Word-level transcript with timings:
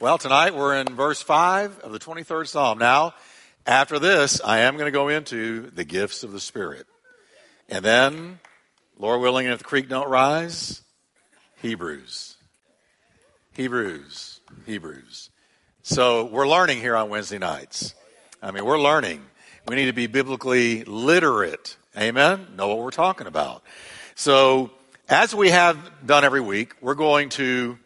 Well, 0.00 0.16
tonight 0.16 0.54
we're 0.54 0.76
in 0.76 0.94
verse 0.94 1.20
5 1.20 1.80
of 1.80 1.90
the 1.90 1.98
23rd 1.98 2.46
Psalm. 2.46 2.78
Now, 2.78 3.14
after 3.66 3.98
this, 3.98 4.40
I 4.40 4.60
am 4.60 4.74
going 4.74 4.86
to 4.86 4.92
go 4.92 5.08
into 5.08 5.72
the 5.72 5.82
gifts 5.82 6.22
of 6.22 6.30
the 6.30 6.38
Spirit. 6.38 6.86
And 7.68 7.84
then, 7.84 8.38
Lord 8.96 9.20
willing, 9.20 9.48
if 9.48 9.58
the 9.58 9.64
creek 9.64 9.88
don't 9.88 10.08
rise, 10.08 10.82
Hebrews. 11.62 12.36
Hebrews. 13.54 14.38
Hebrews. 14.66 15.30
So 15.82 16.26
we're 16.26 16.46
learning 16.46 16.78
here 16.78 16.94
on 16.94 17.10
Wednesday 17.10 17.38
nights. 17.38 17.96
I 18.40 18.52
mean, 18.52 18.64
we're 18.64 18.80
learning. 18.80 19.26
We 19.66 19.74
need 19.74 19.86
to 19.86 19.92
be 19.92 20.06
biblically 20.06 20.84
literate. 20.84 21.76
Amen? 21.96 22.46
Know 22.56 22.68
what 22.68 22.78
we're 22.78 22.92
talking 22.92 23.26
about. 23.26 23.64
So, 24.14 24.70
as 25.08 25.34
we 25.34 25.50
have 25.50 26.06
done 26.06 26.22
every 26.22 26.40
week, 26.40 26.76
we're 26.80 26.94
going 26.94 27.30
to 27.30 27.80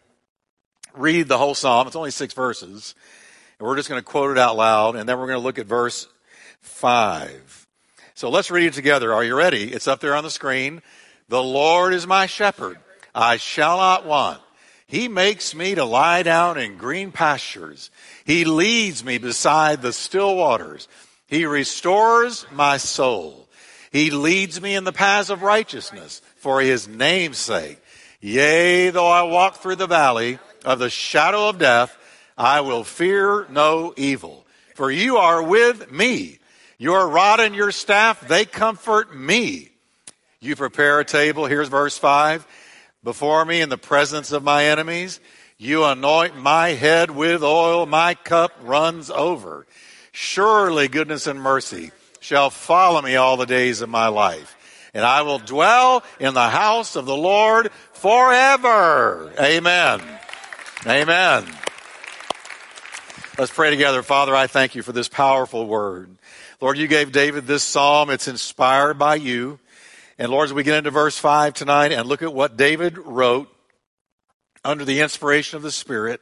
read 0.95 1.27
the 1.27 1.37
whole 1.37 1.55
psalm. 1.55 1.87
It's 1.87 1.95
only 1.95 2.11
six 2.11 2.33
verses. 2.33 2.95
And 3.59 3.67
we're 3.67 3.75
just 3.75 3.89
going 3.89 4.01
to 4.01 4.05
quote 4.05 4.31
it 4.31 4.37
out 4.37 4.57
loud, 4.57 4.95
and 4.95 5.07
then 5.07 5.19
we're 5.19 5.27
going 5.27 5.39
to 5.39 5.43
look 5.43 5.59
at 5.59 5.65
verse 5.65 6.07
5. 6.61 7.67
So 8.15 8.29
let's 8.29 8.51
read 8.51 8.67
it 8.67 8.73
together. 8.73 9.13
Are 9.13 9.23
you 9.23 9.35
ready? 9.35 9.71
It's 9.71 9.87
up 9.87 9.99
there 9.99 10.15
on 10.15 10.23
the 10.23 10.29
screen. 10.29 10.81
The 11.29 11.43
Lord 11.43 11.93
is 11.93 12.05
my 12.05 12.25
shepherd. 12.25 12.77
I 13.15 13.37
shall 13.37 13.77
not 13.77 14.05
want. 14.05 14.41
He 14.85 15.07
makes 15.07 15.55
me 15.55 15.75
to 15.75 15.85
lie 15.85 16.23
down 16.23 16.57
in 16.57 16.77
green 16.77 17.11
pastures. 17.11 17.89
He 18.25 18.45
leads 18.45 19.03
me 19.03 19.17
beside 19.17 19.81
the 19.81 19.93
still 19.93 20.35
waters. 20.35 20.87
He 21.25 21.45
restores 21.45 22.45
my 22.51 22.77
soul. 22.77 23.47
He 23.91 24.11
leads 24.11 24.61
me 24.61 24.75
in 24.75 24.83
the 24.83 24.91
paths 24.91 25.29
of 25.29 25.41
righteousness 25.41 26.21
for 26.35 26.61
his 26.61 26.87
name's 26.87 27.37
sake. 27.37 27.79
Yea, 28.21 28.89
though 28.89 29.09
I 29.09 29.23
walk 29.23 29.55
through 29.57 29.77
the 29.77 29.87
valley 29.87 30.39
of 30.63 30.79
the 30.79 30.89
shadow 30.89 31.49
of 31.49 31.57
death, 31.57 31.97
I 32.37 32.61
will 32.61 32.83
fear 32.83 33.45
no 33.49 33.93
evil. 33.97 34.45
For 34.75 34.89
you 34.89 35.17
are 35.17 35.41
with 35.41 35.91
me. 35.91 36.39
Your 36.77 37.07
rod 37.07 37.39
and 37.39 37.55
your 37.55 37.71
staff, 37.71 38.27
they 38.27 38.45
comfort 38.45 39.15
me. 39.15 39.69
You 40.39 40.55
prepare 40.55 40.99
a 40.99 41.05
table, 41.05 41.45
here's 41.45 41.69
verse 41.69 41.97
5, 41.97 42.45
before 43.03 43.45
me 43.45 43.61
in 43.61 43.69
the 43.69 43.77
presence 43.77 44.31
of 44.31 44.43
my 44.43 44.65
enemies. 44.65 45.19
You 45.57 45.85
anoint 45.85 46.35
my 46.35 46.69
head 46.69 47.11
with 47.11 47.43
oil, 47.43 47.85
my 47.85 48.15
cup 48.15 48.51
runs 48.61 49.09
over. 49.09 49.65
Surely 50.11 50.87
goodness 50.87 51.27
and 51.27 51.41
mercy 51.41 51.91
shall 52.19 52.49
follow 52.49 53.01
me 53.01 53.15
all 53.15 53.37
the 53.37 53.45
days 53.45 53.81
of 53.81 53.89
my 53.89 54.07
life. 54.07 54.57
And 54.93 55.05
I 55.05 55.21
will 55.21 55.39
dwell 55.39 56.03
in 56.19 56.33
the 56.33 56.49
house 56.49 56.95
of 56.95 57.05
the 57.05 57.15
Lord 57.15 57.71
forever. 57.93 59.31
Amen. 59.39 60.01
Amen. 60.85 61.45
Let's 63.37 63.53
pray 63.53 63.69
together. 63.69 64.03
Father, 64.03 64.35
I 64.35 64.47
thank 64.47 64.75
you 64.75 64.81
for 64.81 64.91
this 64.91 65.07
powerful 65.07 65.65
word. 65.65 66.17
Lord, 66.59 66.77
you 66.77 66.89
gave 66.89 67.13
David 67.13 67.47
this 67.47 67.63
psalm. 67.63 68.09
It's 68.09 68.27
inspired 68.27 68.99
by 68.99 69.15
you. 69.15 69.59
And 70.17 70.29
Lord, 70.29 70.49
as 70.49 70.53
we 70.53 70.63
get 70.63 70.77
into 70.77 70.91
verse 70.91 71.17
5 71.17 71.53
tonight 71.53 71.93
and 71.93 72.05
look 72.05 72.21
at 72.21 72.33
what 72.33 72.57
David 72.57 72.97
wrote 72.97 73.47
under 74.65 74.83
the 74.83 74.99
inspiration 74.99 75.55
of 75.55 75.63
the 75.63 75.71
Spirit, 75.71 76.19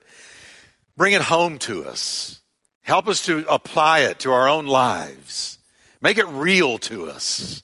bring 0.95 1.13
it 1.13 1.23
home 1.23 1.57
to 1.59 1.85
us. 1.85 2.41
Help 2.83 3.07
us 3.07 3.25
to 3.25 3.43
apply 3.49 4.01
it 4.01 4.19
to 4.19 4.31
our 4.31 4.47
own 4.47 4.67
lives. 4.67 5.57
Make 6.01 6.19
it 6.19 6.27
real 6.27 6.77
to 6.79 7.09
us. 7.09 7.63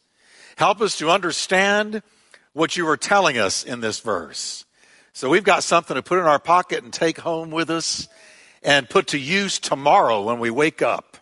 Help 0.56 0.82
us 0.82 0.98
to 0.98 1.12
understand 1.12 2.02
what 2.54 2.76
you 2.76 2.88
are 2.90 2.98
telling 2.98 3.38
us 3.38 3.64
in 3.64 3.82
this 3.82 4.00
verse. 4.00 4.66
So 5.18 5.30
we've 5.30 5.44
got 5.44 5.64
something 5.64 5.96
to 5.96 6.04
put 6.04 6.20
in 6.20 6.26
our 6.26 6.38
pocket 6.38 6.84
and 6.84 6.94
take 6.94 7.18
home 7.18 7.50
with 7.50 7.72
us 7.72 8.08
and 8.62 8.88
put 8.88 9.08
to 9.08 9.18
use 9.18 9.58
tomorrow 9.58 10.22
when 10.22 10.38
we 10.38 10.52
wake 10.52 10.84
up. 10.84 11.18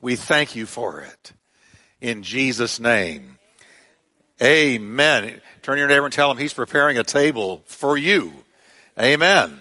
We 0.00 0.14
thank 0.14 0.54
you 0.54 0.66
for 0.66 1.00
it. 1.00 1.32
In 2.00 2.22
Jesus' 2.22 2.78
name. 2.78 3.38
Amen. 4.40 5.40
Turn 5.62 5.78
your 5.78 5.88
neighbor 5.88 6.04
and 6.04 6.12
tell 6.12 6.30
him 6.30 6.38
he's 6.38 6.54
preparing 6.54 6.96
a 6.96 7.02
table 7.02 7.64
for 7.66 7.98
you. 7.98 8.32
Amen. 9.00 9.58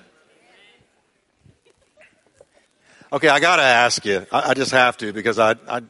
Okay, 3.11 3.27
I 3.27 3.39
got 3.39 3.55
to 3.55 3.63
ask 3.63 4.05
you. 4.05 4.27
I, 4.31 4.51
I, 4.51 4.53
just 4.53 4.71
have 4.71 4.97
to 4.97 5.11
because 5.13 5.39
I, 5.39 5.55
I, 5.67 5.81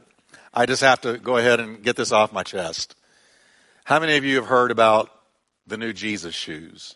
I 0.54 0.66
just 0.68 0.84
have 0.84 1.02
to 1.02 1.18
go 1.18 1.36
ahead 1.36 1.60
and 1.60 1.84
get 1.84 1.98
this 1.98 2.14
off 2.14 2.32
my 2.32 2.44
chest. 2.44 2.96
How 3.84 4.00
many 4.00 4.16
of 4.16 4.24
you 4.24 4.38
have 4.38 4.46
heard 4.46 4.72
about 4.72 5.10
the 5.68 5.76
new 5.76 5.92
Jesus 5.92 6.34
shoes? 6.34 6.96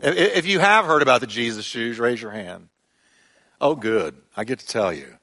If 0.00 0.46
you 0.46 0.58
have 0.58 0.84
heard 0.84 1.02
about 1.02 1.20
the 1.20 1.26
Jesus 1.26 1.64
shoes, 1.64 1.98
raise 1.98 2.20
your 2.20 2.30
hand. 2.30 2.68
Oh, 3.60 3.74
good. 3.74 4.14
I 4.36 4.44
get 4.44 4.58
to 4.58 4.66
tell 4.66 4.92
you. 4.92 5.16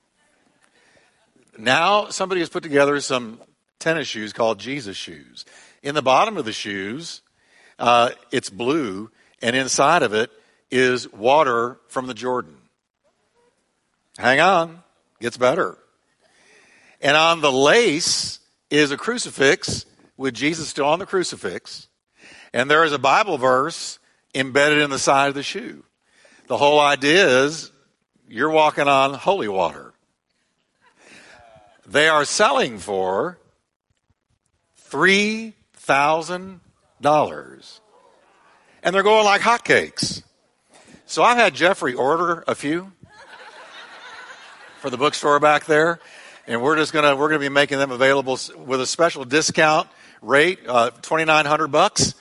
Now, 1.57 2.09
somebody 2.09 2.41
has 2.41 2.49
put 2.49 2.63
together 2.63 2.99
some 2.99 3.39
tennis 3.79 4.07
shoes 4.07 4.33
called 4.33 4.59
Jesus 4.59 4.97
shoes. 4.97 5.45
In 5.83 5.93
the 5.93 6.01
bottom 6.01 6.37
of 6.37 6.45
the 6.45 6.53
shoes, 6.53 7.21
uh, 7.77 8.11
it's 8.31 8.49
blue, 8.49 9.11
and 9.41 9.55
inside 9.55 10.01
of 10.01 10.13
it 10.13 10.31
is 10.71 11.11
water 11.13 11.77
from 11.87 12.07
the 12.07 12.13
Jordan. 12.15 12.55
Hang 14.17 14.39
on, 14.39 14.81
gets 15.19 15.37
better. 15.37 15.77
And 17.01 17.15
on 17.15 17.41
the 17.41 17.51
lace 17.51 18.39
is 18.71 18.89
a 18.89 18.97
crucifix 18.97 19.85
with 20.17 20.33
Jesus 20.33 20.69
still 20.69 20.85
on 20.85 20.99
the 20.99 21.05
crucifix. 21.05 21.87
And 22.53 22.71
there 22.71 22.83
is 22.83 22.93
a 22.93 22.99
Bible 22.99 23.37
verse 23.37 23.99
embedded 24.33 24.79
in 24.79 24.89
the 24.89 24.99
side 24.99 25.29
of 25.29 25.35
the 25.35 25.43
shoe. 25.43 25.83
The 26.47 26.57
whole 26.57 26.79
idea 26.79 27.45
is 27.45 27.71
you're 28.27 28.49
walking 28.49 28.87
on 28.87 29.13
holy 29.13 29.47
water. 29.47 29.93
They 31.85 32.07
are 32.07 32.25
selling 32.25 32.79
for 32.79 33.37
$3,000. 34.89 37.79
And 38.81 38.95
they're 38.95 39.03
going 39.03 39.25
like 39.25 39.41
hotcakes. 39.41 40.23
So 41.05 41.21
I've 41.23 41.37
had 41.37 41.53
Jeffrey 41.53 41.93
order 41.93 42.43
a 42.47 42.55
few 42.55 42.91
for 44.79 44.89
the 44.89 44.97
bookstore 44.97 45.39
back 45.39 45.65
there. 45.65 45.99
And 46.47 46.61
we're 46.61 46.75
just 46.75 46.91
gonna, 46.91 47.15
we're 47.15 47.29
gonna 47.29 47.39
be 47.39 47.49
making 47.49 47.77
them 47.77 47.91
available 47.91 48.39
with 48.57 48.81
a 48.81 48.87
special 48.87 49.23
discount 49.23 49.87
rate, 50.21 50.59
uh, 50.67 50.89
2,900 50.89 51.67
bucks. 51.67 52.15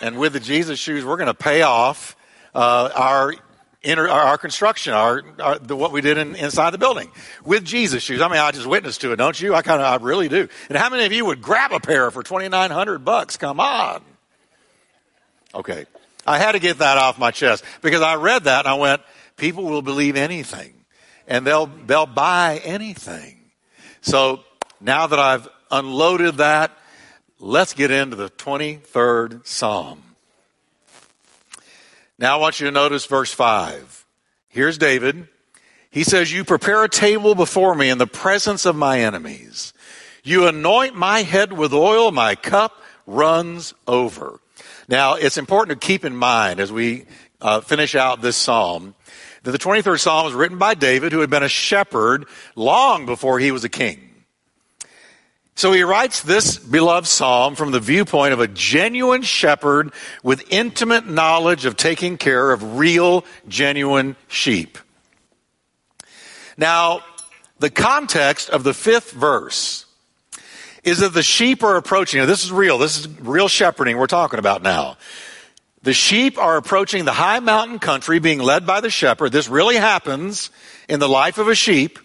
And 0.00 0.18
with 0.18 0.32
the 0.32 0.40
Jesus 0.40 0.78
shoes, 0.78 1.04
we're 1.04 1.16
going 1.16 1.26
to 1.26 1.34
pay 1.34 1.62
off 1.62 2.16
uh, 2.54 2.90
our 2.94 3.34
inner, 3.82 4.08
our, 4.08 4.38
construction, 4.38 4.92
our, 4.92 5.22
our 5.38 5.58
the, 5.58 5.76
what 5.76 5.92
we 5.92 6.00
did 6.00 6.18
in, 6.18 6.34
inside 6.36 6.70
the 6.70 6.78
building 6.78 7.10
with 7.44 7.64
Jesus 7.64 8.02
shoes. 8.02 8.20
I 8.20 8.28
mean, 8.28 8.38
I 8.38 8.50
just 8.50 8.66
witnessed 8.66 9.00
to 9.02 9.12
it, 9.12 9.16
don't 9.16 9.40
you? 9.40 9.54
I 9.54 9.62
kind 9.62 9.80
of, 9.80 9.86
I 9.86 10.02
really 10.04 10.28
do. 10.28 10.48
And 10.68 10.78
how 10.78 10.90
many 10.90 11.04
of 11.04 11.12
you 11.12 11.26
would 11.26 11.42
grab 11.42 11.72
a 11.72 11.80
pair 11.80 12.10
for 12.10 12.22
twenty 12.22 12.48
nine 12.48 12.70
hundred 12.70 13.04
bucks? 13.04 13.36
Come 13.36 13.60
on. 13.60 14.02
Okay, 15.54 15.86
I 16.26 16.38
had 16.38 16.52
to 16.52 16.60
get 16.60 16.78
that 16.78 16.96
off 16.98 17.18
my 17.18 17.30
chest 17.30 17.64
because 17.82 18.02
I 18.02 18.14
read 18.16 18.44
that 18.44 18.66
and 18.66 18.68
I 18.68 18.74
went, 18.74 19.02
people 19.36 19.64
will 19.64 19.82
believe 19.82 20.16
anything, 20.16 20.72
and 21.26 21.46
they'll 21.46 21.66
they'll 21.66 22.06
buy 22.06 22.60
anything. 22.64 23.38
So 24.00 24.40
now 24.80 25.08
that 25.08 25.18
I've 25.18 25.48
unloaded 25.70 26.36
that, 26.36 26.70
Let's 27.42 27.72
get 27.72 27.90
into 27.90 28.16
the 28.16 28.28
23rd 28.28 29.46
Psalm. 29.46 30.02
Now 32.18 32.36
I 32.36 32.38
want 32.38 32.60
you 32.60 32.66
to 32.66 32.70
notice 32.70 33.06
verse 33.06 33.32
5. 33.32 34.04
Here's 34.48 34.76
David. 34.76 35.26
He 35.90 36.04
says, 36.04 36.30
You 36.30 36.44
prepare 36.44 36.84
a 36.84 36.88
table 36.88 37.34
before 37.34 37.74
me 37.74 37.88
in 37.88 37.96
the 37.96 38.06
presence 38.06 38.66
of 38.66 38.76
my 38.76 39.00
enemies. 39.00 39.72
You 40.22 40.48
anoint 40.48 40.94
my 40.94 41.22
head 41.22 41.54
with 41.54 41.72
oil, 41.72 42.12
my 42.12 42.34
cup 42.34 42.82
runs 43.06 43.72
over. 43.88 44.38
Now, 44.86 45.14
it's 45.14 45.38
important 45.38 45.80
to 45.80 45.86
keep 45.86 46.04
in 46.04 46.14
mind 46.14 46.60
as 46.60 46.70
we 46.70 47.06
uh, 47.40 47.62
finish 47.62 47.94
out 47.94 48.20
this 48.20 48.36
psalm 48.36 48.94
that 49.44 49.52
the 49.52 49.58
23rd 49.58 49.98
psalm 49.98 50.26
was 50.26 50.34
written 50.34 50.58
by 50.58 50.74
David, 50.74 51.12
who 51.12 51.20
had 51.20 51.30
been 51.30 51.42
a 51.42 51.48
shepherd 51.48 52.26
long 52.54 53.06
before 53.06 53.38
he 53.38 53.50
was 53.50 53.64
a 53.64 53.70
king. 53.70 54.09
So 55.60 55.72
he 55.72 55.82
writes 55.82 56.22
this 56.22 56.56
beloved 56.56 57.06
psalm 57.06 57.54
from 57.54 57.70
the 57.70 57.80
viewpoint 57.80 58.32
of 58.32 58.40
a 58.40 58.48
genuine 58.48 59.20
shepherd 59.20 59.92
with 60.22 60.50
intimate 60.50 61.06
knowledge 61.06 61.66
of 61.66 61.76
taking 61.76 62.16
care 62.16 62.50
of 62.50 62.78
real, 62.78 63.26
genuine 63.46 64.16
sheep. 64.26 64.78
Now, 66.56 67.00
the 67.58 67.68
context 67.68 68.48
of 68.48 68.64
the 68.64 68.72
fifth 68.72 69.12
verse 69.12 69.84
is 70.82 71.00
that 71.00 71.12
the 71.12 71.22
sheep 71.22 71.62
are 71.62 71.76
approaching. 71.76 72.20
Now, 72.20 72.26
this 72.26 72.42
is 72.42 72.50
real. 72.50 72.78
This 72.78 72.98
is 72.98 73.06
real 73.20 73.48
shepherding 73.48 73.98
we're 73.98 74.06
talking 74.06 74.38
about 74.38 74.62
now. 74.62 74.96
The 75.82 75.92
sheep 75.92 76.38
are 76.38 76.56
approaching 76.56 77.04
the 77.04 77.12
high 77.12 77.40
mountain 77.40 77.80
country 77.80 78.18
being 78.18 78.38
led 78.38 78.66
by 78.66 78.80
the 78.80 78.88
shepherd. 78.88 79.30
This 79.30 79.46
really 79.46 79.76
happens 79.76 80.48
in 80.88 81.00
the 81.00 81.08
life 81.08 81.36
of 81.36 81.48
a 81.48 81.54
sheep 81.54 81.98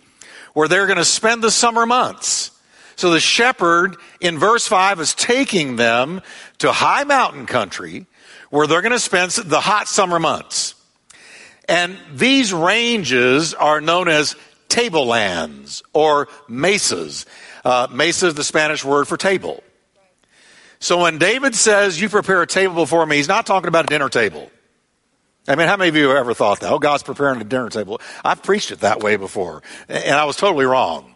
where 0.53 0.67
they're 0.67 0.87
going 0.87 0.97
to 0.97 1.05
spend 1.05 1.41
the 1.41 1.51
summer 1.51 1.85
months 1.85 2.51
So 2.95 3.09
the 3.11 3.19
shepherd 3.19 3.97
in 4.21 4.39
verse 4.39 4.67
5 4.67 4.99
is 4.99 5.13
taking 5.15 5.75
them 5.75 6.21
to 6.59 6.71
high 6.71 7.03
mountain 7.03 7.45
country 7.45 8.05
where 8.49 8.67
they're 8.67 8.81
going 8.81 8.91
to 8.91 8.99
spend 8.99 9.31
the 9.31 9.59
hot 9.59 9.87
summer 9.87 10.19
months. 10.19 10.75
And 11.67 11.97
these 12.13 12.53
ranges 12.53 13.53
are 13.53 13.81
known 13.81 14.07
as 14.07 14.35
tablelands 14.69 15.83
or 15.93 16.27
mesas. 16.47 17.25
Uh, 17.63 17.87
mesa 17.91 18.27
is 18.27 18.33
the 18.35 18.43
Spanish 18.43 18.85
word 18.85 19.07
for 19.07 19.17
table. 19.17 19.63
So 20.79 21.01
when 21.01 21.17
David 21.17 21.55
says, 21.55 21.99
You 21.99 22.09
prepare 22.09 22.41
a 22.43 22.47
table 22.47 22.75
before 22.75 23.05
me, 23.05 23.17
he's 23.17 23.27
not 23.27 23.45
talking 23.45 23.67
about 23.67 23.85
a 23.85 23.87
dinner 23.87 24.09
table. 24.09 24.51
I 25.47 25.55
mean, 25.55 25.67
how 25.67 25.77
many 25.77 25.89
of 25.89 25.95
you 25.95 26.09
have 26.09 26.17
ever 26.17 26.33
thought 26.33 26.59
that? 26.61 26.71
Oh, 26.71 26.79
God's 26.79 27.03
preparing 27.03 27.39
a 27.39 27.43
dinner 27.43 27.69
table. 27.69 28.01
I've 28.23 28.41
preached 28.41 28.71
it 28.71 28.79
that 28.79 29.01
way 29.01 29.15
before, 29.15 29.61
and 29.87 30.15
I 30.15 30.25
was 30.25 30.37
totally 30.37 30.65
wrong. 30.65 31.14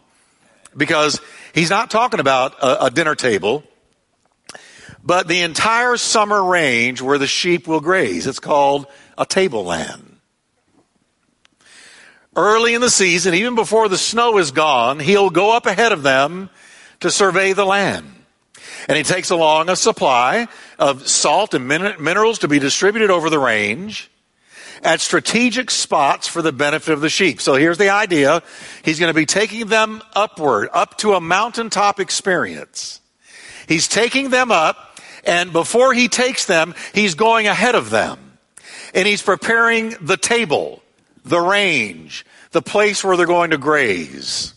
Because 0.75 1.19
he's 1.53 1.69
not 1.69 1.89
talking 1.89 2.19
about 2.19 2.57
a, 2.61 2.85
a 2.85 2.91
dinner 2.91 3.15
table, 3.15 3.63
but 5.03 5.27
the 5.27 5.41
entire 5.41 5.97
summer 5.97 6.43
range 6.43 7.01
where 7.01 7.17
the 7.17 7.27
sheep 7.27 7.67
will 7.67 7.79
graze. 7.79 8.27
It's 8.27 8.39
called 8.39 8.87
a 9.17 9.25
tableland. 9.25 10.17
Early 12.35 12.73
in 12.73 12.81
the 12.81 12.89
season, 12.89 13.33
even 13.33 13.55
before 13.55 13.89
the 13.89 13.97
snow 13.97 14.37
is 14.37 14.51
gone, 14.51 14.99
he'll 14.99 15.29
go 15.29 15.51
up 15.51 15.65
ahead 15.65 15.91
of 15.91 16.03
them 16.03 16.49
to 16.99 17.09
survey 17.09 17.53
the 17.53 17.65
land. 17.65 18.05
And 18.87 18.97
he 18.97 19.03
takes 19.03 19.29
along 19.29 19.69
a 19.69 19.75
supply 19.75 20.47
of 20.77 21.07
salt 21.07 21.53
and 21.53 21.67
min- 21.67 21.95
minerals 21.99 22.39
to 22.39 22.47
be 22.47 22.59
distributed 22.59 23.09
over 23.09 23.29
the 23.29 23.39
range 23.39 24.08
at 24.83 25.01
strategic 25.01 25.69
spots 25.71 26.27
for 26.27 26.41
the 26.41 26.51
benefit 26.51 26.93
of 26.93 27.01
the 27.01 27.09
sheep. 27.09 27.41
So 27.41 27.55
here's 27.55 27.77
the 27.77 27.89
idea. 27.89 28.41
He's 28.83 28.99
going 28.99 29.11
to 29.11 29.17
be 29.17 29.25
taking 29.25 29.67
them 29.67 30.01
upward, 30.13 30.69
up 30.73 30.97
to 30.99 31.13
a 31.13 31.21
mountaintop 31.21 31.99
experience. 31.99 33.01
He's 33.67 33.87
taking 33.87 34.29
them 34.29 34.51
up, 34.51 34.99
and 35.25 35.53
before 35.53 35.93
he 35.93 36.07
takes 36.07 36.45
them, 36.45 36.73
he's 36.93 37.15
going 37.15 37.47
ahead 37.47 37.75
of 37.75 37.89
them. 37.89 38.17
And 38.93 39.07
he's 39.07 39.21
preparing 39.21 39.95
the 40.01 40.17
table, 40.17 40.81
the 41.23 41.39
range, 41.39 42.25
the 42.51 42.61
place 42.61 43.03
where 43.03 43.15
they're 43.15 43.27
going 43.27 43.51
to 43.51 43.57
graze. 43.57 44.53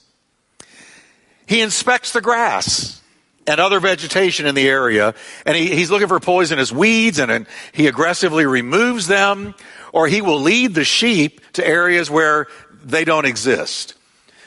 He 1.46 1.60
inspects 1.60 2.12
the 2.12 2.22
grass 2.22 3.01
and 3.46 3.60
other 3.60 3.80
vegetation 3.80 4.46
in 4.46 4.54
the 4.54 4.68
area, 4.68 5.14
and 5.44 5.56
he, 5.56 5.74
he's 5.74 5.90
looking 5.90 6.08
for 6.08 6.20
poisonous 6.20 6.70
weeds, 6.72 7.18
and, 7.18 7.30
and 7.30 7.46
he 7.72 7.86
aggressively 7.86 8.46
removes 8.46 9.06
them, 9.06 9.54
or 9.92 10.06
he 10.06 10.22
will 10.22 10.40
lead 10.40 10.74
the 10.74 10.84
sheep 10.84 11.40
to 11.54 11.66
areas 11.66 12.10
where 12.10 12.46
they 12.84 13.04
don't 13.04 13.24
exist. 13.24 13.94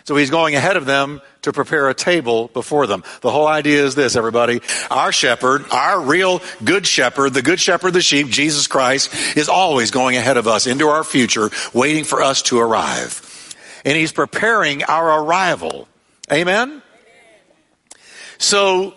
So 0.05 0.15
he's 0.15 0.29
going 0.29 0.55
ahead 0.55 0.77
of 0.77 0.85
them 0.85 1.19
to 1.41 1.51
prepare 1.51 1.89
a 1.89 1.93
table 1.95 2.47
before 2.49 2.85
them. 2.85 3.03
The 3.21 3.31
whole 3.31 3.47
idea 3.47 3.83
is 3.83 3.95
this, 3.95 4.15
everybody. 4.15 4.61
Our 4.91 5.11
shepherd, 5.11 5.65
our 5.71 5.99
real 5.99 6.41
good 6.63 6.85
shepherd, 6.85 7.33
the 7.33 7.41
good 7.41 7.59
shepherd 7.59 7.89
of 7.89 7.93
the 7.95 8.01
sheep, 8.01 8.29
Jesus 8.29 8.67
Christ, 8.67 9.11
is 9.35 9.49
always 9.49 9.89
going 9.89 10.15
ahead 10.15 10.37
of 10.37 10.47
us 10.47 10.67
into 10.67 10.89
our 10.89 11.03
future, 11.03 11.49
waiting 11.73 12.03
for 12.03 12.21
us 12.21 12.43
to 12.43 12.59
arrive. 12.59 13.55
And 13.83 13.97
he's 13.97 14.11
preparing 14.11 14.83
our 14.83 15.23
arrival. 15.23 15.87
Amen? 16.31 16.83
So, 18.37 18.93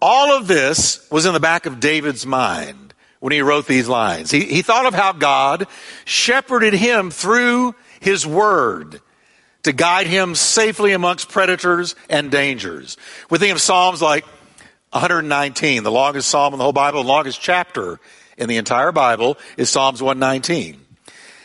all 0.00 0.36
of 0.36 0.46
this 0.46 1.06
was 1.10 1.26
in 1.26 1.34
the 1.34 1.40
back 1.40 1.66
of 1.66 1.80
David's 1.80 2.24
mind 2.24 2.94
when 3.20 3.32
he 3.32 3.42
wrote 3.42 3.66
these 3.66 3.88
lines. 3.88 4.30
He, 4.30 4.40
he 4.40 4.62
thought 4.62 4.86
of 4.86 4.94
how 4.94 5.12
God 5.12 5.66
shepherded 6.04 6.72
him 6.72 7.10
through 7.10 7.74
his 8.00 8.26
word 8.26 9.00
to 9.62 9.72
guide 9.72 10.06
him 10.06 10.34
safely 10.34 10.92
amongst 10.92 11.28
predators 11.28 11.94
and 12.08 12.30
dangers. 12.30 12.96
We 13.28 13.38
think 13.38 13.52
of 13.52 13.60
Psalms 13.60 14.00
like 14.00 14.24
119, 14.92 15.82
the 15.82 15.90
longest 15.90 16.28
psalm 16.28 16.54
in 16.54 16.58
the 16.58 16.64
whole 16.64 16.72
Bible, 16.72 17.02
the 17.02 17.08
longest 17.08 17.40
chapter 17.40 18.00
in 18.36 18.48
the 18.48 18.56
entire 18.56 18.90
Bible 18.90 19.38
is 19.56 19.68
Psalms 19.68 20.02
119. 20.02 20.80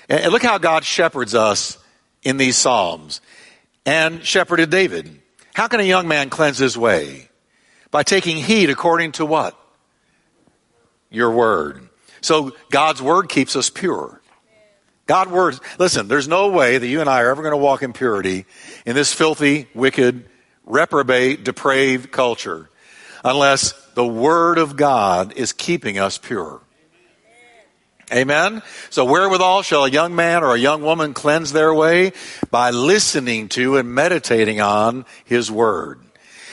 And 0.07 0.31
look 0.31 0.43
how 0.43 0.57
God 0.57 0.85
shepherds 0.85 1.35
us 1.35 1.77
in 2.23 2.37
these 2.37 2.55
Psalms 2.55 3.21
and 3.85 4.23
shepherded 4.23 4.69
David. 4.69 5.21
How 5.55 5.69
can 5.69 5.79
a 5.79 5.83
young 5.83 6.09
man 6.09 6.29
cleanse 6.29 6.57
his 6.57 6.77
way? 6.77 7.29
By 7.89 8.03
taking 8.03 8.35
heed 8.35 8.69
according 8.69 9.13
to 9.13 9.25
what? 9.25 9.57
Your 11.09 11.31
word. 11.31 11.87
So 12.19 12.51
God's 12.69 13.01
word 13.01 13.29
keeps 13.29 13.55
us 13.55 13.69
pure. 13.69 14.19
God 15.05 15.31
word, 15.31 15.57
listen, 15.79 16.09
there's 16.09 16.27
no 16.27 16.49
way 16.49 16.77
that 16.77 16.85
you 16.85 16.99
and 16.99 17.09
I 17.09 17.21
are 17.21 17.29
ever 17.29 17.41
going 17.41 17.53
to 17.53 17.57
walk 17.57 17.83
in 17.83 17.93
purity 17.93 18.45
in 18.85 18.95
this 18.95 19.13
filthy, 19.13 19.69
wicked, 19.73 20.25
reprobate, 20.65 21.45
depraved 21.45 22.11
culture 22.11 22.69
unless 23.23 23.71
the 23.93 24.05
word 24.05 24.57
of 24.57 24.75
God 24.75 25.31
is 25.37 25.53
keeping 25.53 25.97
us 25.97 26.17
pure. 26.17 26.59
Amen. 28.13 28.61
So 28.91 29.05
wherewithal 29.05 29.63
shall 29.63 29.85
a 29.85 29.89
young 29.89 30.15
man 30.15 30.43
or 30.43 30.53
a 30.53 30.59
young 30.59 30.81
woman 30.83 31.13
cleanse 31.13 31.51
their 31.51 31.73
way? 31.73 32.13
By 32.51 32.69
listening 32.69 33.49
to 33.49 33.77
and 33.77 33.93
meditating 33.93 34.61
on 34.61 35.05
his 35.25 35.51
word. 35.51 35.99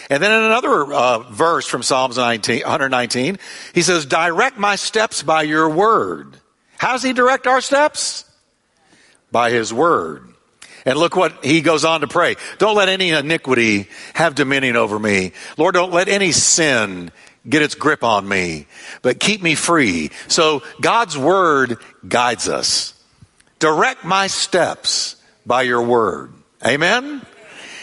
And 0.09 0.23
then 0.23 0.33
in 0.33 0.45
another 0.45 0.93
uh, 0.93 1.19
verse 1.31 1.67
from 1.67 1.83
Psalms 1.83 2.17
19, 2.17 2.63
119, 2.63 3.39
he 3.75 3.83
says, 3.83 4.07
direct 4.07 4.59
my 4.59 4.77
steps 4.77 5.23
by 5.23 5.43
your 5.43 5.69
word. 5.69 6.37
How 6.79 6.93
does 6.93 7.03
he 7.03 7.13
direct 7.13 7.47
our 7.47 7.61
steps? 7.61 8.25
By 9.31 9.51
his 9.51 9.73
word. 9.73 10.29
And 10.85 10.99
look 10.99 11.15
what 11.15 11.45
he 11.45 11.61
goes 11.61 11.85
on 11.85 12.01
to 12.01 12.09
pray. 12.09 12.37
Don't 12.59 12.77
let 12.77 12.89
any 12.89 13.11
iniquity 13.11 13.89
have 14.15 14.35
dominion 14.35 14.77
over 14.77 14.99
me. 14.99 15.33
Lord, 15.57 15.75
don't 15.75 15.93
let 15.93 16.09
any 16.09 16.33
sin 16.33 17.13
get 17.49 17.62
its 17.62 17.75
grip 17.75 18.05
on 18.05 18.29
me, 18.29 18.67
but 19.03 19.19
keep 19.19 19.43
me 19.43 19.55
free. 19.55 20.11
So 20.29 20.62
God's 20.81 21.17
word 21.17 21.79
guides 22.06 22.49
us. 22.49 22.94
Direct 23.59 24.05
my 24.05 24.27
steps 24.27 25.17
by 25.47 25.62
your 25.62 25.83
word. 25.83 26.33
Amen? 26.65 27.23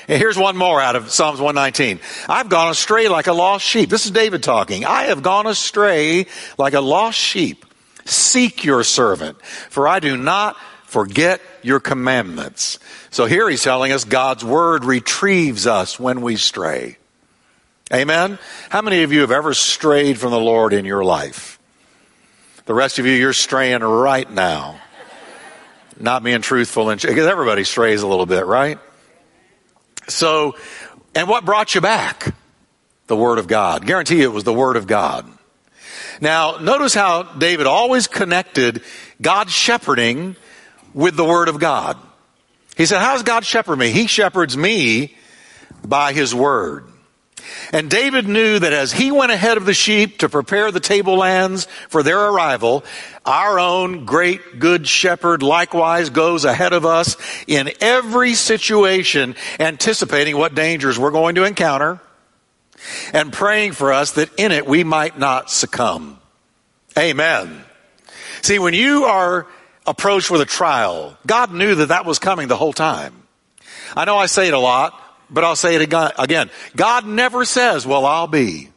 And 0.07 0.17
here's 0.17 0.37
one 0.37 0.57
more 0.57 0.81
out 0.81 0.95
of 0.95 1.11
Psalms 1.11 1.39
119. 1.39 1.99
I've 2.27 2.49
gone 2.49 2.71
astray 2.71 3.07
like 3.09 3.27
a 3.27 3.33
lost 3.33 3.63
sheep. 3.63 3.89
This 3.89 4.05
is 4.05 4.11
David 4.11 4.41
talking. 4.41 4.83
I 4.83 5.03
have 5.03 5.21
gone 5.21 5.45
astray 5.45 6.25
like 6.57 6.73
a 6.73 6.81
lost 6.81 7.17
sheep. 7.17 7.63
Seek 8.05 8.63
your 8.63 8.83
servant, 8.83 9.39
for 9.41 9.87
I 9.87 9.99
do 9.99 10.17
not 10.17 10.57
forget 10.85 11.41
your 11.61 11.79
commandments. 11.79 12.79
So 13.11 13.25
here 13.25 13.47
he's 13.47 13.61
telling 13.61 13.91
us 13.91 14.03
God's 14.03 14.43
word 14.43 14.83
retrieves 14.83 15.67
us 15.67 15.99
when 15.99 16.21
we 16.21 16.37
stray. 16.37 16.97
Amen? 17.91 18.37
How 18.69 18.81
many 18.81 19.01
of 19.01 19.11
you 19.11 19.21
have 19.21 19.31
ever 19.31 19.53
strayed 19.53 20.19
from 20.19 20.29
the 20.29 20.39
Lord 20.39 20.73
in 20.73 20.85
your 20.85 21.03
life? 21.03 21.59
The 22.65 22.73
rest 22.75 22.99
of 22.99 23.07
you, 23.07 23.13
you're 23.13 23.33
straying 23.33 23.81
right 23.81 24.29
now. 24.29 24.79
Not 25.99 26.23
being 26.23 26.41
truthful 26.41 26.91
and 26.91 27.01
because 27.01 27.25
everybody 27.25 27.63
strays 27.63 28.03
a 28.03 28.07
little 28.07 28.27
bit, 28.27 28.45
right? 28.45 28.77
So, 30.07 30.55
and 31.15 31.27
what 31.27 31.45
brought 31.45 31.73
you 31.73 31.81
back? 31.81 32.35
The 33.07 33.15
Word 33.15 33.39
of 33.39 33.47
God. 33.47 33.87
Guarantee 33.87 34.21
it 34.21 34.31
was 34.31 34.43
the 34.43 34.53
Word 34.53 34.75
of 34.75 34.85
God. 34.85 35.27
Now, 36.21 36.57
notice 36.57 36.93
how 36.93 37.23
David 37.23 37.65
always 37.65 38.07
connected 38.07 38.83
God's 39.19 39.51
shepherding 39.51 40.35
with 40.93 41.15
the 41.15 41.25
Word 41.25 41.47
of 41.49 41.59
God. 41.59 41.97
He 42.77 42.85
said, 42.85 42.99
How 42.99 43.13
does 43.13 43.23
God 43.23 43.45
shepherd 43.45 43.77
me? 43.77 43.89
He 43.89 44.05
shepherds 44.05 44.55
me 44.55 45.15
by 45.83 46.13
His 46.13 46.35
Word. 46.35 46.88
And 47.71 47.89
David 47.89 48.27
knew 48.27 48.59
that 48.59 48.73
as 48.73 48.91
he 48.91 49.11
went 49.11 49.31
ahead 49.31 49.57
of 49.57 49.65
the 49.65 49.73
sheep 49.73 50.19
to 50.19 50.29
prepare 50.29 50.71
the 50.71 50.79
tablelands 50.79 51.65
for 51.89 52.03
their 52.03 52.29
arrival, 52.29 52.83
our 53.25 53.59
own 53.59 54.05
great 54.05 54.59
good 54.59 54.87
shepherd 54.87 55.43
likewise 55.43 56.09
goes 56.09 56.45
ahead 56.45 56.73
of 56.73 56.85
us 56.85 57.15
in 57.47 57.71
every 57.81 58.33
situation, 58.33 59.35
anticipating 59.59 60.37
what 60.37 60.55
dangers 60.55 60.97
we're 60.97 61.11
going 61.11 61.35
to 61.35 61.43
encounter 61.43 61.99
and 63.13 63.31
praying 63.31 63.73
for 63.73 63.93
us 63.93 64.13
that 64.13 64.29
in 64.37 64.51
it 64.51 64.65
we 64.65 64.83
might 64.83 65.17
not 65.17 65.51
succumb. 65.51 66.19
Amen. 66.97 67.63
See, 68.41 68.59
when 68.59 68.73
you 68.73 69.05
are 69.05 69.47
approached 69.85 70.31
with 70.31 70.41
a 70.41 70.45
trial, 70.45 71.17
God 71.25 71.53
knew 71.53 71.75
that 71.75 71.89
that 71.89 72.05
was 72.05 72.19
coming 72.19 72.47
the 72.47 72.57
whole 72.57 72.73
time. 72.73 73.13
I 73.95 74.05
know 74.05 74.17
I 74.17 74.27
say 74.27 74.47
it 74.47 74.53
a 74.53 74.59
lot, 74.59 74.99
but 75.29 75.43
I'll 75.43 75.55
say 75.55 75.75
it 75.75 75.81
again. 75.81 76.49
God 76.75 77.05
never 77.05 77.45
says, 77.45 77.85
well, 77.85 78.05
I'll 78.05 78.27
be. 78.27 78.69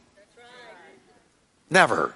Never. 1.70 2.14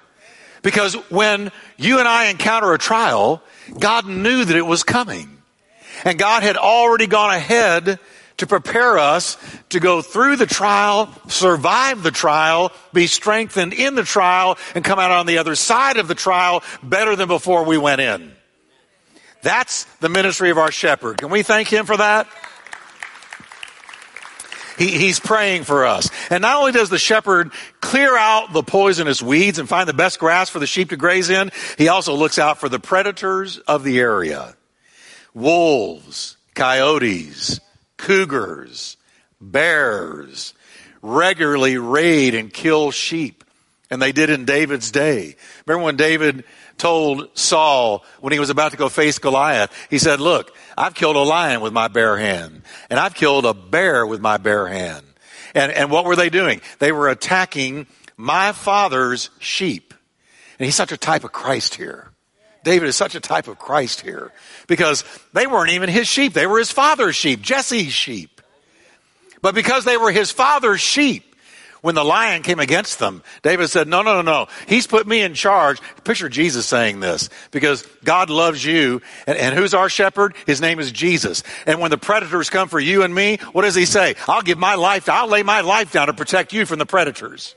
Because 0.61 0.93
when 1.09 1.51
you 1.77 1.99
and 1.99 2.07
I 2.07 2.27
encounter 2.27 2.73
a 2.73 2.77
trial, 2.77 3.41
God 3.79 4.05
knew 4.05 4.45
that 4.45 4.55
it 4.55 4.65
was 4.65 4.83
coming. 4.83 5.41
And 6.03 6.19
God 6.19 6.43
had 6.43 6.57
already 6.57 7.07
gone 7.07 7.33
ahead 7.33 7.99
to 8.37 8.47
prepare 8.47 8.99
us 8.99 9.37
to 9.69 9.79
go 9.79 10.01
through 10.01 10.35
the 10.35 10.45
trial, 10.45 11.11
survive 11.27 12.03
the 12.03 12.11
trial, 12.11 12.71
be 12.93 13.07
strengthened 13.07 13.73
in 13.73 13.95
the 13.95 14.03
trial, 14.03 14.57
and 14.75 14.85
come 14.85 14.99
out 14.99 15.09
on 15.09 15.25
the 15.25 15.39
other 15.39 15.55
side 15.55 15.97
of 15.97 16.07
the 16.07 16.15
trial 16.15 16.63
better 16.83 17.15
than 17.15 17.27
before 17.27 17.63
we 17.65 17.77
went 17.77 17.99
in. 17.99 18.31
That's 19.41 19.85
the 20.01 20.09
ministry 20.09 20.51
of 20.51 20.57
our 20.57 20.71
shepherd. 20.71 21.17
Can 21.17 21.29
we 21.29 21.41
thank 21.41 21.67
him 21.67 21.85
for 21.85 21.97
that? 21.97 22.27
He, 24.77 24.89
he's 24.89 25.19
praying 25.19 25.63
for 25.63 25.85
us. 25.85 26.09
And 26.29 26.41
not 26.41 26.57
only 26.57 26.71
does 26.71 26.89
the 26.89 26.99
shepherd 26.99 27.51
clear 27.81 28.17
out 28.17 28.53
the 28.53 28.63
poisonous 28.63 29.21
weeds 29.21 29.59
and 29.59 29.67
find 29.67 29.87
the 29.87 29.93
best 29.93 30.19
grass 30.19 30.49
for 30.49 30.59
the 30.59 30.67
sheep 30.67 30.89
to 30.89 30.97
graze 30.97 31.29
in, 31.29 31.51
he 31.77 31.87
also 31.87 32.13
looks 32.13 32.39
out 32.39 32.59
for 32.59 32.69
the 32.69 32.79
predators 32.79 33.57
of 33.59 33.83
the 33.83 33.99
area. 33.99 34.55
Wolves, 35.33 36.37
coyotes, 36.55 37.59
cougars, 37.97 38.97
bears 39.39 40.53
regularly 41.01 41.77
raid 41.77 42.35
and 42.35 42.53
kill 42.53 42.91
sheep. 42.91 43.43
And 43.89 44.01
they 44.01 44.11
did 44.11 44.29
in 44.29 44.45
David's 44.45 44.91
day. 44.91 45.37
Remember 45.65 45.85
when 45.85 45.95
David 45.95 46.43
told 46.77 47.37
Saul 47.37 48.03
when 48.19 48.33
he 48.33 48.39
was 48.39 48.49
about 48.49 48.71
to 48.71 48.77
go 48.77 48.89
face 48.89 49.19
Goliath, 49.19 49.71
he 49.89 49.97
said, 49.97 50.19
look, 50.19 50.55
I've 50.77 50.93
killed 50.93 51.15
a 51.15 51.21
lion 51.21 51.61
with 51.61 51.73
my 51.73 51.87
bare 51.87 52.17
hand 52.17 52.61
and 52.89 52.99
I've 52.99 53.15
killed 53.15 53.45
a 53.45 53.53
bear 53.53 54.05
with 54.05 54.21
my 54.21 54.37
bare 54.37 54.67
hand. 54.67 55.05
And, 55.55 55.71
and 55.71 55.89
what 55.89 56.05
were 56.05 56.15
they 56.15 56.29
doing? 56.29 56.61
They 56.79 56.91
were 56.91 57.09
attacking 57.09 57.87
my 58.15 58.51
father's 58.51 59.29
sheep. 59.39 59.93
And 60.59 60.65
he's 60.65 60.75
such 60.75 60.91
a 60.91 60.97
type 60.97 61.23
of 61.23 61.31
Christ 61.31 61.75
here. 61.75 62.11
David 62.63 62.89
is 62.89 62.95
such 62.95 63.15
a 63.15 63.19
type 63.19 63.47
of 63.47 63.57
Christ 63.57 64.01
here 64.01 64.33
because 64.67 65.05
they 65.33 65.47
weren't 65.47 65.71
even 65.71 65.89
his 65.89 66.07
sheep. 66.07 66.33
They 66.33 66.47
were 66.47 66.59
his 66.59 66.71
father's 66.71 67.15
sheep, 67.15 67.41
Jesse's 67.41 67.93
sheep. 67.93 68.41
But 69.41 69.55
because 69.55 69.85
they 69.85 69.97
were 69.97 70.11
his 70.11 70.31
father's 70.31 70.81
sheep, 70.81 71.35
when 71.81 71.95
the 71.95 72.03
lion 72.03 72.43
came 72.43 72.59
against 72.59 72.99
them, 72.99 73.23
David 73.43 73.69
said, 73.69 73.87
no, 73.87 74.01
no, 74.01 74.15
no, 74.15 74.21
no. 74.21 74.47
He's 74.67 74.87
put 74.87 75.07
me 75.07 75.21
in 75.21 75.33
charge. 75.33 75.79
Picture 76.03 76.29
Jesus 76.29 76.65
saying 76.65 76.99
this 76.99 77.29
because 77.51 77.83
God 78.03 78.29
loves 78.29 78.63
you. 78.63 79.01
And, 79.25 79.37
and, 79.37 79.55
who's 79.55 79.73
our 79.73 79.89
shepherd? 79.89 80.35
His 80.45 80.61
name 80.61 80.79
is 80.79 80.91
Jesus. 80.91 81.43
And 81.65 81.79
when 81.79 81.91
the 81.91 81.97
predators 81.97 82.49
come 82.49 82.69
for 82.69 82.79
you 82.79 83.03
and 83.03 83.13
me, 83.13 83.37
what 83.51 83.63
does 83.63 83.75
he 83.75 83.85
say? 83.85 84.15
I'll 84.27 84.41
give 84.41 84.57
my 84.57 84.75
life, 84.75 85.09
I'll 85.09 85.27
lay 85.27 85.43
my 85.43 85.61
life 85.61 85.91
down 85.91 86.07
to 86.07 86.13
protect 86.13 86.53
you 86.53 86.65
from 86.65 86.79
the 86.79 86.85
predators. 86.85 87.55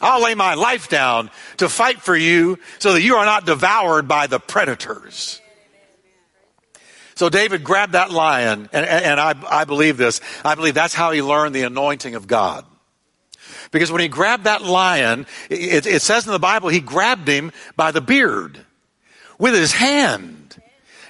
I'll 0.00 0.22
lay 0.22 0.34
my 0.34 0.54
life 0.54 0.88
down 0.88 1.30
to 1.56 1.68
fight 1.68 2.00
for 2.02 2.16
you 2.16 2.58
so 2.78 2.92
that 2.92 3.02
you 3.02 3.16
are 3.16 3.24
not 3.24 3.46
devoured 3.46 4.08
by 4.08 4.26
the 4.26 4.38
predators. 4.38 5.40
So 7.14 7.30
David 7.30 7.64
grabbed 7.64 7.92
that 7.92 8.10
lion, 8.10 8.68
and, 8.72 8.86
and 8.86 9.18
I, 9.18 9.34
I 9.48 9.64
believe 9.64 9.96
this. 9.96 10.20
I 10.44 10.54
believe 10.54 10.74
that's 10.74 10.92
how 10.92 11.12
he 11.12 11.22
learned 11.22 11.54
the 11.54 11.62
anointing 11.62 12.14
of 12.14 12.26
God. 12.26 12.66
Because 13.70 13.90
when 13.90 14.00
he 14.00 14.08
grabbed 14.08 14.44
that 14.44 14.62
lion, 14.62 15.26
it, 15.50 15.86
it 15.86 16.02
says 16.02 16.26
in 16.26 16.32
the 16.32 16.38
Bible, 16.38 16.68
he 16.68 16.80
grabbed 16.80 17.28
him 17.28 17.52
by 17.76 17.90
the 17.90 18.00
beard 18.00 18.58
with 19.38 19.54
his 19.54 19.72
hand. 19.72 20.60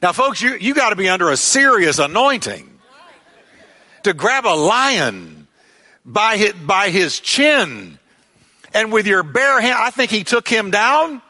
Now, 0.03 0.13
folks, 0.13 0.43
you, 0.43 0.57
you 0.57 0.75
got 0.75 0.91
to 0.91 0.97
be 0.97 1.09
under 1.09 1.31
a 1.31 1.37
serious 1.37 1.99
anointing 1.99 2.71
to 4.03 4.15
grab 4.15 4.47
a 4.47 4.55
lion 4.55 5.49
by 6.05 6.37
his, 6.37 6.53
by 6.53 6.91
his 6.91 7.19
chin 7.21 7.99
and 8.73 8.93
with 8.93 9.07
your 9.07 9.23
bare 9.23 9.61
hand. 9.61 9.77
I 9.79 9.91
think 9.91 10.11
he 10.11 10.23
took 10.23 10.49
him 10.49 10.71
down, 10.71 11.23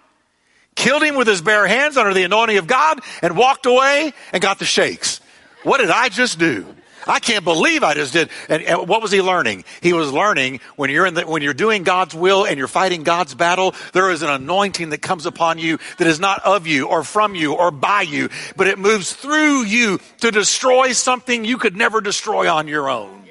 killed 0.74 1.02
him 1.02 1.14
with 1.14 1.26
his 1.26 1.40
bare 1.40 1.66
hands 1.66 1.96
under 1.96 2.12
the 2.12 2.24
anointing 2.24 2.58
of 2.58 2.66
God, 2.66 3.00
and 3.22 3.36
walked 3.36 3.66
away 3.66 4.12
and 4.32 4.42
got 4.42 4.58
the 4.58 4.64
shakes. 4.64 5.20
What 5.62 5.78
did 5.78 5.90
I 5.90 6.08
just 6.08 6.38
do? 6.38 6.75
I 7.06 7.20
can't 7.20 7.44
believe 7.44 7.84
I 7.84 7.94
just 7.94 8.12
did. 8.12 8.30
And, 8.48 8.62
and, 8.62 8.88
what 8.88 9.00
was 9.00 9.12
he 9.12 9.22
learning? 9.22 9.64
He 9.80 9.92
was 9.92 10.12
learning 10.12 10.60
when 10.76 10.90
you're 10.90 11.06
in 11.06 11.14
the, 11.14 11.26
when 11.26 11.42
you're 11.42 11.54
doing 11.54 11.84
God's 11.84 12.14
will 12.14 12.44
and 12.44 12.58
you're 12.58 12.68
fighting 12.68 13.02
God's 13.04 13.34
battle, 13.34 13.74
there 13.92 14.10
is 14.10 14.22
an 14.22 14.30
anointing 14.30 14.90
that 14.90 15.02
comes 15.02 15.26
upon 15.26 15.58
you 15.58 15.78
that 15.98 16.06
is 16.06 16.18
not 16.18 16.44
of 16.44 16.66
you 16.66 16.86
or 16.88 17.04
from 17.04 17.34
you 17.34 17.54
or 17.54 17.70
by 17.70 18.02
you, 18.02 18.28
but 18.56 18.66
it 18.66 18.78
moves 18.78 19.12
through 19.12 19.64
you 19.64 19.98
to 20.20 20.30
destroy 20.30 20.92
something 20.92 21.44
you 21.44 21.58
could 21.58 21.76
never 21.76 22.00
destroy 22.00 22.52
on 22.52 22.68
your 22.68 22.90
own. 22.90 23.22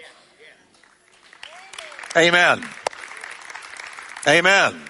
Amen. 2.18 2.66
Amen. 4.28 4.82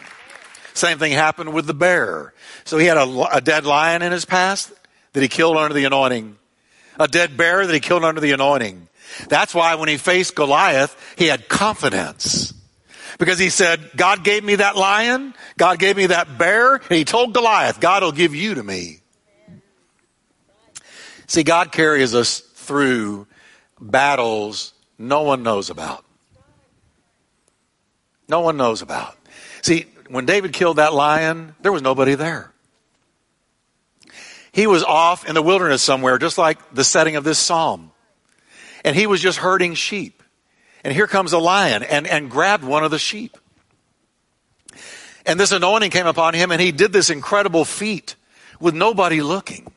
Same 0.76 1.00
thing 1.00 1.12
happened 1.12 1.54
with 1.54 1.66
the 1.66 1.74
bear. 1.74 2.34
So 2.66 2.78
he 2.78 2.86
had 2.86 2.98
a, 2.98 3.28
a 3.34 3.42
dead 3.42 3.66
lion 3.66 4.02
in 4.02 4.12
his 4.12 4.26
past 4.26 4.72
that 5.14 5.22
he 5.22 5.28
killed 5.28 5.58
under 5.58 5.74
the 5.74 5.86
anointing 5.86 6.38
a 7.00 7.08
dead 7.08 7.38
bear 7.38 7.66
that 7.66 7.74
he 7.74 7.80
killed 7.80 8.04
under 8.04 8.22
the 8.22 8.32
anointing. 8.32 8.88
That's 9.30 9.54
why 9.54 9.76
when 9.76 9.90
he 9.90 9.98
faced 9.98 10.36
Goliath, 10.36 10.96
he 11.18 11.28
had 11.28 11.48
confidence. 11.48 12.54
Because 13.18 13.40
he 13.40 13.50
said, 13.50 13.92
God 13.96 14.24
gave 14.24 14.44
me 14.44 14.56
that 14.56 14.76
lion, 14.76 15.34
God 15.58 15.80
gave 15.80 15.96
me 15.96 16.08
that 16.08 16.38
bear, 16.38 16.76
and 16.76 16.92
he 16.92 17.06
told 17.06 17.34
Goliath, 17.34 17.80
God 17.80 18.04
will 18.04 18.12
give 18.12 18.36
you 18.36 18.56
to 18.56 18.64
me. 18.64 19.00
See, 21.28 21.44
God 21.44 21.72
carries 21.72 22.14
us 22.14 22.40
through 22.40 23.28
battles 23.80 24.74
no 24.98 25.24
one 25.24 25.44
knows 25.44 25.70
about. 25.70 26.06
No 28.28 28.42
one 28.42 28.58
knows 28.58 28.82
about. 28.82 29.16
See, 29.62 29.86
when 30.10 30.26
David 30.26 30.54
killed 30.54 30.78
that 30.78 30.94
lion, 30.94 31.56
there 31.62 31.72
was 31.72 31.82
nobody 31.82 32.16
there. 32.16 32.52
He 34.56 34.68
was 34.68 34.86
off 34.86 35.28
in 35.28 35.36
the 35.36 35.42
wilderness 35.42 35.84
somewhere, 35.84 36.18
just 36.18 36.38
like 36.38 36.74
the 36.74 36.86
setting 36.86 37.18
of 37.18 37.26
this 37.26 37.38
psalm. 37.38 37.92
And 38.86 38.96
he 38.96 39.06
was 39.06 39.20
just 39.20 39.38
herding 39.38 39.74
sheep. 39.74 40.24
And 40.82 40.94
here 40.94 41.08
comes 41.08 41.34
a 41.34 41.40
lion 41.40 41.84
and, 41.84 42.08
and 42.08 42.32
grabbed 42.32 42.64
one 42.64 42.86
of 42.86 42.90
the 42.90 42.98
sheep. 42.98 43.36
And 45.26 45.38
this 45.38 45.52
anointing 45.52 45.92
came 45.92 46.08
upon 46.08 46.36
him, 46.36 46.52
and 46.52 46.62
he 46.62 46.72
did 46.72 46.94
this 46.94 47.10
incredible 47.10 47.66
feat 47.66 48.16
with 48.58 48.74
nobody 48.74 49.22
looking. 49.22 49.70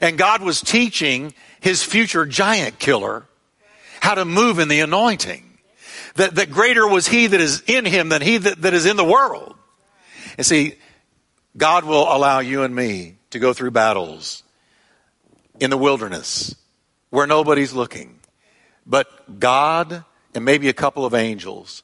And 0.00 0.16
God 0.16 0.42
was 0.42 0.60
teaching 0.60 1.34
his 1.58 1.82
future 1.82 2.24
giant 2.24 2.78
killer 2.78 3.26
how 3.98 4.14
to 4.14 4.24
move 4.24 4.60
in 4.60 4.68
the 4.68 4.78
anointing. 4.78 5.42
That, 6.14 6.36
that 6.36 6.52
greater 6.52 6.86
was 6.86 7.08
he 7.08 7.26
that 7.26 7.40
is 7.40 7.64
in 7.66 7.84
him 7.84 8.10
than 8.10 8.22
he 8.22 8.36
that, 8.36 8.62
that 8.62 8.74
is 8.74 8.86
in 8.86 8.96
the 8.96 9.04
world. 9.04 9.56
And 10.36 10.46
see, 10.46 10.76
God 11.56 11.82
will 11.82 12.04
allow 12.04 12.38
you 12.38 12.62
and 12.62 12.72
me 12.72 13.15
to 13.30 13.38
go 13.38 13.52
through 13.52 13.72
battles 13.72 14.42
in 15.60 15.70
the 15.70 15.76
wilderness 15.76 16.54
where 17.10 17.26
nobody's 17.26 17.72
looking, 17.72 18.18
but 18.86 19.40
God 19.40 20.04
and 20.34 20.44
maybe 20.44 20.68
a 20.68 20.74
couple 20.74 21.04
of 21.04 21.14
angels. 21.14 21.82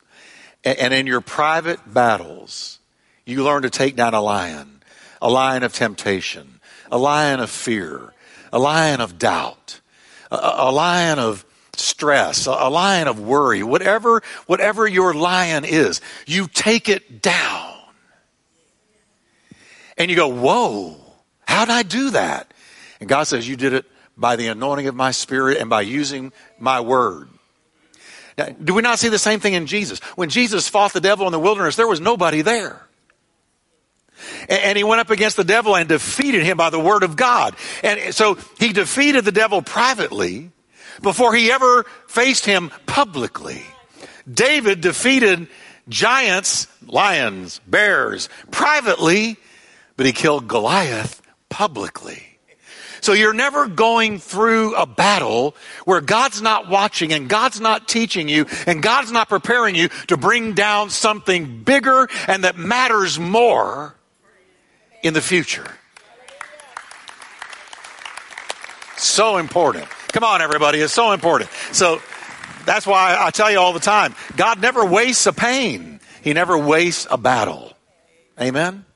And 0.65 0.95
in 0.95 1.07
your 1.09 1.21
private 1.21 1.81
battles, 1.93 2.79
you 3.27 3.43
learn 3.43 3.63
to 3.63 3.71
take 3.71 3.97
down 3.97 4.15
a 4.15 4.21
lion, 4.21 4.83
a 5.21 5.29
lion 5.29 5.65
of 5.65 5.73
temptation, 5.73 6.61
a 6.91 6.99
lion 6.99 7.41
of 7.41 7.51
fear, 7.51 8.13
a 8.53 8.59
lion 8.59 9.01
of 9.01 9.19
doubt, 9.19 9.81
a, 10.31 10.71
lion 10.71 11.19
of 11.19 11.45
stress, 11.75 12.47
a 12.47 12.69
lion 12.69 13.09
of 13.09 13.19
worry, 13.19 13.63
whatever, 13.63 14.23
whatever 14.47 14.87
your 14.87 15.15
lion 15.15 15.65
is, 15.65 16.01
you 16.27 16.47
take 16.47 16.89
it 16.89 17.23
down. 17.23 17.75
And 19.99 20.11
you 20.11 20.17
go, 20.17 20.29
whoa, 20.29 21.02
How'd 21.53 21.69
I 21.69 21.83
do 21.83 22.11
that? 22.11 22.51
And 22.99 23.11
God 23.11 23.25
says, 23.25 23.47
You 23.47 23.57
did 23.57 23.75
it 23.75 23.85
by 24.17 24.37
the 24.37 24.47
anointing 24.47 24.87
of 24.87 24.95
my 24.95 25.11
spirit 25.11 25.59
and 25.59 25.69
by 25.69 25.83
using 25.83 26.33
my 26.59 26.81
word. 26.81 27.29
Now, 28.39 28.47
do 28.47 28.73
we 28.73 28.81
not 28.81 28.99
see 28.99 29.11
the 29.11 29.19
same 29.19 29.39
thing 29.39 29.53
in 29.53 29.67
Jesus? 29.67 29.99
When 30.17 30.31
Jesus 30.31 30.67
fought 30.67 30.95
the 30.95 31.01
devil 31.01 31.27
in 31.27 31.33
the 31.33 31.39
wilderness, 31.39 31.77
there 31.77 31.87
was 31.87 32.01
nobody 32.01 32.41
there. 32.41 32.89
And 34.49 34.79
he 34.79 34.83
went 34.83 35.03
up 35.03 35.11
against 35.11 35.37
the 35.37 35.45
devil 35.45 35.77
and 35.77 35.91
defeated 35.91 36.43
him 36.43 36.57
by 36.57 36.71
the 36.71 36.81
word 36.81 37.03
of 37.03 37.17
God. 37.17 37.55
And 37.85 38.15
so 38.15 38.39
he 38.59 38.73
defeated 38.73 39.27
the 39.27 39.33
devil 39.33 39.61
privately 39.61 40.53
before 41.03 41.35
he 41.35 41.53
ever 41.53 41.85
faced 42.09 42.47
him 42.47 42.71
publicly. 42.87 43.63
David 44.33 44.81
defeated 44.81 45.49
giants, 45.87 46.67
lions, 46.87 47.61
bears 47.67 48.31
privately, 48.51 49.37
but 49.99 50.07
he 50.07 50.13
killed 50.13 50.49
Goliath 50.49 51.22
publicly. 51.53 52.23
So 53.03 53.13
you're 53.13 53.35
never 53.35 53.67
going 53.67 54.19
through 54.19 54.75
a 54.75 54.87
battle 54.87 55.55
where 55.85 56.01
God's 56.01 56.41
not 56.41 56.71
watching 56.71 57.13
and 57.13 57.29
God's 57.29 57.61
not 57.61 57.87
teaching 57.87 58.29
you 58.29 58.47
and 58.67 58.83
God's 58.83 59.13
not 59.13 59.29
preparing 59.29 59.75
you 59.75 59.89
to 60.07 60.17
bring 60.17 60.55
down 60.55 60.89
something 60.89 61.63
bigger 61.63 62.09
and 62.27 62.45
that 62.45 62.57
matters 62.57 63.19
more 63.19 63.95
in 65.03 65.13
the 65.13 65.21
future. 65.21 65.67
So 68.97 69.37
important. 69.37 69.89
Come 70.13 70.25
on, 70.25 70.41
everybody. 70.41 70.79
It's 70.79 70.95
so 70.95 71.13
important. 71.13 71.51
So 71.73 72.01
that's 72.65 72.87
why 72.87 73.17
I 73.19 73.31
tell 73.31 73.51
you 73.51 73.59
all 73.59 73.75
the 73.75 73.81
time 73.81 74.15
God 74.37 74.63
never 74.63 74.87
wastes 74.87 75.27
a 75.27 75.33
pain, 75.35 76.01
He 76.23 76.33
never 76.33 76.57
wastes 76.57 77.07
a 77.11 77.19
battle. 77.19 77.73
Amen? 78.41 78.87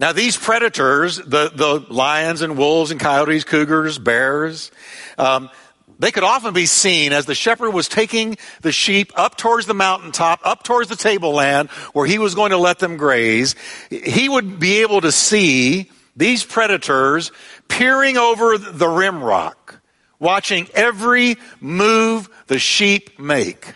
Now, 0.00 0.12
these 0.12 0.34
predators, 0.34 1.18
the, 1.18 1.50
the 1.54 1.84
lions 1.92 2.40
and 2.40 2.56
wolves 2.56 2.90
and 2.90 2.98
coyotes, 2.98 3.44
cougars, 3.44 3.98
bears, 3.98 4.70
um, 5.18 5.50
they 5.98 6.10
could 6.10 6.22
often 6.22 6.54
be 6.54 6.64
seen 6.64 7.12
as 7.12 7.26
the 7.26 7.34
shepherd 7.34 7.72
was 7.72 7.86
taking 7.86 8.38
the 8.62 8.72
sheep 8.72 9.12
up 9.14 9.36
towards 9.36 9.66
the 9.66 9.74
mountaintop, 9.74 10.40
up 10.42 10.62
towards 10.62 10.88
the 10.88 10.96
tableland 10.96 11.68
where 11.92 12.06
he 12.06 12.18
was 12.18 12.34
going 12.34 12.52
to 12.52 12.56
let 12.56 12.78
them 12.78 12.96
graze. 12.96 13.54
He 13.90 14.30
would 14.30 14.58
be 14.58 14.80
able 14.80 15.02
to 15.02 15.12
see 15.12 15.90
these 16.16 16.44
predators 16.44 17.30
peering 17.68 18.16
over 18.16 18.56
the 18.56 18.88
rim 18.88 19.22
rock 19.22 19.82
watching 20.18 20.66
every 20.72 21.36
move 21.60 22.30
the 22.46 22.58
sheep 22.58 23.18
make, 23.18 23.74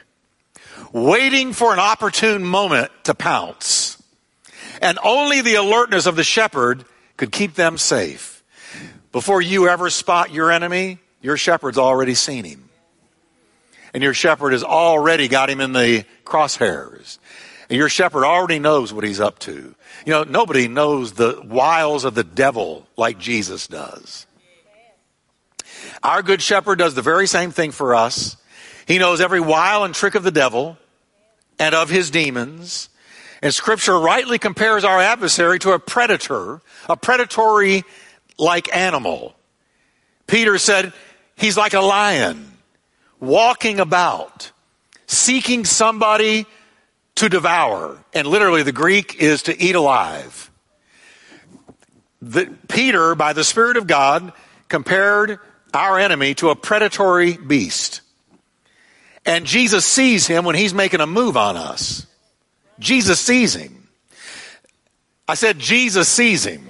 waiting 0.90 1.52
for 1.52 1.74
an 1.74 1.78
opportune 1.78 2.42
moment 2.42 2.90
to 3.04 3.14
pounce. 3.14 3.93
And 4.80 4.98
only 5.02 5.40
the 5.40 5.54
alertness 5.54 6.06
of 6.06 6.16
the 6.16 6.24
shepherd 6.24 6.84
could 7.16 7.32
keep 7.32 7.54
them 7.54 7.78
safe. 7.78 8.42
Before 9.12 9.40
you 9.40 9.68
ever 9.68 9.90
spot 9.90 10.32
your 10.32 10.50
enemy, 10.50 10.98
your 11.22 11.36
shepherd's 11.36 11.78
already 11.78 12.14
seen 12.14 12.44
him. 12.44 12.68
And 13.92 14.02
your 14.02 14.14
shepherd 14.14 14.52
has 14.52 14.64
already 14.64 15.28
got 15.28 15.48
him 15.48 15.60
in 15.60 15.72
the 15.72 16.04
crosshairs. 16.24 17.18
And 17.70 17.78
your 17.78 17.88
shepherd 17.88 18.24
already 18.24 18.58
knows 18.58 18.92
what 18.92 19.04
he's 19.04 19.20
up 19.20 19.38
to. 19.40 19.74
You 20.04 20.12
know, 20.12 20.24
nobody 20.24 20.68
knows 20.68 21.12
the 21.12 21.40
wiles 21.44 22.04
of 22.04 22.14
the 22.14 22.24
devil 22.24 22.86
like 22.96 23.18
Jesus 23.18 23.68
does. 23.68 24.26
Our 26.02 26.22
good 26.22 26.42
shepherd 26.42 26.78
does 26.78 26.94
the 26.94 27.02
very 27.02 27.26
same 27.26 27.52
thing 27.52 27.70
for 27.70 27.94
us. 27.94 28.36
He 28.86 28.98
knows 28.98 29.20
every 29.20 29.40
wile 29.40 29.84
and 29.84 29.94
trick 29.94 30.14
of 30.14 30.22
the 30.22 30.30
devil 30.30 30.76
and 31.58 31.74
of 31.74 31.88
his 31.88 32.10
demons. 32.10 32.90
And 33.44 33.52
scripture 33.52 33.98
rightly 33.98 34.38
compares 34.38 34.84
our 34.84 34.98
adversary 34.98 35.58
to 35.58 35.72
a 35.72 35.78
predator, 35.78 36.62
a 36.88 36.96
predatory 36.96 37.84
like 38.38 38.74
animal. 38.74 39.34
Peter 40.26 40.56
said 40.56 40.94
he's 41.36 41.54
like 41.54 41.74
a 41.74 41.80
lion 41.80 42.56
walking 43.20 43.80
about, 43.80 44.50
seeking 45.06 45.66
somebody 45.66 46.46
to 47.16 47.28
devour. 47.28 48.02
And 48.14 48.26
literally, 48.26 48.62
the 48.62 48.72
Greek 48.72 49.16
is 49.16 49.42
to 49.42 49.62
eat 49.62 49.74
alive. 49.74 50.50
The, 52.22 52.50
Peter, 52.68 53.14
by 53.14 53.34
the 53.34 53.44
Spirit 53.44 53.76
of 53.76 53.86
God, 53.86 54.32
compared 54.70 55.38
our 55.74 55.98
enemy 55.98 56.32
to 56.36 56.48
a 56.48 56.56
predatory 56.56 57.36
beast. 57.36 58.00
And 59.26 59.44
Jesus 59.44 59.84
sees 59.84 60.26
him 60.26 60.46
when 60.46 60.56
he's 60.56 60.72
making 60.72 61.00
a 61.00 61.06
move 61.06 61.36
on 61.36 61.58
us. 61.58 62.06
Jesus 62.78 63.20
sees 63.20 63.54
him. 63.54 63.88
I 65.28 65.34
said, 65.34 65.58
Jesus 65.58 66.08
sees 66.08 66.44
him. 66.44 66.68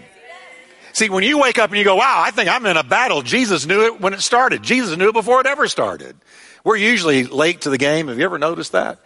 See, 0.93 1.11
when 1.11 1.25
you 1.25 1.39
wake 1.39 1.59
up 1.59 1.71
and 1.71 1.79
you 1.79 1.85
go, 1.85 1.97
wow, 1.97 2.23
I 2.25 2.31
think 2.31 2.49
I'm 2.49 2.65
in 2.67 2.77
a 2.77 2.85
battle, 2.85 3.23
Jesus 3.23 3.67
knew 3.67 3.87
it 3.87 4.01
when 4.01 4.15
it 4.15 4.21
started. 4.21 4.63
Jesus 4.63 4.97
knew 4.97 5.09
it 5.09 5.13
before 5.13 5.41
it 5.41 5.47
ever 5.47 5.67
started. 5.67 6.15
We're 6.63 6.77
usually 6.77 7.25
late 7.25 7.63
to 7.63 7.71
the 7.71 7.79
game. 7.79 8.07
Have 8.09 8.19
you 8.19 8.25
ever 8.25 8.39
noticed 8.39 8.73
that? 8.73 9.01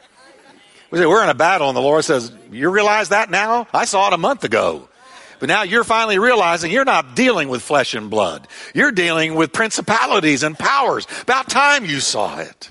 We 0.90 0.98
say, 0.98 1.06
we're 1.06 1.22
in 1.22 1.30
a 1.30 1.34
battle, 1.34 1.68
and 1.68 1.76
the 1.76 1.82
Lord 1.82 2.04
says, 2.04 2.32
You 2.50 2.70
realize 2.70 3.10
that 3.10 3.30
now? 3.30 3.66
I 3.74 3.84
saw 3.84 4.08
it 4.08 4.14
a 4.14 4.18
month 4.18 4.44
ago. 4.44 4.88
But 5.38 5.48
now 5.48 5.62
you're 5.62 5.84
finally 5.84 6.18
realizing 6.18 6.72
you're 6.72 6.84
not 6.84 7.14
dealing 7.14 7.48
with 7.48 7.62
flesh 7.62 7.94
and 7.94 8.10
blood. 8.10 8.48
You're 8.74 8.92
dealing 8.92 9.34
with 9.34 9.52
principalities 9.52 10.42
and 10.42 10.58
powers. 10.58 11.06
About 11.22 11.48
time 11.48 11.84
you 11.84 12.00
saw 12.00 12.38
it. 12.38 12.70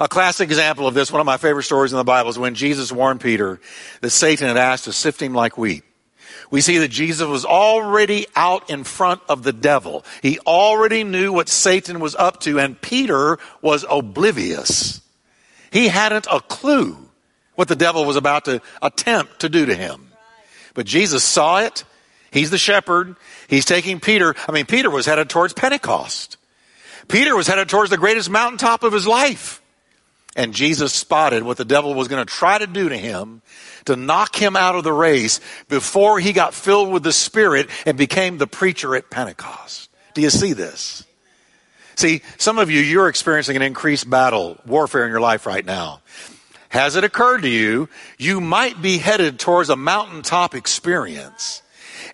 A 0.00 0.08
classic 0.08 0.48
example 0.48 0.86
of 0.86 0.94
this, 0.94 1.12
one 1.12 1.20
of 1.20 1.26
my 1.26 1.36
favorite 1.36 1.64
stories 1.64 1.92
in 1.92 1.98
the 1.98 2.04
Bible, 2.04 2.30
is 2.30 2.38
when 2.38 2.54
Jesus 2.54 2.90
warned 2.90 3.20
Peter 3.20 3.60
that 4.00 4.10
Satan 4.10 4.48
had 4.48 4.56
asked 4.56 4.84
to 4.84 4.92
sift 4.92 5.20
him 5.20 5.34
like 5.34 5.58
wheat. 5.58 5.84
We 6.50 6.60
see 6.60 6.78
that 6.78 6.88
Jesus 6.88 7.26
was 7.26 7.44
already 7.44 8.26
out 8.36 8.68
in 8.68 8.84
front 8.84 9.22
of 9.28 9.42
the 9.42 9.54
devil. 9.54 10.04
He 10.20 10.38
already 10.40 11.02
knew 11.02 11.32
what 11.32 11.48
Satan 11.48 11.98
was 11.98 12.14
up 12.14 12.40
to, 12.40 12.58
and 12.58 12.80
Peter 12.80 13.38
was 13.62 13.86
oblivious. 13.88 15.00
He 15.70 15.88
hadn't 15.88 16.26
a 16.30 16.40
clue 16.40 16.98
what 17.54 17.68
the 17.68 17.76
devil 17.76 18.04
was 18.04 18.16
about 18.16 18.44
to 18.44 18.60
attempt 18.82 19.40
to 19.40 19.48
do 19.48 19.64
to 19.64 19.74
him. 19.74 20.12
But 20.74 20.86
Jesus 20.86 21.24
saw 21.24 21.60
it. 21.60 21.84
He's 22.30 22.50
the 22.50 22.58
shepherd. 22.58 23.16
He's 23.48 23.64
taking 23.64 24.00
Peter. 24.00 24.34
I 24.46 24.52
mean, 24.52 24.66
Peter 24.66 24.90
was 24.90 25.06
headed 25.06 25.30
towards 25.30 25.54
Pentecost. 25.54 26.36
Peter 27.08 27.34
was 27.34 27.46
headed 27.46 27.68
towards 27.70 27.90
the 27.90 27.96
greatest 27.96 28.28
mountaintop 28.28 28.82
of 28.82 28.92
his 28.92 29.06
life. 29.06 29.61
And 30.34 30.54
Jesus 30.54 30.92
spotted 30.94 31.42
what 31.42 31.58
the 31.58 31.64
devil 31.64 31.92
was 31.94 32.08
going 32.08 32.24
to 32.24 32.32
try 32.32 32.56
to 32.56 32.66
do 32.66 32.88
to 32.88 32.96
him 32.96 33.42
to 33.84 33.96
knock 33.96 34.34
him 34.34 34.56
out 34.56 34.76
of 34.76 34.84
the 34.84 34.92
race 34.92 35.40
before 35.68 36.18
he 36.20 36.32
got 36.32 36.54
filled 36.54 36.90
with 36.90 37.02
the 37.02 37.12
Spirit 37.12 37.68
and 37.84 37.98
became 37.98 38.38
the 38.38 38.46
preacher 38.46 38.96
at 38.96 39.10
Pentecost. 39.10 39.90
Do 40.14 40.22
you 40.22 40.30
see 40.30 40.52
this? 40.52 41.04
See, 41.96 42.22
some 42.38 42.58
of 42.58 42.70
you, 42.70 42.80
you're 42.80 43.08
experiencing 43.08 43.56
an 43.56 43.62
increased 43.62 44.08
battle, 44.08 44.58
warfare 44.66 45.04
in 45.04 45.10
your 45.10 45.20
life 45.20 45.46
right 45.46 45.64
now. 45.64 46.00
Has 46.70 46.96
it 46.96 47.04
occurred 47.04 47.42
to 47.42 47.48
you, 47.48 47.90
you 48.16 48.40
might 48.40 48.80
be 48.80 48.96
headed 48.96 49.38
towards 49.38 49.68
a 49.68 49.76
mountaintop 49.76 50.54
experience? 50.54 51.62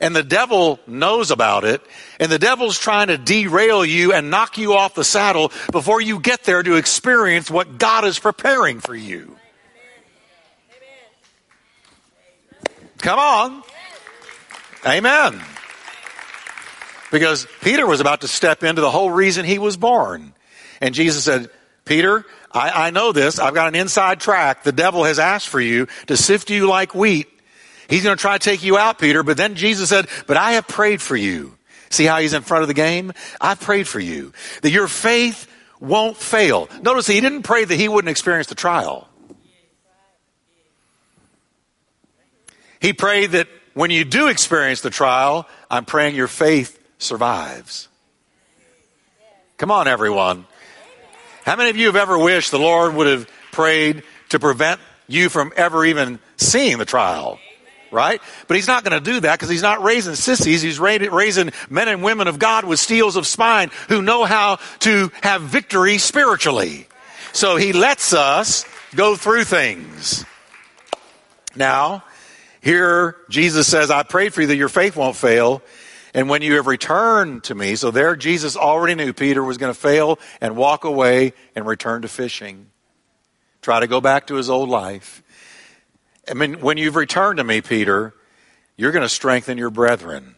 And 0.00 0.14
the 0.14 0.22
devil 0.22 0.80
knows 0.86 1.30
about 1.30 1.64
it, 1.64 1.82
and 2.20 2.30
the 2.30 2.38
devil's 2.38 2.78
trying 2.78 3.08
to 3.08 3.18
derail 3.18 3.84
you 3.84 4.12
and 4.12 4.30
knock 4.30 4.58
you 4.58 4.74
off 4.74 4.94
the 4.94 5.04
saddle 5.04 5.52
before 5.72 6.00
you 6.00 6.20
get 6.20 6.44
there 6.44 6.62
to 6.62 6.76
experience 6.76 7.50
what 7.50 7.78
God 7.78 8.04
is 8.04 8.18
preparing 8.18 8.80
for 8.80 8.94
you. 8.94 9.36
Come 12.98 13.18
on. 13.18 13.62
Amen. 14.86 15.40
Because 17.10 17.46
Peter 17.62 17.86
was 17.86 18.00
about 18.00 18.20
to 18.20 18.28
step 18.28 18.62
into 18.62 18.80
the 18.80 18.90
whole 18.90 19.10
reason 19.10 19.44
he 19.44 19.58
was 19.58 19.76
born. 19.76 20.34
And 20.80 20.94
Jesus 20.94 21.24
said, 21.24 21.48
Peter, 21.84 22.26
I, 22.52 22.88
I 22.88 22.90
know 22.90 23.12
this. 23.12 23.38
I've 23.38 23.54
got 23.54 23.68
an 23.68 23.74
inside 23.74 24.20
track. 24.20 24.62
The 24.62 24.72
devil 24.72 25.04
has 25.04 25.18
asked 25.18 25.48
for 25.48 25.60
you 25.60 25.88
to 26.06 26.16
sift 26.16 26.50
you 26.50 26.68
like 26.68 26.94
wheat. 26.94 27.28
He's 27.88 28.04
going 28.04 28.16
to 28.16 28.20
try 28.20 28.36
to 28.36 28.38
take 28.38 28.62
you 28.62 28.76
out, 28.76 28.98
Peter. 28.98 29.22
But 29.22 29.36
then 29.36 29.54
Jesus 29.54 29.88
said, 29.88 30.06
But 30.26 30.36
I 30.36 30.52
have 30.52 30.68
prayed 30.68 31.00
for 31.00 31.16
you. 31.16 31.56
See 31.90 32.04
how 32.04 32.18
he's 32.18 32.34
in 32.34 32.42
front 32.42 32.62
of 32.62 32.68
the 32.68 32.74
game? 32.74 33.12
I've 33.40 33.60
prayed 33.60 33.88
for 33.88 33.98
you 33.98 34.32
that 34.60 34.70
your 34.70 34.88
faith 34.88 35.50
won't 35.80 36.16
fail. 36.16 36.68
Notice 36.82 37.06
he 37.06 37.20
didn't 37.20 37.44
pray 37.44 37.64
that 37.64 37.74
he 37.74 37.88
wouldn't 37.88 38.10
experience 38.10 38.48
the 38.48 38.54
trial. 38.54 39.08
He 42.80 42.92
prayed 42.92 43.30
that 43.32 43.48
when 43.74 43.90
you 43.90 44.04
do 44.04 44.28
experience 44.28 44.82
the 44.82 44.90
trial, 44.90 45.48
I'm 45.70 45.84
praying 45.84 46.14
your 46.14 46.28
faith 46.28 46.78
survives. 46.98 47.88
Come 49.56 49.70
on, 49.70 49.88
everyone. 49.88 50.46
How 51.44 51.56
many 51.56 51.70
of 51.70 51.76
you 51.76 51.86
have 51.86 51.96
ever 51.96 52.18
wished 52.18 52.50
the 52.50 52.58
Lord 52.58 52.94
would 52.94 53.06
have 53.06 53.28
prayed 53.50 54.02
to 54.28 54.38
prevent 54.38 54.80
you 55.08 55.28
from 55.28 55.52
ever 55.56 55.84
even 55.84 56.18
seeing 56.36 56.78
the 56.78 56.84
trial? 56.84 57.40
Right? 57.90 58.20
But 58.46 58.56
he's 58.56 58.66
not 58.66 58.84
going 58.84 59.02
to 59.02 59.12
do 59.12 59.20
that 59.20 59.38
because 59.38 59.48
he's 59.48 59.62
not 59.62 59.82
raising 59.82 60.14
sissies. 60.14 60.60
He's 60.60 60.78
raising 60.78 61.50
men 61.70 61.88
and 61.88 62.02
women 62.02 62.28
of 62.28 62.38
God 62.38 62.64
with 62.64 62.78
steels 62.78 63.16
of 63.16 63.26
spine 63.26 63.70
who 63.88 64.02
know 64.02 64.24
how 64.24 64.58
to 64.80 65.10
have 65.22 65.42
victory 65.42 65.98
spiritually. 65.98 66.86
So 67.32 67.56
he 67.56 67.72
lets 67.72 68.12
us 68.12 68.66
go 68.94 69.16
through 69.16 69.44
things. 69.44 70.24
Now, 71.56 72.04
here 72.60 73.16
Jesus 73.30 73.66
says, 73.66 73.90
I 73.90 74.02
prayed 74.02 74.34
for 74.34 74.42
you 74.42 74.48
that 74.48 74.56
your 74.56 74.68
faith 74.68 74.96
won't 74.96 75.16
fail. 75.16 75.62
And 76.14 76.28
when 76.28 76.42
you 76.42 76.56
have 76.56 76.66
returned 76.66 77.44
to 77.44 77.54
me, 77.54 77.76
so 77.76 77.90
there 77.90 78.16
Jesus 78.16 78.56
already 78.56 78.94
knew 78.94 79.12
Peter 79.12 79.42
was 79.44 79.58
going 79.58 79.72
to 79.72 79.78
fail 79.78 80.18
and 80.40 80.56
walk 80.56 80.84
away 80.84 81.32
and 81.54 81.66
return 81.66 82.02
to 82.02 82.08
fishing. 82.08 82.66
Try 83.62 83.80
to 83.80 83.86
go 83.86 84.00
back 84.00 84.26
to 84.28 84.34
his 84.34 84.50
old 84.50 84.68
life. 84.68 85.22
I 86.30 86.34
mean, 86.34 86.60
when 86.60 86.78
you've 86.78 86.96
returned 86.96 87.38
to 87.38 87.44
me, 87.44 87.60
Peter, 87.60 88.14
you're 88.76 88.92
going 88.92 89.02
to 89.02 89.08
strengthen 89.08 89.58
your 89.58 89.70
brethren. 89.70 90.34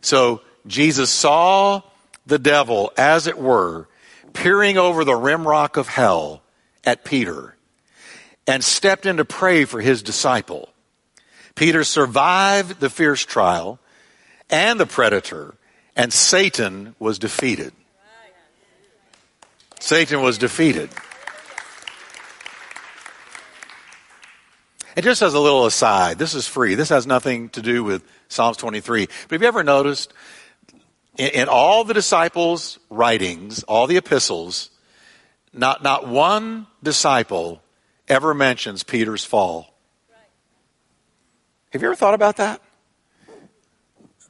So 0.00 0.42
Jesus 0.66 1.10
saw 1.10 1.82
the 2.26 2.38
devil, 2.38 2.92
as 2.96 3.26
it 3.26 3.38
were, 3.38 3.88
peering 4.32 4.78
over 4.78 5.04
the 5.04 5.14
rim 5.14 5.46
rock 5.46 5.76
of 5.76 5.88
hell 5.88 6.42
at 6.84 7.04
Peter 7.04 7.56
and 8.46 8.62
stepped 8.62 9.06
in 9.06 9.16
to 9.18 9.24
pray 9.24 9.64
for 9.64 9.80
his 9.80 10.02
disciple. 10.02 10.68
Peter 11.54 11.84
survived 11.84 12.80
the 12.80 12.90
fierce 12.90 13.24
trial 13.24 13.78
and 14.50 14.78
the 14.78 14.86
predator, 14.86 15.54
and 15.96 16.12
Satan 16.12 16.94
was 16.98 17.18
defeated. 17.18 17.72
Satan 19.80 20.22
was 20.22 20.38
defeated. 20.38 20.90
And 24.96 25.02
just 25.02 25.22
as 25.22 25.34
a 25.34 25.40
little 25.40 25.66
aside, 25.66 26.18
this 26.18 26.34
is 26.34 26.46
free. 26.46 26.76
This 26.76 26.88
has 26.90 27.06
nothing 27.06 27.48
to 27.50 27.62
do 27.62 27.82
with 27.82 28.04
Psalms 28.28 28.56
23. 28.56 29.06
But 29.06 29.32
have 29.32 29.42
you 29.42 29.48
ever 29.48 29.64
noticed 29.64 30.12
in, 31.18 31.28
in 31.30 31.48
all 31.48 31.84
the 31.84 31.94
disciples' 31.94 32.78
writings, 32.90 33.64
all 33.64 33.86
the 33.86 33.96
epistles, 33.96 34.70
not, 35.52 35.82
not 35.82 36.06
one 36.06 36.68
disciple 36.82 37.60
ever 38.08 38.34
mentions 38.34 38.84
Peter's 38.84 39.24
fall? 39.24 39.74
Have 41.72 41.82
you 41.82 41.88
ever 41.88 41.96
thought 41.96 42.14
about 42.14 42.36
that? 42.36 42.60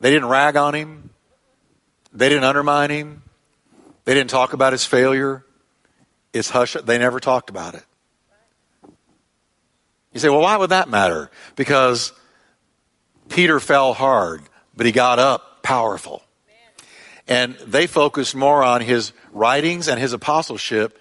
They 0.00 0.11
didn't 0.11 0.29
rag 0.29 0.57
on 0.57 0.74
him. 0.74 1.11
They 2.12 2.31
didn't 2.31 2.44
undermine 2.44 2.90
him. 2.90 3.22
They 4.05 4.14
didn't 4.14 4.31
talk 4.31 4.55
about 4.55 4.72
his 4.72 4.85
failure. 4.85 5.44
It's 6.33 6.48
hush. 6.48 6.74
They 6.85 6.98
never 6.98 7.20
talked 7.20 7.50
about 7.50 7.74
it. 7.74 7.85
You 10.14 10.20
say, 10.20 10.29
well, 10.31 10.40
why 10.40 10.57
would 10.57 10.70
that 10.70 10.88
matter? 10.88 11.31
Because 11.57 12.12
Peter 13.29 13.61
fell 13.61 13.92
hard, 13.92 14.42
but 14.77 14.87
he 14.87 14.92
got 14.92 15.18
up 15.18 15.62
powerful. 15.62 16.22
And 17.27 17.55
they 17.66 17.87
focused 17.87 18.35
more 18.35 18.62
on 18.62 18.81
his 18.81 19.12
writings 19.33 19.88
and 19.88 19.98
his 19.98 20.12
apostleship 20.12 20.98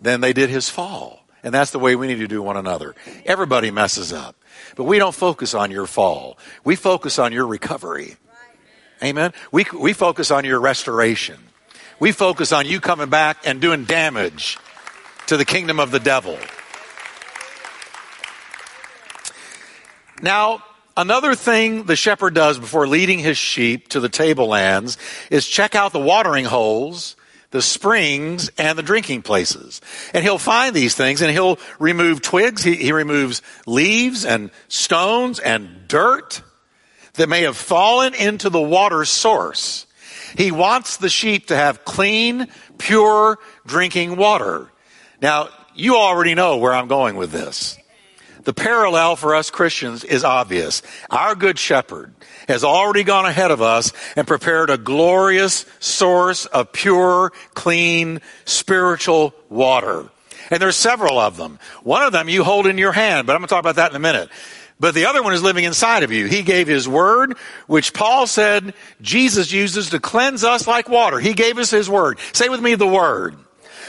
than 0.00 0.20
they 0.20 0.32
did 0.32 0.50
his 0.50 0.70
fall. 0.70 1.26
And 1.42 1.52
that's 1.52 1.72
the 1.72 1.78
way 1.78 1.96
we 1.96 2.06
need 2.06 2.20
to 2.20 2.28
do 2.28 2.42
one 2.42 2.56
another. 2.56 2.94
Everybody 3.26 3.70
messes 3.70 4.12
up. 4.12 4.36
But 4.76 4.84
we 4.84 4.98
don't 4.98 5.14
focus 5.14 5.54
on 5.54 5.70
your 5.70 5.86
fall. 5.86 6.38
We 6.64 6.76
focus 6.76 7.18
on 7.18 7.32
your 7.32 7.46
recovery. 7.46 8.16
Amen. 9.02 9.32
We, 9.50 9.66
we 9.78 9.92
focus 9.92 10.30
on 10.30 10.44
your 10.44 10.60
restoration. 10.60 11.38
We 11.98 12.12
focus 12.12 12.52
on 12.52 12.66
you 12.66 12.80
coming 12.80 13.08
back 13.08 13.38
and 13.44 13.60
doing 13.60 13.84
damage 13.84 14.58
to 15.26 15.36
the 15.36 15.44
kingdom 15.44 15.80
of 15.80 15.90
the 15.90 16.00
devil. 16.00 16.38
Now, 20.22 20.62
another 20.96 21.34
thing 21.34 21.84
the 21.84 21.96
shepherd 21.96 22.34
does 22.34 22.58
before 22.58 22.86
leading 22.86 23.18
his 23.18 23.36
sheep 23.36 23.88
to 23.88 24.00
the 24.00 24.08
tablelands 24.08 24.98
is 25.30 25.46
check 25.46 25.74
out 25.74 25.92
the 25.92 26.00
watering 26.00 26.44
holes, 26.44 27.16
the 27.50 27.62
springs, 27.62 28.50
and 28.58 28.78
the 28.78 28.82
drinking 28.82 29.22
places. 29.22 29.80
And 30.12 30.24
he'll 30.24 30.38
find 30.38 30.74
these 30.74 30.94
things 30.94 31.22
and 31.22 31.30
he'll 31.30 31.58
remove 31.78 32.22
twigs, 32.22 32.62
he, 32.62 32.74
he 32.74 32.92
removes 32.92 33.42
leaves 33.66 34.24
and 34.24 34.50
stones 34.68 35.38
and 35.38 35.88
dirt 35.88 36.42
that 37.14 37.28
may 37.28 37.42
have 37.42 37.56
fallen 37.56 38.14
into 38.14 38.50
the 38.50 38.60
water 38.60 39.04
source. 39.04 39.86
He 40.36 40.50
wants 40.50 40.96
the 40.96 41.08
sheep 41.08 41.46
to 41.46 41.56
have 41.56 41.84
clean, 41.84 42.48
pure 42.78 43.38
drinking 43.66 44.16
water. 44.16 44.68
Now, 45.22 45.48
you 45.74 45.96
already 45.96 46.34
know 46.34 46.56
where 46.56 46.72
I'm 46.72 46.88
going 46.88 47.16
with 47.16 47.30
this. 47.30 47.78
The 48.44 48.54
parallel 48.54 49.16
for 49.16 49.34
us 49.34 49.50
Christians 49.50 50.04
is 50.04 50.22
obvious. 50.22 50.82
Our 51.10 51.34
good 51.34 51.58
shepherd 51.58 52.14
has 52.46 52.62
already 52.62 53.02
gone 53.02 53.24
ahead 53.24 53.50
of 53.50 53.62
us 53.62 53.92
and 54.16 54.26
prepared 54.26 54.70
a 54.70 54.76
glorious 54.76 55.64
source 55.80 56.44
of 56.46 56.72
pure, 56.72 57.32
clean, 57.54 58.20
spiritual 58.44 59.34
water. 59.48 60.08
And 60.50 60.60
there's 60.60 60.76
several 60.76 61.18
of 61.18 61.38
them. 61.38 61.58
One 61.82 62.02
of 62.02 62.12
them 62.12 62.28
you 62.28 62.44
hold 62.44 62.66
in 62.66 62.76
your 62.76 62.92
hand, 62.92 63.26
but 63.26 63.32
I'm 63.32 63.40
going 63.40 63.48
to 63.48 63.54
talk 63.54 63.60
about 63.60 63.76
that 63.76 63.90
in 63.90 63.96
a 63.96 64.00
minute. 64.00 64.28
But 64.78 64.94
the 64.94 65.06
other 65.06 65.22
one 65.22 65.32
is 65.32 65.42
living 65.42 65.64
inside 65.64 66.02
of 66.02 66.12
you. 66.12 66.26
He 66.26 66.42
gave 66.42 66.66
his 66.66 66.86
word, 66.86 67.38
which 67.66 67.94
Paul 67.94 68.26
said 68.26 68.74
Jesus 69.00 69.52
uses 69.52 69.90
to 69.90 70.00
cleanse 70.00 70.44
us 70.44 70.66
like 70.66 70.88
water. 70.88 71.18
He 71.18 71.32
gave 71.32 71.58
us 71.58 71.70
his 71.70 71.88
word. 71.88 72.18
Say 72.32 72.48
with 72.48 72.60
me 72.60 72.74
the 72.74 72.86
word. 72.86 73.36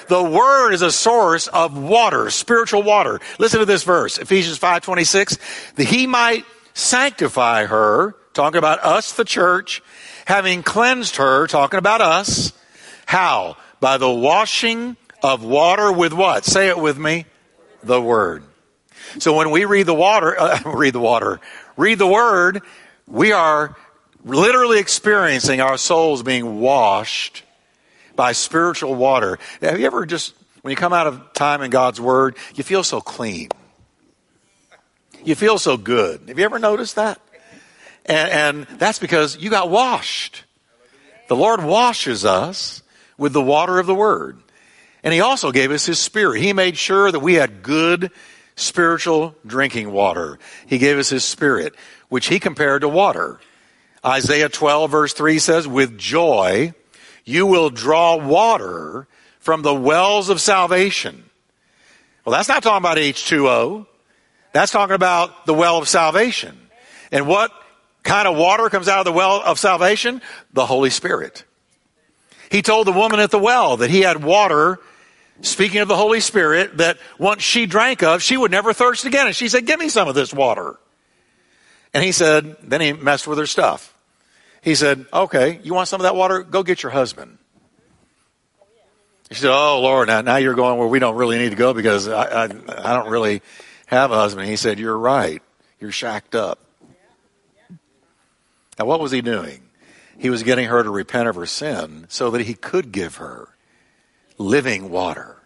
The 0.07 0.23
word 0.23 0.73
is 0.73 0.81
a 0.81 0.91
source 0.91 1.47
of 1.47 1.77
water, 1.77 2.29
spiritual 2.29 2.83
water. 2.83 3.19
Listen 3.39 3.59
to 3.59 3.65
this 3.65 3.83
verse, 3.83 4.17
Ephesians 4.17 4.57
5:26, 4.57 5.37
that 5.75 5.87
he 5.87 6.07
might 6.07 6.45
sanctify 6.73 7.65
her, 7.65 8.15
talking 8.33 8.57
about 8.57 8.83
us 8.83 9.13
the 9.13 9.25
church, 9.25 9.81
having 10.25 10.61
cleansed 10.61 11.15
her, 11.15 11.47
talking 11.47 11.79
about 11.79 12.01
us. 12.01 12.53
How? 13.05 13.57
By 13.79 13.97
the 13.97 14.09
washing 14.09 14.97
of 15.23 15.43
water 15.43 15.91
with 15.91 16.13
what? 16.13 16.45
Say 16.45 16.69
it 16.69 16.77
with 16.77 16.97
me. 16.97 17.25
The 17.83 18.01
word. 18.01 18.43
So 19.19 19.33
when 19.33 19.51
we 19.51 19.65
read 19.65 19.85
the 19.85 19.93
water, 19.93 20.39
uh, 20.39 20.59
read 20.65 20.93
the 20.93 20.99
water, 20.99 21.39
read 21.77 21.99
the 21.99 22.07
word, 22.07 22.61
we 23.07 23.31
are 23.31 23.75
literally 24.23 24.79
experiencing 24.79 25.61
our 25.61 25.77
souls 25.77 26.23
being 26.23 26.59
washed 26.59 27.43
by 28.15 28.31
spiritual 28.31 28.95
water. 28.95 29.39
Have 29.61 29.79
you 29.79 29.85
ever 29.85 30.05
just, 30.05 30.33
when 30.61 30.71
you 30.71 30.77
come 30.77 30.93
out 30.93 31.07
of 31.07 31.33
time 31.33 31.61
in 31.61 31.71
God's 31.71 31.99
Word, 31.99 32.37
you 32.55 32.63
feel 32.63 32.83
so 32.83 33.01
clean? 33.01 33.49
You 35.23 35.35
feel 35.35 35.57
so 35.57 35.77
good. 35.77 36.21
Have 36.27 36.37
you 36.37 36.45
ever 36.45 36.59
noticed 36.59 36.95
that? 36.95 37.19
And, 38.05 38.67
and 38.69 38.79
that's 38.79 38.99
because 38.99 39.37
you 39.37 39.49
got 39.49 39.69
washed. 39.69 40.43
The 41.27 41.35
Lord 41.35 41.63
washes 41.63 42.23
us 42.25 42.83
with 43.17 43.33
the 43.33 43.41
water 43.41 43.79
of 43.79 43.87
the 43.87 43.95
Word. 43.95 44.39
And 45.03 45.13
He 45.13 45.21
also 45.21 45.51
gave 45.51 45.71
us 45.71 45.85
His 45.85 45.99
Spirit. 45.99 46.41
He 46.41 46.53
made 46.53 46.77
sure 46.77 47.11
that 47.11 47.19
we 47.19 47.35
had 47.35 47.63
good 47.63 48.11
spiritual 48.55 49.35
drinking 49.45 49.91
water. 49.91 50.39
He 50.67 50.77
gave 50.77 50.97
us 50.97 51.09
His 51.09 51.23
Spirit, 51.23 51.75
which 52.09 52.27
He 52.27 52.39
compared 52.39 52.81
to 52.81 52.89
water. 52.89 53.39
Isaiah 54.05 54.49
12 54.49 54.91
verse 54.91 55.13
3 55.13 55.39
says, 55.39 55.67
with 55.67 55.97
joy, 55.97 56.73
you 57.25 57.45
will 57.45 57.69
draw 57.69 58.15
water 58.15 59.07
from 59.39 59.63
the 59.63 59.73
wells 59.73 60.29
of 60.29 60.39
salvation. 60.39 61.23
Well, 62.23 62.35
that's 62.35 62.47
not 62.47 62.63
talking 62.63 62.77
about 62.77 62.97
H2O. 62.97 63.85
That's 64.53 64.71
talking 64.71 64.95
about 64.95 65.45
the 65.45 65.53
well 65.53 65.77
of 65.77 65.87
salvation. 65.87 66.57
And 67.11 67.27
what 67.27 67.51
kind 68.03 68.27
of 68.27 68.37
water 68.37 68.69
comes 68.69 68.87
out 68.87 68.99
of 68.99 69.05
the 69.05 69.11
well 69.11 69.41
of 69.43 69.59
salvation? 69.59 70.21
The 70.53 70.65
Holy 70.65 70.89
Spirit. 70.89 71.43
He 72.49 72.61
told 72.61 72.87
the 72.87 72.91
woman 72.91 73.19
at 73.19 73.31
the 73.31 73.39
well 73.39 73.77
that 73.77 73.89
he 73.89 74.01
had 74.01 74.23
water, 74.23 74.79
speaking 75.41 75.81
of 75.81 75.87
the 75.87 75.95
Holy 75.95 76.19
Spirit, 76.19 76.77
that 76.77 76.97
once 77.17 77.41
she 77.41 77.65
drank 77.65 78.03
of, 78.03 78.21
she 78.21 78.37
would 78.37 78.51
never 78.51 78.71
thirst 78.73 79.05
again. 79.05 79.27
And 79.27 79.35
she 79.35 79.49
said, 79.49 79.65
give 79.65 79.79
me 79.79 79.89
some 79.89 80.07
of 80.07 80.15
this 80.15 80.33
water. 80.33 80.77
And 81.93 82.03
he 82.03 82.11
said, 82.11 82.57
then 82.61 82.81
he 82.81 82.93
messed 82.93 83.27
with 83.27 83.37
her 83.37 83.47
stuff. 83.47 83.94
He 84.65 84.73
said, 84.73 85.05
Okay, 85.13 85.59
you 85.63 85.75
want 85.75 85.87
some 85.87 86.01
of 86.01 86.05
that 86.05 86.15
water? 86.15 86.41
Go 86.41 86.63
get 86.63 86.81
your 86.81 86.91
husband. 86.91 87.37
She 89.29 89.35
said, 89.35 89.51
Oh, 89.51 89.79
Lord, 89.79 90.07
now, 90.07 90.21
now 90.21 90.37
you're 90.37 90.55
going 90.55 90.79
where 90.79 90.87
we 90.87 90.97
don't 90.97 91.15
really 91.15 91.37
need 91.37 91.51
to 91.51 91.55
go 91.55 91.75
because 91.75 92.07
I, 92.07 92.23
I, 92.23 92.43
I 92.45 92.93
don't 92.95 93.09
really 93.11 93.43
have 93.85 94.11
a 94.11 94.15
husband. 94.15 94.49
He 94.49 94.55
said, 94.55 94.79
You're 94.79 94.97
right. 94.97 95.43
You're 95.79 95.91
shacked 95.91 96.33
up. 96.33 96.57
Now, 98.79 98.85
what 98.85 98.99
was 98.99 99.11
he 99.11 99.21
doing? 99.21 99.61
He 100.17 100.31
was 100.31 100.41
getting 100.41 100.67
her 100.67 100.81
to 100.81 100.89
repent 100.89 101.29
of 101.29 101.35
her 101.35 101.45
sin 101.45 102.07
so 102.09 102.31
that 102.31 102.41
he 102.41 102.55
could 102.55 102.91
give 102.91 103.17
her 103.17 103.49
living 104.39 104.89
water. 104.89 105.37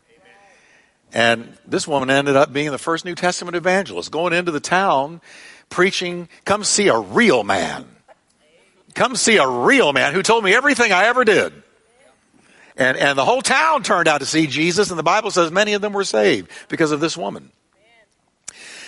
And 1.11 1.57
this 1.67 1.85
woman 1.85 2.09
ended 2.09 2.37
up 2.37 2.53
being 2.53 2.71
the 2.71 2.77
first 2.77 3.03
New 3.03 3.15
Testament 3.15 3.57
evangelist, 3.57 4.11
going 4.11 4.31
into 4.31 4.51
the 4.51 4.61
town, 4.61 5.19
preaching, 5.67 6.29
come 6.45 6.63
see 6.63 6.87
a 6.87 6.97
real 6.97 7.43
man. 7.43 7.85
Come 8.95 9.15
see 9.15 9.37
a 9.37 9.47
real 9.47 9.93
man 9.93 10.13
who 10.13 10.23
told 10.23 10.43
me 10.43 10.53
everything 10.53 10.91
I 10.91 11.05
ever 11.05 11.23
did. 11.23 11.53
And, 12.75 12.97
and 12.97 13.17
the 13.17 13.25
whole 13.25 13.41
town 13.41 13.83
turned 13.83 14.07
out 14.07 14.19
to 14.19 14.25
see 14.25 14.47
Jesus, 14.47 14.89
and 14.89 14.97
the 14.97 15.03
Bible 15.03 15.31
says 15.31 15.51
many 15.51 15.73
of 15.73 15.81
them 15.81 15.93
were 15.93 16.05
saved 16.05 16.49
because 16.69 16.91
of 16.91 17.01
this 17.01 17.17
woman. 17.17 17.51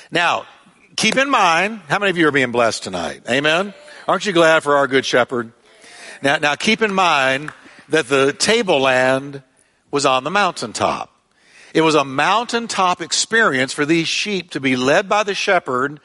Now, 0.09 0.45
keep 0.95 1.17
in 1.17 1.29
mind, 1.29 1.81
how 1.87 1.99
many 1.99 2.09
of 2.09 2.17
you 2.17 2.27
are 2.27 2.31
being 2.31 2.51
blessed 2.51 2.83
tonight? 2.83 3.23
Amen? 3.29 3.73
Aren't 4.07 4.25
you 4.25 4.31
glad 4.31 4.63
for 4.63 4.77
our 4.77 4.87
good 4.87 5.05
shepherd? 5.05 5.51
Now, 6.21 6.37
now 6.37 6.55
keep 6.55 6.81
in 6.81 6.93
mind 6.93 7.51
that 7.89 8.07
the 8.07 8.33
tableland 8.33 9.43
was 9.91 10.05
on 10.05 10.23
the 10.23 10.31
mountaintop. 10.31 11.13
It 11.73 11.81
was 11.81 11.95
a 11.95 12.03
mountaintop 12.03 13.01
experience 13.01 13.73
for 13.73 13.85
these 13.85 14.07
sheep 14.07 14.51
to 14.51 14.59
be 14.59 14.75
led 14.75 15.07
by 15.07 15.23
the 15.23 15.33
shepherd 15.33 15.99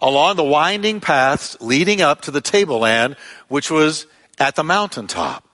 along 0.00 0.36
the 0.36 0.44
winding 0.44 1.00
paths 1.00 1.56
leading 1.60 2.00
up 2.00 2.22
to 2.22 2.30
the 2.30 2.40
tableland, 2.40 3.16
which 3.48 3.70
was 3.70 4.06
at 4.38 4.56
the 4.56 4.64
mountaintop. 4.64 5.46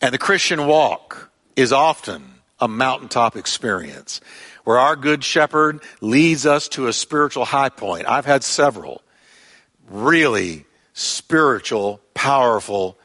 And 0.00 0.14
the 0.14 0.18
Christian 0.18 0.66
walk 0.66 1.30
is 1.56 1.72
often 1.72 2.34
a 2.60 2.68
mountaintop 2.68 3.36
experience 3.36 4.20
where 4.64 4.78
our 4.78 4.94
good 4.94 5.24
shepherd 5.24 5.82
leads 6.00 6.46
us 6.46 6.68
to 6.68 6.86
a 6.86 6.92
spiritual 6.92 7.44
high 7.44 7.68
point. 7.68 8.06
I've 8.06 8.26
had 8.26 8.44
several 8.44 9.02
really 9.90 10.64
spiritual, 10.94 12.00
powerful 12.14 12.96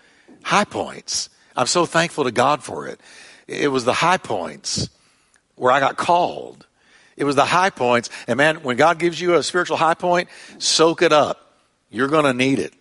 high 0.43 0.65
points. 0.65 1.29
I'm 1.55 1.65
so 1.65 1.85
thankful 1.85 2.25
to 2.25 2.31
God 2.31 2.63
for 2.63 2.87
it. 2.87 3.01
It 3.47 3.69
was 3.69 3.85
the 3.85 3.93
high 3.93 4.17
points 4.17 4.89
where 5.55 5.71
I 5.71 5.79
got 5.79 5.97
called 5.97 6.66
it 7.17 7.23
was 7.23 7.35
the 7.35 7.45
high 7.45 7.71
points. 7.71 8.09
And 8.27 8.37
man, 8.37 8.57
when 8.57 8.77
God 8.77 8.99
gives 8.99 9.19
you 9.19 9.35
a 9.35 9.43
spiritual 9.43 9.75
high 9.75 9.95
point, 9.95 10.29
soak 10.59 11.01
it 11.01 11.11
up. 11.11 11.55
You're 11.89 12.07
going 12.07 12.25
to 12.25 12.33
need 12.33 12.59
it. 12.59 12.73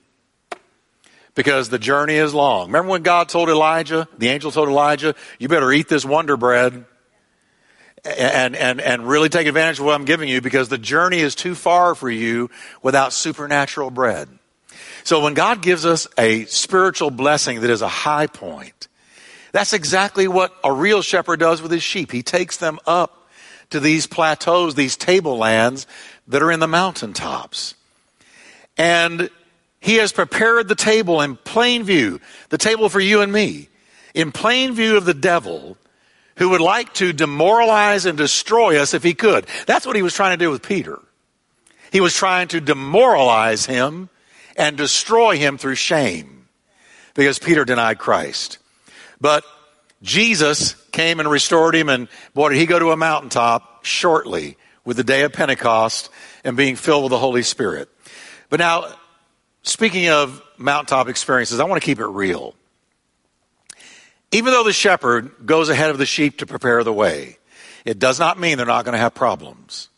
Because 1.34 1.68
the 1.68 1.78
journey 1.78 2.14
is 2.14 2.32
long. 2.32 2.68
Remember 2.68 2.90
when 2.90 3.02
God 3.02 3.28
told 3.28 3.48
Elijah, 3.48 4.08
the 4.16 4.28
angel 4.28 4.50
told 4.50 4.68
Elijah, 4.68 5.14
you 5.38 5.48
better 5.48 5.70
eat 5.72 5.88
this 5.88 6.04
wonder 6.04 6.36
bread 6.36 6.84
and, 8.04 8.56
and, 8.56 8.80
and 8.80 9.06
really 9.06 9.28
take 9.28 9.46
advantage 9.46 9.78
of 9.78 9.84
what 9.84 9.94
I'm 9.94 10.04
giving 10.04 10.28
you 10.28 10.40
because 10.40 10.68
the 10.68 10.78
journey 10.78 11.18
is 11.18 11.34
too 11.34 11.54
far 11.54 11.94
for 11.94 12.08
you 12.08 12.50
without 12.82 13.12
supernatural 13.12 13.90
bread. 13.90 14.28
So 15.04 15.20
when 15.20 15.34
God 15.34 15.62
gives 15.62 15.84
us 15.86 16.06
a 16.18 16.44
spiritual 16.46 17.10
blessing 17.10 17.60
that 17.60 17.70
is 17.70 17.82
a 17.82 17.88
high 17.88 18.26
point, 18.26 18.88
that's 19.52 19.72
exactly 19.72 20.28
what 20.28 20.54
a 20.64 20.72
real 20.72 21.02
shepherd 21.02 21.38
does 21.40 21.62
with 21.62 21.70
his 21.70 21.82
sheep. 21.82 22.10
He 22.12 22.22
takes 22.22 22.56
them 22.56 22.78
up 22.86 23.15
to 23.70 23.80
these 23.80 24.06
plateaus, 24.06 24.74
these 24.74 24.96
tablelands 24.96 25.86
that 26.28 26.42
are 26.42 26.52
in 26.52 26.60
the 26.60 26.68
mountaintops. 26.68 27.74
And 28.76 29.30
he 29.80 29.96
has 29.96 30.12
prepared 30.12 30.68
the 30.68 30.74
table 30.74 31.20
in 31.20 31.36
plain 31.36 31.84
view, 31.84 32.20
the 32.48 32.58
table 32.58 32.88
for 32.88 33.00
you 33.00 33.20
and 33.20 33.32
me, 33.32 33.68
in 34.14 34.32
plain 34.32 34.74
view 34.74 34.96
of 34.96 35.04
the 35.04 35.14
devil 35.14 35.76
who 36.36 36.50
would 36.50 36.60
like 36.60 36.92
to 36.94 37.12
demoralize 37.12 38.04
and 38.04 38.18
destroy 38.18 38.78
us 38.78 38.94
if 38.94 39.02
he 39.02 39.14
could. 39.14 39.46
That's 39.66 39.86
what 39.86 39.96
he 39.96 40.02
was 40.02 40.14
trying 40.14 40.38
to 40.38 40.44
do 40.44 40.50
with 40.50 40.62
Peter. 40.62 41.00
He 41.92 42.00
was 42.00 42.14
trying 42.14 42.48
to 42.48 42.60
demoralize 42.60 43.66
him 43.66 44.10
and 44.56 44.76
destroy 44.76 45.36
him 45.36 45.58
through 45.58 45.76
shame. 45.76 46.48
because 47.14 47.38
Peter 47.38 47.64
denied 47.64 47.98
Christ. 47.98 48.58
But 49.20 49.44
Jesus 50.02 50.74
came 50.92 51.20
and 51.20 51.30
restored 51.30 51.74
him, 51.74 51.88
and 51.88 52.08
boy, 52.34 52.50
did 52.50 52.58
he 52.58 52.66
go 52.66 52.78
to 52.78 52.90
a 52.90 52.96
mountaintop 52.96 53.84
shortly 53.84 54.56
with 54.84 54.96
the 54.96 55.04
day 55.04 55.22
of 55.22 55.32
Pentecost 55.32 56.10
and 56.44 56.56
being 56.56 56.76
filled 56.76 57.04
with 57.04 57.10
the 57.10 57.18
Holy 57.18 57.42
Spirit. 57.42 57.88
But 58.48 58.60
now, 58.60 58.86
speaking 59.62 60.08
of 60.08 60.40
mountaintop 60.56 61.08
experiences, 61.08 61.60
I 61.60 61.64
want 61.64 61.82
to 61.82 61.84
keep 61.84 61.98
it 61.98 62.06
real. 62.06 62.54
Even 64.32 64.52
though 64.52 64.64
the 64.64 64.72
shepherd 64.72 65.30
goes 65.44 65.68
ahead 65.68 65.90
of 65.90 65.98
the 65.98 66.06
sheep 66.06 66.38
to 66.38 66.46
prepare 66.46 66.82
the 66.84 66.92
way, 66.92 67.38
it 67.84 67.98
does 67.98 68.18
not 68.18 68.38
mean 68.38 68.56
they're 68.56 68.66
not 68.66 68.84
going 68.84 68.94
to 68.94 68.98
have 68.98 69.14
problems. 69.14 69.88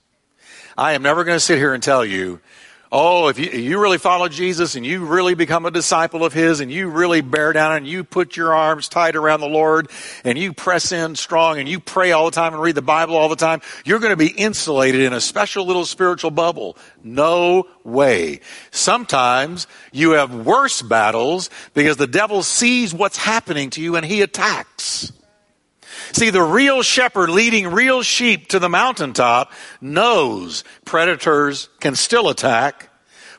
I 0.77 0.93
am 0.93 1.03
never 1.03 1.25
going 1.25 1.37
to 1.37 1.41
sit 1.41 1.59
here 1.59 1.75
and 1.75 1.83
tell 1.83 2.05
you 2.05 2.41
Oh, 2.91 3.29
if 3.29 3.39
you, 3.39 3.51
you, 3.51 3.79
really 3.79 3.99
follow 3.99 4.29
Jesus 4.29 4.75
and 4.75 4.85
you 4.85 5.05
really 5.05 5.35
become 5.35 5.67
a 5.67 5.71
disciple 5.71 6.25
of 6.25 6.33
His 6.33 6.61
and 6.61 6.73
you 6.73 6.89
really 6.89 7.21
bear 7.21 7.53
down 7.53 7.77
and 7.77 7.87
you 7.87 8.03
put 8.03 8.35
your 8.35 8.55
arms 8.55 8.89
tight 8.89 9.15
around 9.15 9.41
the 9.41 9.47
Lord 9.47 9.91
and 10.25 10.39
you 10.39 10.55
press 10.55 10.91
in 10.91 11.15
strong 11.15 11.59
and 11.59 11.69
you 11.69 11.81
pray 11.81 12.13
all 12.13 12.25
the 12.25 12.31
time 12.31 12.55
and 12.55 12.63
read 12.63 12.77
the 12.77 12.83
Bible 12.83 13.15
all 13.15 13.29
the 13.29 13.37
time, 13.37 13.61
you're 13.85 13.99
going 13.99 14.13
to 14.13 14.17
be 14.17 14.29
insulated 14.29 15.03
in 15.03 15.13
a 15.13 15.21
special 15.21 15.67
little 15.67 15.85
spiritual 15.85 16.31
bubble. 16.31 16.79
No 17.05 17.67
way. 17.85 18.41
Sometimes 18.71 19.67
you 19.93 20.13
have 20.13 20.35
worse 20.47 20.81
battles 20.81 21.51
because 21.75 21.99
the 21.99 22.07
devil 22.07 22.43
sees 22.43 22.95
what's 22.95 23.19
happening 23.19 23.69
to 23.71 23.83
you 23.83 23.97
and 23.97 24.07
he 24.07 24.23
attacks. 24.23 25.13
See, 26.13 26.31
the 26.31 26.43
real 26.43 26.83
shepherd 26.83 27.31
leading 27.31 27.69
real 27.69 28.03
sheep 28.03 28.49
to 28.49 28.59
the 28.59 28.69
mountaintop 28.69 29.53
knows 29.81 30.65
predators 30.85 31.69
can 31.81 31.95
still 31.95 32.29
attack, 32.29 32.91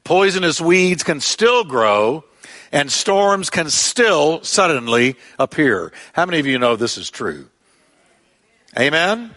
poisonous 0.03 0.61
weeds 0.61 1.03
can 1.03 1.19
still 1.19 1.63
grow, 1.63 2.23
and 2.71 2.91
storms 2.91 3.49
can 3.49 3.69
still 3.69 4.43
suddenly 4.43 5.15
appear. 5.37 5.91
How 6.13 6.25
many 6.25 6.39
of 6.39 6.45
you 6.45 6.59
know 6.59 6.75
this 6.75 6.97
is 6.97 7.09
true? 7.09 7.49
Amen? 8.77 9.31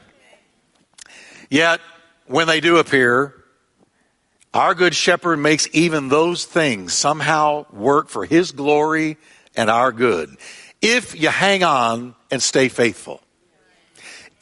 Yet, 1.49 1.81
when 2.27 2.47
they 2.47 2.61
do 2.61 2.77
appear, 2.79 3.35
our 4.55 4.75
good 4.75 4.95
shepherd 4.95 5.39
makes 5.39 5.67
even 5.73 6.09
those 6.09 6.45
things 6.45 6.93
somehow 6.93 7.67
work 7.73 8.09
for 8.11 8.27
his 8.27 8.53
glory 8.53 9.17
and 9.57 9.71
our 9.71 9.93
good. 9.93 10.37
If 10.83 11.19
you 11.19 11.29
hang 11.29 11.65
on 11.65 12.15
and 12.31 12.43
stay 12.43 12.69
faithful 12.69 13.23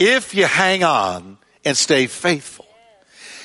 if 0.01 0.35
you 0.35 0.47
hang 0.47 0.83
on 0.83 1.39
and 1.65 1.77
stay 1.77 2.07
faithful. 2.07 2.67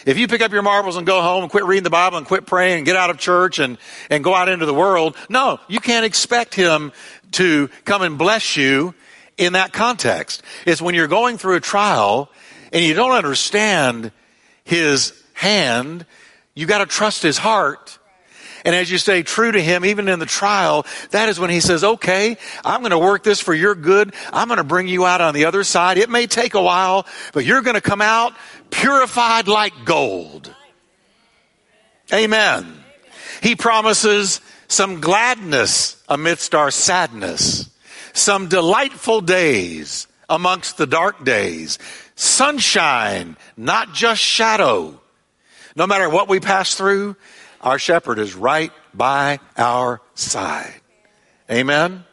If 0.05 0.17
you 0.17 0.27
pick 0.27 0.41
up 0.41 0.51
your 0.51 0.62
marbles 0.62 0.95
and 0.95 1.05
go 1.05 1.21
home 1.21 1.43
and 1.43 1.51
quit 1.51 1.65
reading 1.65 1.84
the 1.84 1.89
Bible 1.89 2.17
and 2.17 2.25
quit 2.25 2.45
praying 2.45 2.77
and 2.77 2.86
get 2.86 2.95
out 2.95 3.10
of 3.10 3.17
church 3.17 3.60
and, 3.60 3.77
and 4.10 4.23
go 4.23 4.34
out 4.34 4.47
into 4.47 4.65
the 4.65 4.73
world, 4.73 5.17
no, 5.29 5.60
you 5.67 5.79
can't 5.79 6.05
expect 6.05 6.55
Him 6.55 6.93
to 7.34 7.69
come 7.84 8.01
and 8.01 8.17
bless 8.17 8.55
you 8.55 8.95
in 9.38 9.53
that 9.53 9.73
context. 9.73 10.43
It's 10.65 10.81
when 10.81 10.95
you're 10.95 11.08
going 11.08 11.38
through 11.38 11.55
a 11.55 11.60
trial 11.60 12.29
and 12.71 12.86
you 12.86 12.93
don't 12.93 13.12
understand 13.12 14.12
His 14.63 15.12
hand, 15.34 16.05
you 16.53 16.67
gotta 16.67 16.86
trust 16.86 17.21
His 17.21 17.38
heart 17.38 17.97
and 18.65 18.75
as 18.75 18.89
you 18.89 18.97
stay 18.97 19.23
true 19.23 19.51
to 19.51 19.62
Him, 19.62 19.86
even 19.86 20.10
in 20.10 20.19
the 20.19 20.25
trial, 20.25 20.86
that 21.12 21.30
is 21.30 21.39
when 21.39 21.51
He 21.51 21.60
says, 21.60 21.84
okay, 21.84 22.38
I'm 22.65 22.82
going 22.82 22.91
to 22.91 22.99
work 22.99 23.23
this 23.23 23.39
for 23.39 23.54
your 23.54 23.75
good. 23.75 24.13
I'm 24.34 24.47
going 24.47 24.58
to 24.58 24.63
bring 24.63 24.88
you 24.88 25.06
out 25.06 25.21
on 25.21 25.36
the 25.36 25.45
other 25.45 25.63
side. 25.63 25.97
It 25.99 26.10
may 26.10 26.25
take 26.25 26.56
a 26.56 26.62
while, 26.62 27.06
but 27.32 27.45
you're 27.45 27.62
going 27.62 27.75
to 27.75 27.82
come 27.82 28.01
out 28.01 28.34
purified 28.71 29.47
like 29.47 29.73
gold. 29.86 30.54
Amen. 32.12 32.84
He 33.41 33.56
promises 33.56 34.41
some 34.67 34.99
gladness 34.99 36.04
amidst 36.10 36.56
our 36.56 36.71
sadness, 36.71 37.69
some 38.13 38.47
delightful 38.47 39.21
days 39.21 40.08
amongst 40.28 40.78
the 40.78 40.88
dark 40.88 41.23
days, 41.23 41.78
sunshine, 42.15 43.38
not 43.56 43.93
just 43.93 44.21
shadow. 44.21 44.99
No 45.75 45.86
matter 45.86 46.10
what 46.10 46.30
we 46.30 46.39
pass 46.39 46.73
through, 46.73 47.15
our 47.65 47.78
shepherd 47.78 48.19
is 48.19 48.36
right 48.36 48.71
by 48.93 49.39
our 49.58 50.01
side. 50.13 50.80
Amen? 51.51 52.06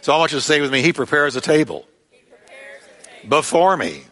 So 0.00 0.14
I 0.14 0.18
want 0.18 0.32
you 0.32 0.38
to 0.38 0.44
say 0.44 0.60
with 0.60 0.72
me, 0.72 0.80
He 0.80 0.92
prepares 0.92 1.36
a 1.36 1.40
table, 1.42 1.84
before 3.28 3.76
me 3.76 4.04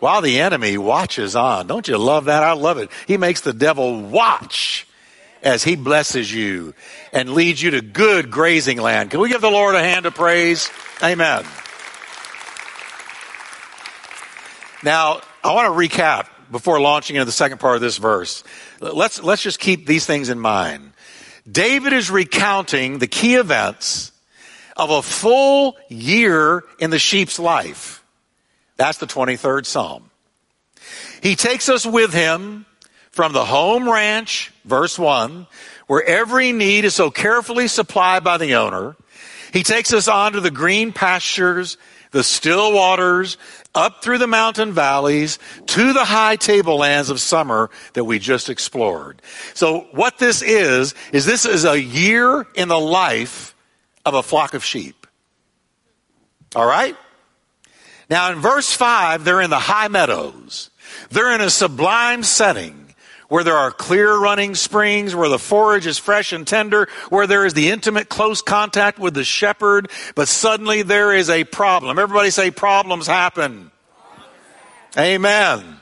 while 0.00 0.22
the 0.22 0.40
enemy 0.40 0.78
watches 0.78 1.34
on. 1.34 1.66
Don't 1.66 1.88
you 1.88 1.98
love 1.98 2.26
that? 2.26 2.42
I 2.42 2.52
love 2.52 2.78
it. 2.78 2.90
He 3.06 3.16
makes 3.16 3.40
the 3.40 3.52
devil 3.52 4.00
watch 4.00 4.86
as 5.42 5.62
he 5.62 5.76
blesses 5.76 6.32
you 6.32 6.74
and 7.12 7.30
leads 7.30 7.62
you 7.62 7.72
to 7.72 7.80
good 7.80 8.30
grazing 8.30 8.78
land. 8.78 9.10
Can 9.10 9.20
we 9.20 9.28
give 9.28 9.40
the 9.40 9.50
Lord 9.50 9.74
a 9.74 9.82
hand 9.82 10.06
of 10.06 10.14
praise? 10.14 10.70
Amen. 11.02 11.44
Now, 14.82 15.20
I 15.42 15.54
want 15.54 15.66
to 15.66 15.96
recap 15.98 16.28
before 16.50 16.80
launching 16.80 17.16
into 17.16 17.24
the 17.24 17.32
second 17.32 17.58
part 17.58 17.76
of 17.76 17.80
this 17.80 17.98
verse. 17.98 18.44
Let's, 18.80 19.22
let's 19.22 19.42
just 19.42 19.58
keep 19.58 19.86
these 19.86 20.06
things 20.06 20.28
in 20.28 20.38
mind. 20.38 20.92
David 21.50 21.92
is 21.92 22.10
recounting 22.10 22.98
the 22.98 23.06
key 23.06 23.36
events 23.36 24.12
of 24.76 24.90
a 24.90 25.02
full 25.02 25.76
year 25.88 26.64
in 26.78 26.90
the 26.90 26.98
sheep's 26.98 27.38
life. 27.38 28.04
That's 28.76 28.98
the 28.98 29.06
23rd 29.06 29.66
Psalm. 29.66 30.10
He 31.22 31.34
takes 31.34 31.68
us 31.68 31.84
with 31.84 32.12
him 32.12 32.64
from 33.10 33.32
the 33.32 33.44
home 33.44 33.88
ranch, 33.88 34.52
verse 34.64 34.98
1, 34.98 35.46
where 35.88 36.04
every 36.04 36.52
need 36.52 36.84
is 36.84 36.94
so 36.94 37.10
carefully 37.10 37.66
supplied 37.66 38.22
by 38.22 38.38
the 38.38 38.54
owner. 38.54 38.94
He 39.52 39.62
takes 39.62 39.92
us 39.92 40.06
on 40.06 40.32
to 40.32 40.40
the 40.40 40.50
green 40.50 40.92
pastures, 40.92 41.78
the 42.12 42.22
still 42.22 42.72
waters, 42.72 43.36
up 43.78 44.02
through 44.02 44.18
the 44.18 44.26
mountain 44.26 44.72
valleys 44.72 45.38
to 45.66 45.92
the 45.92 46.04
high 46.04 46.34
tablelands 46.34 47.10
of 47.10 47.20
summer 47.20 47.70
that 47.92 48.04
we 48.04 48.18
just 48.18 48.50
explored. 48.50 49.22
So 49.54 49.86
what 49.92 50.18
this 50.18 50.42
is, 50.42 50.94
is 51.12 51.24
this 51.24 51.46
is 51.46 51.64
a 51.64 51.80
year 51.80 52.44
in 52.56 52.66
the 52.66 52.78
life 52.78 53.54
of 54.04 54.14
a 54.14 54.22
flock 54.22 54.54
of 54.54 54.64
sheep. 54.64 55.06
All 56.56 56.66
right? 56.66 56.96
Now 58.10 58.32
in 58.32 58.40
verse 58.40 58.72
5, 58.72 59.24
they're 59.24 59.40
in 59.40 59.50
the 59.50 59.58
high 59.58 59.88
meadows. 59.88 60.70
They're 61.10 61.34
in 61.34 61.40
a 61.40 61.50
sublime 61.50 62.24
setting 62.24 62.87
where 63.28 63.44
there 63.44 63.56
are 63.56 63.70
clear 63.70 64.16
running 64.16 64.54
springs, 64.54 65.14
where 65.14 65.28
the 65.28 65.38
forage 65.38 65.86
is 65.86 65.98
fresh 65.98 66.32
and 66.32 66.46
tender, 66.46 66.88
where 67.10 67.26
there 67.26 67.44
is 67.44 67.54
the 67.54 67.70
intimate 67.70 68.08
close 68.08 68.42
contact 68.42 68.98
with 68.98 69.14
the 69.14 69.24
shepherd, 69.24 69.90
but 70.14 70.28
suddenly 70.28 70.82
there 70.82 71.12
is 71.12 71.28
a 71.28 71.44
problem. 71.44 71.98
Everybody 71.98 72.30
say 72.30 72.50
problems 72.50 73.06
happen. 73.06 73.70
Amen. 74.96 75.78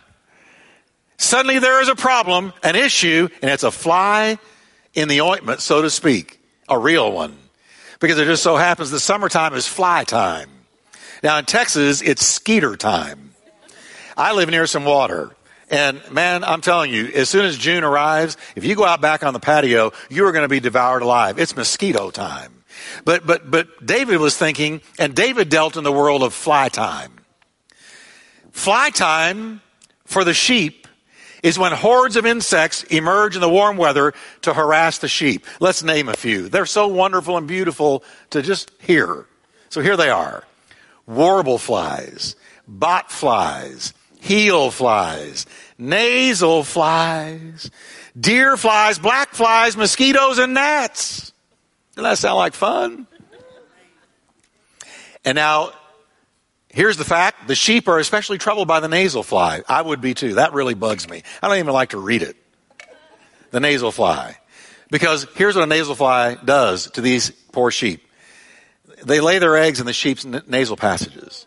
Suddenly 1.19 1.61
there 1.61 1.81
is 1.81 1.89
a 1.89 1.95
problem, 1.95 2.53
an 2.63 2.77
issue, 2.77 3.29
and 3.41 3.51
it's 3.51 3.63
a 3.63 3.71
fly 3.71 4.39
in 4.93 5.09
the 5.09 5.21
ointment, 5.21 5.61
so 5.61 5.83
to 5.83 5.91
speak, 5.91 6.41
a 6.69 6.79
real 6.79 7.13
one. 7.13 7.37
Because 8.01 8.19
it 8.19 8.27
just 8.27 8.43
so 8.43 8.57
happens 8.57 8.91
the 8.91 9.01
summertime 9.01 9.55
is 9.55 9.67
fly 9.67 10.05
time. 10.05 10.51
Now 11.23 11.39
in 11.39 11.45
Texas, 11.45 12.03
it's 12.03 12.27
skeeter 12.27 12.77
time. 12.77 13.35
I 14.17 14.33
live 14.33 14.51
near 14.51 14.67
some 14.67 14.85
water. 14.85 15.36
And 15.69 16.01
man, 16.13 16.45
I'm 16.45 16.61
telling 16.61 16.93
you, 16.93 17.07
as 17.09 17.29
soon 17.29 17.45
as 17.45 17.57
June 17.59 17.83
arrives, 17.83 18.37
if 18.55 18.65
you 18.65 18.77
go 18.77 18.85
out 18.85 19.01
back 19.01 19.25
on 19.25 19.33
the 19.33 19.41
patio, 19.41 19.93
you 20.09 20.27
are 20.27 20.33
going 20.33 20.45
to 20.45 20.49
be 20.49 20.61
devoured 20.61 21.03
alive. 21.03 21.39
It's 21.39 21.57
mosquito 21.57 22.11
time. 22.11 22.65
But, 23.05 23.27
but, 23.27 23.51
but 23.51 23.85
David 23.85 24.19
was 24.19 24.37
thinking, 24.37 24.81
and 24.99 25.15
David 25.15 25.49
dealt 25.49 25.77
in 25.77 25.85
the 25.85 25.93
world 25.93 26.23
of 26.23 26.35
fly 26.35 26.69
time. 26.69 27.13
Fly 28.53 28.91
time 28.91 29.61
for 30.05 30.25
the 30.25 30.35
sheep 30.35 30.87
is 31.43 31.59
when 31.59 31.73
hordes 31.73 32.17
of 32.17 32.27
insects 32.27 32.83
emerge 32.85 33.35
in 33.35 33.41
the 33.41 33.49
warm 33.49 33.77
weather 33.77 34.15
to 34.43 34.55
harass 34.55 34.99
the 34.99 35.09
sheep. 35.09 35.45
Let's 35.61 35.83
name 35.83 36.09
a 36.09 36.15
few. 36.15 36.49
They're 36.49 36.67
so 36.67 36.89
wonderful 36.89 37.37
and 37.37 37.47
beautiful 37.47 38.03
to 38.31 38.43
just 38.43 38.71
hear. 38.81 39.27
So 39.69 39.81
here 39.81 39.97
they 39.97 40.11
are. 40.11 40.45
Warble 41.07 41.59
flies, 41.59 42.35
bot 42.67 43.13
flies, 43.13 43.93
heel 44.27 44.71
flies, 44.71 45.47
nasal 45.79 46.65
flies, 46.65 47.71
deer 48.19 48.57
flies, 48.57 48.99
black 48.99 49.33
flies, 49.33 49.77
mosquitoes, 49.77 50.39
and 50.39 50.55
gnats. 50.55 51.33
Doesn't 51.95 52.11
that 52.11 52.19
sound 52.19 52.37
like 52.37 52.55
fun? 52.55 53.07
And 55.25 55.37
now, 55.37 55.73
here's 56.69 56.97
the 56.97 57.05
fact 57.05 57.49
the 57.49 57.55
sheep 57.55 57.89
are 57.89 57.99
especially 57.99 58.39
troubled 58.39 58.69
by 58.69 58.81
the 58.81 58.89
nasal 58.89 59.23
fly. 59.23 59.63
I 59.69 59.81
would 59.81 60.01
be 60.01 60.15
too. 60.15 60.35
That 60.35 60.53
really 60.53 60.75
bugs 60.75 61.09
me. 61.09 61.23
I 61.43 61.49
don't 61.49 61.59
even 61.59 61.73
like 61.73 61.91
to 61.91 61.99
read 61.99 62.23
it. 62.23 62.37
The 63.51 63.61
nasal 63.61 63.93
fly. 63.93 64.37
Because 64.91 65.27
here's 65.35 65.57
what 65.57 65.65
a 65.65 65.67
nasal 65.67 65.95
fly 65.95 66.35
does 66.35 66.91
to 66.93 67.01
these 67.01 67.31
poor 67.31 67.71
sheep 67.71 68.03
they 69.05 69.21
lay 69.21 69.39
their 69.39 69.57
eggs 69.57 69.81
in 69.81 69.87
the 69.87 69.93
sheep's 69.93 70.25
nasal 70.25 70.77
passages. 70.77 71.47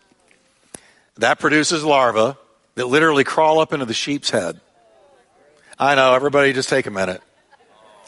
That 1.16 1.38
produces 1.38 1.84
larvae 1.84 2.36
that 2.80 2.86
literally 2.86 3.24
crawl 3.24 3.58
up 3.58 3.74
into 3.74 3.84
the 3.84 3.92
sheep's 3.92 4.30
head. 4.30 4.58
I 5.78 5.96
know, 5.96 6.14
everybody 6.14 6.54
just 6.54 6.70
take 6.70 6.86
a 6.86 6.90
minute. 6.90 7.20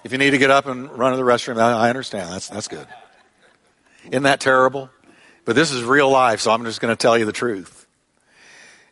If 0.02 0.12
you 0.12 0.18
need 0.18 0.30
to 0.30 0.38
get 0.38 0.50
up 0.50 0.64
and 0.64 0.90
run 0.98 1.10
to 1.10 1.18
the 1.18 1.22
restroom, 1.22 1.58
I 1.60 1.90
understand. 1.90 2.32
That's, 2.32 2.48
that's 2.48 2.68
good. 2.68 2.86
Isn't 4.06 4.22
that 4.22 4.40
terrible? 4.40 4.88
But 5.44 5.56
this 5.56 5.72
is 5.72 5.84
real 5.84 6.08
life, 6.08 6.40
so 6.40 6.52
I'm 6.52 6.64
just 6.64 6.80
going 6.80 6.90
to 6.90 6.96
tell 6.96 7.18
you 7.18 7.26
the 7.26 7.32
truth. 7.32 7.86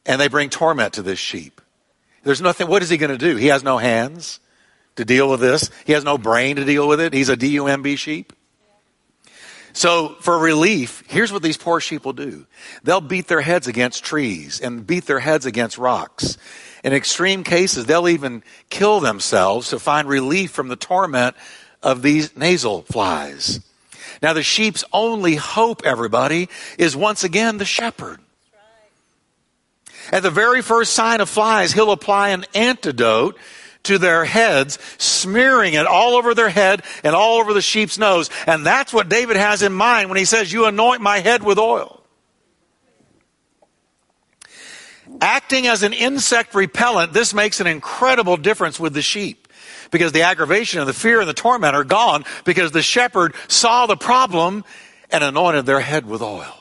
And 0.04 0.20
they 0.20 0.28
bring 0.28 0.50
torment 0.50 0.94
to 0.94 1.02
this 1.02 1.18
sheep. 1.18 1.62
There's 2.24 2.42
nothing, 2.42 2.68
what 2.68 2.82
is 2.82 2.90
he 2.90 2.98
going 2.98 3.10
to 3.10 3.16
do? 3.16 3.36
He 3.36 3.46
has 3.46 3.64
no 3.64 3.78
hands 3.78 4.38
to 4.96 5.06
deal 5.06 5.30
with 5.30 5.40
this. 5.40 5.70
He 5.86 5.94
has 5.94 6.04
no 6.04 6.18
brain 6.18 6.56
to 6.56 6.64
deal 6.66 6.86
with 6.86 7.00
it. 7.00 7.14
He's 7.14 7.30
a 7.30 7.38
DUMB 7.38 7.96
sheep. 7.96 8.34
So 9.72 10.16
for 10.20 10.38
relief, 10.38 11.04
here's 11.06 11.32
what 11.32 11.42
these 11.42 11.56
poor 11.56 11.80
sheep 11.80 12.04
will 12.04 12.12
do. 12.12 12.46
They'll 12.82 13.00
beat 13.00 13.28
their 13.28 13.40
heads 13.40 13.66
against 13.66 14.04
trees 14.04 14.60
and 14.60 14.86
beat 14.86 15.06
their 15.06 15.20
heads 15.20 15.46
against 15.46 15.78
rocks. 15.78 16.36
In 16.82 16.92
extreme 16.92 17.44
cases, 17.44 17.86
they'll 17.86 18.08
even 18.08 18.42
kill 18.68 19.00
themselves 19.00 19.70
to 19.70 19.78
find 19.78 20.08
relief 20.08 20.50
from 20.50 20.68
the 20.68 20.76
torment 20.76 21.36
of 21.82 22.02
these 22.02 22.36
nasal 22.36 22.82
flies. 22.82 23.60
Now 24.22 24.32
the 24.32 24.42
sheep's 24.42 24.84
only 24.92 25.36
hope, 25.36 25.82
everybody, 25.84 26.48
is 26.78 26.96
once 26.96 27.24
again 27.24 27.58
the 27.58 27.64
shepherd. 27.64 28.20
At 30.12 30.22
the 30.22 30.30
very 30.30 30.62
first 30.62 30.92
sign 30.92 31.20
of 31.20 31.28
flies, 31.28 31.72
he'll 31.72 31.92
apply 31.92 32.30
an 32.30 32.44
antidote 32.54 33.38
to 33.84 33.98
their 33.98 34.24
heads, 34.24 34.78
smearing 34.98 35.74
it 35.74 35.86
all 35.86 36.14
over 36.14 36.34
their 36.34 36.48
head 36.48 36.82
and 37.02 37.14
all 37.14 37.38
over 37.38 37.52
the 37.52 37.62
sheep's 37.62 37.98
nose. 37.98 38.30
And 38.46 38.64
that's 38.64 38.92
what 38.92 39.08
David 39.08 39.36
has 39.36 39.62
in 39.62 39.72
mind 39.72 40.08
when 40.08 40.18
he 40.18 40.24
says, 40.24 40.52
You 40.52 40.66
anoint 40.66 41.00
my 41.00 41.18
head 41.18 41.42
with 41.42 41.58
oil. 41.58 42.02
Acting 45.20 45.66
as 45.66 45.82
an 45.82 45.92
insect 45.92 46.54
repellent, 46.54 47.12
this 47.12 47.34
makes 47.34 47.60
an 47.60 47.66
incredible 47.66 48.36
difference 48.36 48.78
with 48.78 48.94
the 48.94 49.02
sheep. 49.02 49.48
Because 49.90 50.12
the 50.12 50.22
aggravation 50.22 50.78
and 50.78 50.88
the 50.88 50.94
fear 50.94 51.20
and 51.20 51.28
the 51.28 51.34
torment 51.34 51.74
are 51.74 51.82
gone 51.82 52.24
because 52.44 52.70
the 52.70 52.82
shepherd 52.82 53.34
saw 53.48 53.86
the 53.86 53.96
problem 53.96 54.64
and 55.10 55.24
anointed 55.24 55.66
their 55.66 55.80
head 55.80 56.06
with 56.06 56.22
oil. 56.22 56.59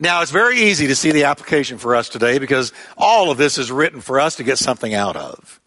Now, 0.00 0.22
it's 0.22 0.30
very 0.30 0.58
easy 0.58 0.86
to 0.88 0.94
see 0.94 1.10
the 1.10 1.24
application 1.24 1.78
for 1.78 1.96
us 1.96 2.08
today 2.08 2.38
because 2.38 2.72
all 2.96 3.30
of 3.30 3.38
this 3.38 3.58
is 3.58 3.72
written 3.72 4.00
for 4.00 4.20
us 4.20 4.36
to 4.36 4.44
get 4.44 4.58
something 4.58 4.94
out 4.94 5.16
of. 5.16 5.60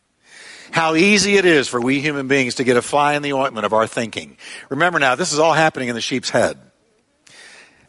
How 0.72 0.96
easy 0.96 1.36
it 1.36 1.44
is 1.44 1.67
for 1.67 1.82
we 1.82 2.00
human 2.00 2.30
beings 2.30 2.56
to 2.56 2.63
get 2.63 2.78
a 2.78 2.82
fly 2.82 3.15
in 3.15 3.24
the 3.24 3.34
ointment 3.34 3.65
of 3.65 3.74
our 3.74 3.88
thinking. 3.88 4.38
Remember 4.70 5.00
now, 5.00 5.15
this 5.15 5.34
is 5.34 5.39
all 5.39 5.52
happening 5.52 5.89
in 5.89 5.96
the 5.96 6.02
sheep's 6.02 6.30
head. 6.30 6.58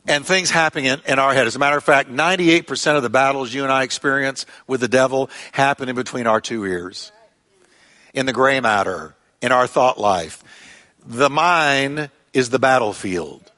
And 0.04 0.26
things 0.26 0.50
happening 0.50 0.86
in, 1.06 1.18
our 1.20 1.32
head. 1.32 1.46
As 1.46 1.54
a 1.54 1.60
matter 1.60 1.76
of 1.76 1.84
fact, 1.84 2.10
98% 2.10 2.96
of 2.96 3.04
the 3.04 3.10
battles 3.10 3.54
you 3.54 3.62
and 3.62 3.70
I 3.70 3.84
experience 3.84 4.46
with 4.66 4.80
the 4.80 4.88
devil 4.88 5.30
happen 5.52 5.88
in 5.88 5.94
between 5.94 6.26
our 6.26 6.40
two 6.40 6.64
ears. 6.64 7.12
In 8.12 8.26
the 8.26 8.32
gray 8.32 8.58
matter, 8.58 9.14
in 9.40 9.52
our 9.52 9.68
thought 9.68 10.00
life. 10.00 10.42
The 11.06 11.30
mind 11.30 12.10
is 12.32 12.50
the 12.50 12.58
battlefield. 12.58 13.51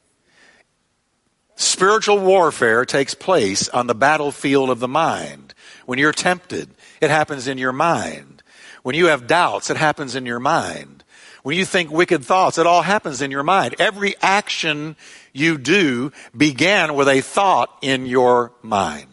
Spiritual 1.57 2.19
warfare 2.19 2.85
takes 2.85 3.15
place 3.15 3.69
on 3.69 3.87
the 3.87 3.95
battlefield 3.95 4.71
of 4.71 4.81
the 4.81 4.89
mind. 4.89 5.55
When 5.87 5.99
you're 5.99 6.13
tempted, 6.13 6.71
it 7.01 7.11
happens 7.11 7.47
in 7.47 7.59
your 7.59 7.73
mind. 7.73 8.43
When 8.83 8.95
you 8.95 9.07
have 9.07 9.27
doubts, 9.27 9.71
it 9.71 9.77
happens 9.77 10.15
in 10.15 10.27
your 10.27 10.41
mind. 10.41 11.05
When 11.43 11.57
you 11.57 11.65
think 11.65 11.91
wicked 11.91 12.25
thoughts, 12.25 12.59
it 12.59 12.67
all 12.67 12.83
happens 12.83 13.23
in 13.23 13.31
your 13.31 13.43
mind. 13.43 13.77
Every 13.79 14.15
action 14.21 14.97
you 15.33 15.59
do 15.59 16.11
began 16.37 16.95
with 16.95 17.09
a 17.09 17.21
thought 17.21 17.71
in 17.83 18.07
your 18.07 18.53
mind. 18.63 19.09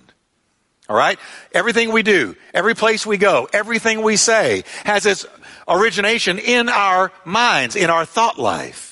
All 0.89 0.95
right? 0.95 1.19
Everything 1.53 1.91
we 1.91 2.03
do, 2.03 2.35
every 2.53 2.73
place 2.73 3.05
we 3.05 3.17
go, 3.17 3.47
everything 3.53 4.01
we 4.01 4.17
say 4.17 4.63
has 4.83 5.05
its 5.05 5.25
origination 5.67 6.39
in 6.39 6.69
our 6.69 7.11
minds, 7.23 7.75
in 7.75 7.89
our 7.89 8.05
thought 8.05 8.39
life. 8.39 8.90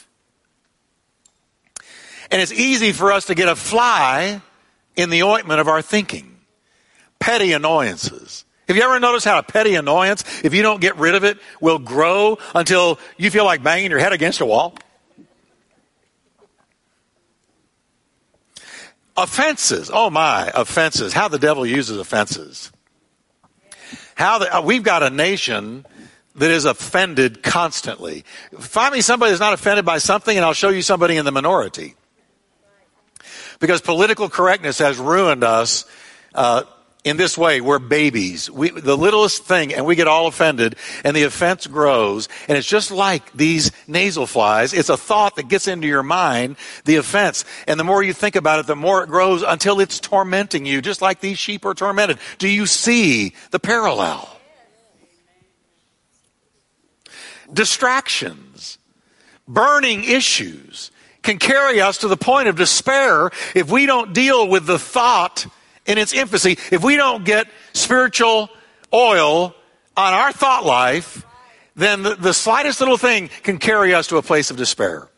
And 2.32 2.42
it's 2.42 2.52
easy 2.52 2.92
for 2.92 3.12
us 3.12 3.26
to 3.26 3.36
get 3.36 3.48
a 3.48 3.56
fly 3.56 4.42
in 4.96 5.10
the 5.10 5.24
ointment 5.24 5.60
of 5.60 5.68
our 5.68 5.82
thinking. 5.82 6.38
Petty 7.20 7.54
annoyances. 7.54 8.46
Have 8.68 8.78
you 8.78 8.84
ever 8.84 9.00
noticed 9.00 9.26
how 9.26 9.40
a 9.40 9.44
petty 9.44 9.76
annoyance, 9.76 10.24
if 10.44 10.54
you 10.54 10.62
don't 10.62 10.80
get 10.80 10.96
rid 10.98 11.16
of 11.16 11.24
it, 11.24 11.40
will 11.60 11.80
grow 11.80 12.38
until 12.54 13.00
you 13.18 13.32
feel 13.32 13.46
like 13.46 13.64
banging 13.64 13.90
your 13.90 14.00
head 14.00 14.14
against 14.14 14.42
a 14.42 14.46
wall? 14.46 14.76
Offenses. 19.18 19.90
Oh 19.92 20.10
my, 20.12 20.52
offenses. 20.54 21.14
How 21.14 21.28
the 21.28 21.40
devil 21.40 21.66
uses 21.66 21.98
offenses. 21.98 22.72
How 24.14 24.38
the, 24.38 24.58
uh, 24.58 24.62
we've 24.62 24.84
got 24.84 25.02
a 25.02 25.10
nation 25.10 25.86
that 26.36 26.52
is 26.52 26.66
offended 26.66 27.42
constantly. 27.42 28.24
Find 28.60 28.94
me 28.94 29.02
somebody 29.02 29.32
that's 29.32 29.42
not 29.42 29.54
offended 29.54 29.84
by 29.84 29.98
something 29.98 30.38
and 30.38 30.46
I'll 30.46 30.54
show 30.54 30.70
you 30.70 30.84
somebody 30.84 31.18
in 31.18 31.26
the 31.26 31.32
minority 31.32 31.96
because 33.60 33.82
political 33.82 34.30
correctness 34.30 34.80
has 34.80 34.98
ruined 34.98 35.44
us 35.44 35.86
uh, 36.34 36.64
in 37.04 37.18
this 37.18 37.38
way. 37.38 37.62
We're 37.62 37.80
babies. 37.80 38.50
We, 38.50 38.70
the 38.70 38.98
littlest 38.98 39.44
thing, 39.44 39.74
and 39.74 39.86
we 39.86 39.96
get 39.96 40.08
all 40.08 40.28
offended, 40.28 40.76
and 41.04 41.16
the 41.16 41.24
offense 41.24 41.68
grows. 41.68 42.28
And 42.48 42.58
it's 42.58 42.68
just 42.68 42.92
like 42.92 43.32
these 43.34 43.72
nasal 43.88 44.26
flies. 44.26 44.74
It's 44.74 44.90
a 44.90 44.98
thought 44.98 45.36
that 45.36 45.48
gets 45.48 45.68
into 45.68 45.88
your 45.88 46.04
mind, 46.04 46.58
the 46.86 46.98
offense. 46.98 47.46
And 47.68 47.80
the 47.80 47.84
more 47.84 48.04
you 48.04 48.14
think 48.14 48.36
about 48.36 48.60
it, 48.60 48.68
the 48.68 48.76
more 48.76 49.04
it 49.04 49.10
grows 49.10 49.44
until 49.44 49.80
it's 49.80 50.00
tormenting 50.00 50.66
you, 50.66 50.82
just 50.82 51.02
like 51.02 51.20
these 51.20 51.40
sheep 51.40 51.66
are 51.66 51.74
tormented. 51.74 52.20
Do 52.38 52.48
you 52.48 52.66
see 52.66 53.34
the 53.52 53.60
parallel? 53.60 54.36
Distractions, 57.52 58.78
burning 59.48 60.04
issues 60.04 60.92
can 61.22 61.38
carry 61.38 61.82
us 61.82 62.00
to 62.00 62.08
the 62.08 62.18
point 62.18 62.48
of 62.48 62.56
despair 62.56 63.32
if 63.56 63.70
we 63.70 63.86
don't 63.86 64.14
deal 64.14 64.48
with 64.48 64.66
the 64.66 64.80
thought 64.80 65.46
in 65.86 65.98
its 65.98 66.14
infancy. 66.14 66.58
If 66.72 66.84
we 66.84 66.96
don't 66.96 67.26
get 67.26 67.48
spiritual 67.74 68.50
oil 68.94 69.56
on 69.98 70.14
our 70.14 70.32
thought 70.32 70.66
life, 70.66 71.26
then 71.76 72.04
the, 72.04 72.16
the 72.16 72.34
slightest 72.34 72.80
little 72.80 72.98
thing 72.98 73.30
can 73.44 73.58
carry 73.58 73.94
us 73.94 74.08
to 74.08 74.18
a 74.18 74.22
place 74.22 74.52
of 74.52 74.58
despair. 74.58 75.10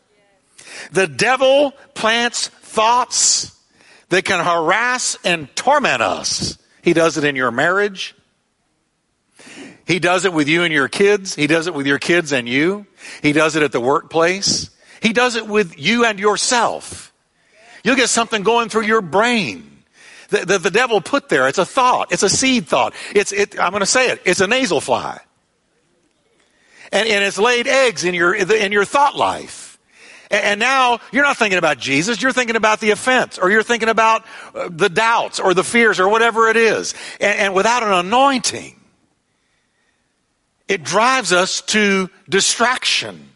The 0.92 1.06
devil 1.06 1.72
plants 1.94 2.48
thoughts 2.48 3.56
that 4.08 4.24
can 4.24 4.44
harass 4.44 5.16
and 5.24 5.54
torment 5.54 6.02
us. 6.02 6.58
He 6.82 6.92
does 6.92 7.16
it 7.16 7.24
in 7.24 7.36
your 7.36 7.50
marriage. 7.50 8.14
He 9.86 9.98
does 9.98 10.24
it 10.24 10.32
with 10.32 10.48
you 10.48 10.62
and 10.62 10.72
your 10.72 10.88
kids. 10.88 11.34
He 11.34 11.46
does 11.46 11.66
it 11.66 11.74
with 11.74 11.86
your 11.86 11.98
kids 11.98 12.32
and 12.32 12.48
you. 12.48 12.86
He 13.22 13.32
does 13.32 13.56
it 13.56 13.62
at 13.62 13.72
the 13.72 13.80
workplace. 13.80 14.70
He 15.02 15.12
does 15.12 15.34
it 15.34 15.48
with 15.48 15.78
you 15.78 16.04
and 16.04 16.18
yourself. 16.18 17.12
You'll 17.82 17.96
get 17.96 18.08
something 18.08 18.44
going 18.44 18.68
through 18.68 18.84
your 18.84 19.02
brain 19.02 19.82
that 20.28 20.46
the, 20.46 20.58
the, 20.58 20.70
devil 20.70 21.00
put 21.00 21.28
there. 21.28 21.48
It's 21.48 21.58
a 21.58 21.66
thought. 21.66 22.12
It's 22.12 22.22
a 22.22 22.30
seed 22.30 22.66
thought. 22.66 22.94
It's, 23.12 23.32
it, 23.32 23.58
I'm 23.58 23.70
going 23.70 23.80
to 23.80 23.86
say 23.86 24.10
it. 24.10 24.22
It's 24.24 24.40
a 24.40 24.46
nasal 24.46 24.80
fly. 24.80 25.20
And, 26.92 27.08
and 27.08 27.24
it's 27.24 27.36
laid 27.36 27.66
eggs 27.66 28.04
in 28.04 28.14
your, 28.14 28.32
in 28.32 28.70
your 28.70 28.84
thought 28.84 29.16
life. 29.16 29.78
And, 30.30 30.60
now 30.60 31.00
you're 31.10 31.24
not 31.24 31.36
thinking 31.36 31.58
about 31.58 31.78
Jesus. 31.78 32.22
You're 32.22 32.32
thinking 32.32 32.56
about 32.56 32.80
the 32.80 32.92
offense 32.92 33.38
or 33.38 33.50
you're 33.50 33.62
thinking 33.62 33.88
about 33.90 34.24
uh, 34.54 34.70
the 34.70 34.88
doubts 34.88 35.40
or 35.40 35.52
the 35.52 35.64
fears 35.64 36.00
or 36.00 36.08
whatever 36.08 36.48
it 36.48 36.56
is. 36.56 36.94
And, 37.20 37.38
and 37.38 37.54
without 37.54 37.82
an 37.82 37.92
anointing, 37.92 38.80
it 40.68 40.84
drives 40.84 41.32
us 41.32 41.60
to 41.62 42.08
distraction. 42.28 43.31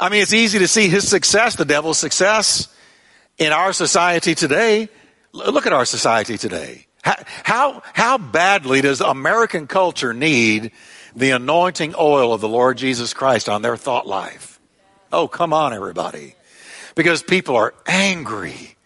I 0.00 0.08
mean, 0.08 0.22
it's 0.22 0.32
easy 0.32 0.60
to 0.60 0.68
see 0.68 0.88
his 0.88 1.08
success, 1.08 1.56
the 1.56 1.64
devil's 1.64 1.98
success 1.98 2.68
in 3.36 3.52
our 3.52 3.72
society 3.72 4.34
today. 4.34 4.88
Look 5.32 5.66
at 5.66 5.72
our 5.72 5.84
society 5.84 6.38
today. 6.38 6.86
How, 7.02 7.16
how, 7.42 7.82
how 7.94 8.18
badly 8.18 8.80
does 8.80 9.00
American 9.00 9.66
culture 9.66 10.12
need 10.12 10.72
the 11.16 11.30
anointing 11.30 11.94
oil 11.98 12.32
of 12.32 12.40
the 12.40 12.48
Lord 12.48 12.78
Jesus 12.78 13.12
Christ 13.12 13.48
on 13.48 13.62
their 13.62 13.76
thought 13.76 14.06
life? 14.06 14.60
Oh, 15.12 15.26
come 15.26 15.52
on, 15.52 15.72
everybody. 15.72 16.34
Because 16.94 17.22
people 17.22 17.56
are 17.56 17.74
angry. 17.86 18.76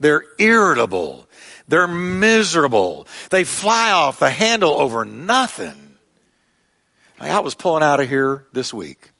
They're 0.00 0.24
irritable. 0.38 1.28
They're 1.68 1.88
miserable. 1.88 3.06
They 3.30 3.44
fly 3.44 3.92
off 3.92 4.18
the 4.18 4.30
handle 4.30 4.72
over 4.72 5.04
nothing. 5.04 5.96
I 7.20 7.38
was 7.40 7.54
pulling 7.54 7.84
out 7.84 8.00
of 8.00 8.08
here 8.08 8.44
this 8.52 8.74
week. 8.74 9.11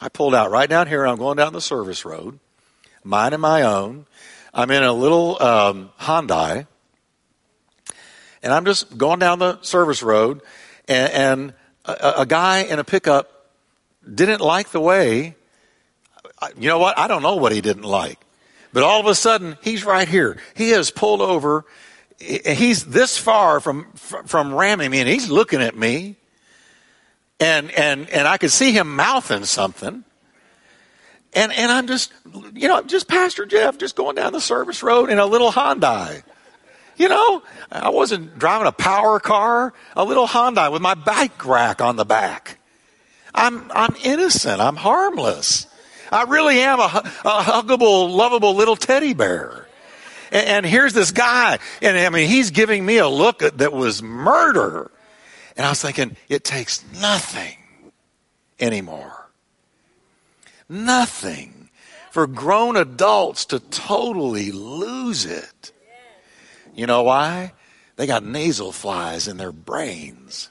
I 0.00 0.08
pulled 0.08 0.34
out 0.34 0.50
right 0.50 0.68
down 0.68 0.86
here. 0.86 1.06
I'm 1.06 1.18
going 1.18 1.36
down 1.36 1.52
the 1.52 1.60
service 1.60 2.04
road, 2.04 2.38
mine 3.04 3.32
and 3.32 3.42
my 3.42 3.62
own. 3.62 4.06
I'm 4.54 4.70
in 4.70 4.82
a 4.82 4.92
little 4.92 5.40
um, 5.42 5.90
Hyundai, 6.00 6.66
and 8.42 8.52
I'm 8.52 8.64
just 8.64 8.96
going 8.96 9.18
down 9.18 9.38
the 9.38 9.60
service 9.62 10.02
road, 10.02 10.40
and, 10.88 11.12
and 11.12 11.54
a, 11.84 12.20
a 12.22 12.26
guy 12.26 12.62
in 12.62 12.78
a 12.78 12.84
pickup 12.84 13.50
didn't 14.12 14.40
like 14.40 14.70
the 14.70 14.80
way. 14.80 15.36
You 16.56 16.68
know 16.68 16.78
what? 16.78 16.98
I 16.98 17.06
don't 17.06 17.22
know 17.22 17.36
what 17.36 17.52
he 17.52 17.60
didn't 17.60 17.84
like, 17.84 18.18
but 18.72 18.82
all 18.82 19.00
of 19.00 19.06
a 19.06 19.14
sudden 19.14 19.58
he's 19.62 19.84
right 19.84 20.08
here. 20.08 20.38
He 20.54 20.70
has 20.70 20.90
pulled 20.90 21.20
over. 21.20 21.66
He's 22.18 22.86
this 22.86 23.18
far 23.18 23.60
from 23.60 23.92
from 23.92 24.54
ramming 24.54 24.90
me, 24.90 25.00
and 25.00 25.08
he's 25.08 25.28
looking 25.28 25.60
at 25.60 25.76
me. 25.76 26.16
And 27.40 27.70
and 27.72 28.08
and 28.10 28.28
I 28.28 28.36
could 28.36 28.52
see 28.52 28.72
him 28.72 28.94
mouthing 28.94 29.44
something. 29.44 30.04
And 31.32 31.52
and 31.52 31.72
I'm 31.72 31.86
just 31.86 32.12
you 32.54 32.68
know, 32.68 32.82
just 32.82 33.08
Pastor 33.08 33.46
Jeff 33.46 33.78
just 33.78 33.96
going 33.96 34.16
down 34.16 34.32
the 34.32 34.40
service 34.40 34.82
road 34.82 35.10
in 35.10 35.18
a 35.18 35.26
little 35.26 35.50
Hyundai. 35.50 36.22
You 36.96 37.08
know, 37.08 37.42
I 37.72 37.88
wasn't 37.88 38.38
driving 38.38 38.66
a 38.66 38.72
power 38.72 39.18
car, 39.18 39.72
a 39.96 40.04
little 40.04 40.26
Hyundai 40.26 40.70
with 40.70 40.82
my 40.82 40.94
bike 40.94 41.46
rack 41.46 41.80
on 41.80 41.96
the 41.96 42.04
back. 42.04 42.58
I'm 43.34 43.70
I'm 43.72 43.96
innocent. 44.04 44.60
I'm 44.60 44.76
harmless. 44.76 45.66
I 46.12 46.24
really 46.24 46.60
am 46.60 46.80
a, 46.80 46.84
a 47.24 47.42
huggable, 47.42 48.10
lovable 48.10 48.54
little 48.54 48.76
teddy 48.76 49.14
bear. 49.14 49.68
And, 50.32 50.46
and 50.46 50.66
here's 50.66 50.92
this 50.92 51.12
guy, 51.12 51.58
and 51.80 51.96
I 51.96 52.08
mean, 52.10 52.28
he's 52.28 52.50
giving 52.50 52.84
me 52.84 52.98
a 52.98 53.08
look 53.08 53.38
that 53.38 53.72
was 53.72 54.02
murder. 54.02 54.90
And 55.60 55.66
I 55.66 55.68
was 55.72 55.82
thinking, 55.82 56.16
it 56.30 56.42
takes 56.42 56.82
nothing 57.02 57.54
anymore. 58.58 59.28
Nothing 60.70 61.68
for 62.10 62.26
grown 62.26 62.78
adults 62.78 63.44
to 63.44 63.60
totally 63.60 64.52
lose 64.52 65.26
it. 65.26 65.72
You 66.74 66.86
know 66.86 67.02
why? 67.02 67.52
They 67.96 68.06
got 68.06 68.24
nasal 68.24 68.72
flies 68.72 69.28
in 69.28 69.36
their 69.36 69.52
brains. 69.52 70.48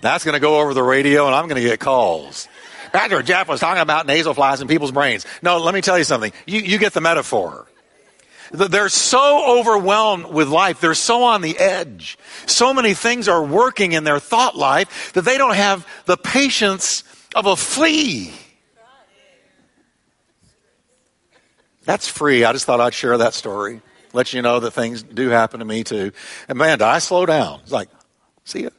That's 0.00 0.24
going 0.24 0.34
to 0.34 0.40
go 0.40 0.58
over 0.58 0.74
the 0.74 0.82
radio 0.82 1.26
and 1.26 1.36
I'm 1.36 1.46
going 1.46 1.62
to 1.62 1.68
get 1.68 1.78
calls. 1.78 2.48
Pastor 2.92 3.22
Jeff 3.22 3.46
was 3.46 3.60
talking 3.60 3.80
about 3.80 4.08
nasal 4.08 4.34
flies 4.34 4.60
in 4.60 4.66
people's 4.66 4.90
brains. 4.90 5.24
No, 5.40 5.58
let 5.58 5.72
me 5.72 5.82
tell 5.82 5.98
you 5.98 6.02
something. 6.02 6.32
You, 6.46 6.62
you 6.62 6.78
get 6.78 6.94
the 6.94 7.00
metaphor. 7.00 7.68
They're 8.52 8.88
so 8.88 9.58
overwhelmed 9.58 10.26
with 10.26 10.48
life. 10.48 10.80
They're 10.80 10.94
so 10.94 11.22
on 11.24 11.40
the 11.40 11.56
edge. 11.56 12.18
So 12.46 12.74
many 12.74 12.94
things 12.94 13.28
are 13.28 13.42
working 13.42 13.92
in 13.92 14.04
their 14.04 14.18
thought 14.18 14.56
life 14.56 15.12
that 15.12 15.22
they 15.22 15.38
don't 15.38 15.54
have 15.54 15.86
the 16.06 16.16
patience 16.16 17.04
of 17.34 17.46
a 17.46 17.54
flea. 17.54 18.32
That's 21.84 22.08
free. 22.08 22.44
I 22.44 22.52
just 22.52 22.66
thought 22.66 22.80
I'd 22.80 22.94
share 22.94 23.18
that 23.18 23.34
story. 23.34 23.82
Let 24.12 24.32
you 24.32 24.42
know 24.42 24.60
that 24.60 24.72
things 24.72 25.02
do 25.02 25.28
happen 25.28 25.60
to 25.60 25.64
me 25.64 25.84
too. 25.84 26.12
And 26.48 26.58
man, 26.58 26.78
do 26.78 26.84
I 26.84 26.98
slow 26.98 27.26
down? 27.26 27.60
It's 27.62 27.72
like, 27.72 27.88
see 28.44 28.64
ya. 28.64 28.70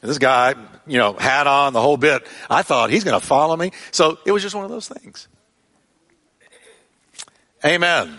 This 0.00 0.18
guy, 0.18 0.54
you 0.86 0.98
know, 0.98 1.14
hat 1.14 1.48
on 1.48 1.72
the 1.72 1.82
whole 1.82 1.96
bit. 1.96 2.24
I 2.48 2.62
thought 2.62 2.90
he's 2.90 3.02
going 3.02 3.18
to 3.18 3.26
follow 3.26 3.56
me. 3.56 3.72
So 3.90 4.18
it 4.24 4.30
was 4.30 4.42
just 4.42 4.54
one 4.54 4.64
of 4.64 4.70
those 4.70 4.86
things. 4.86 5.26
Amen. 7.66 8.18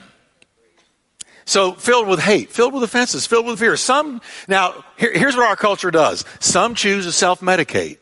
So 1.45 1.72
filled 1.72 2.08
with 2.08 2.20
hate, 2.20 2.52
filled 2.52 2.74
with 2.74 2.84
offenses, 2.84 3.26
filled 3.26 3.45
with 3.45 3.60
fear. 3.60 3.78
Some, 3.78 4.22
now, 4.50 4.84
here, 4.98 5.14
here's 5.14 5.38
what 5.38 5.48
our 5.48 5.56
culture 5.56 5.91
does. 5.91 6.26
Some 6.41 6.76
choose 6.76 7.06
to 7.06 7.14
self-medicate 7.14 8.00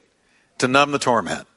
to 0.58 0.68
numb 0.68 0.92
the 0.92 0.98
torment. 0.98 1.48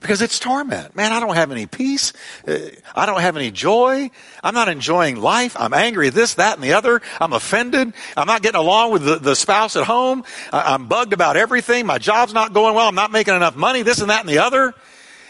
Because 0.00 0.22
it's 0.22 0.38
torment. 0.38 0.94
Man, 0.94 1.12
I 1.12 1.18
don't 1.18 1.34
have 1.34 1.50
any 1.50 1.66
peace. 1.66 2.12
Uh, 2.46 2.58
I 2.94 3.04
don't 3.04 3.20
have 3.20 3.36
any 3.36 3.50
joy. 3.50 4.10
I'm 4.44 4.54
not 4.54 4.68
enjoying 4.68 5.16
life. 5.16 5.56
I'm 5.58 5.74
angry 5.74 6.06
at 6.08 6.14
this, 6.14 6.34
that, 6.34 6.54
and 6.54 6.62
the 6.62 6.74
other. 6.74 7.02
I'm 7.20 7.32
offended. 7.32 7.92
I'm 8.16 8.26
not 8.28 8.42
getting 8.42 8.60
along 8.60 8.92
with 8.92 9.04
the, 9.04 9.16
the 9.16 9.34
spouse 9.34 9.74
at 9.74 9.84
home. 9.84 10.22
I, 10.52 10.74
I'm 10.74 10.86
bugged 10.86 11.12
about 11.12 11.36
everything. 11.36 11.84
My 11.84 11.98
job's 11.98 12.32
not 12.32 12.52
going 12.52 12.76
well. 12.76 12.86
I'm 12.86 12.94
not 12.94 13.10
making 13.10 13.34
enough 13.34 13.56
money, 13.56 13.82
this 13.82 14.00
and 14.00 14.10
that 14.10 14.20
and 14.20 14.28
the 14.28 14.38
other. 14.38 14.72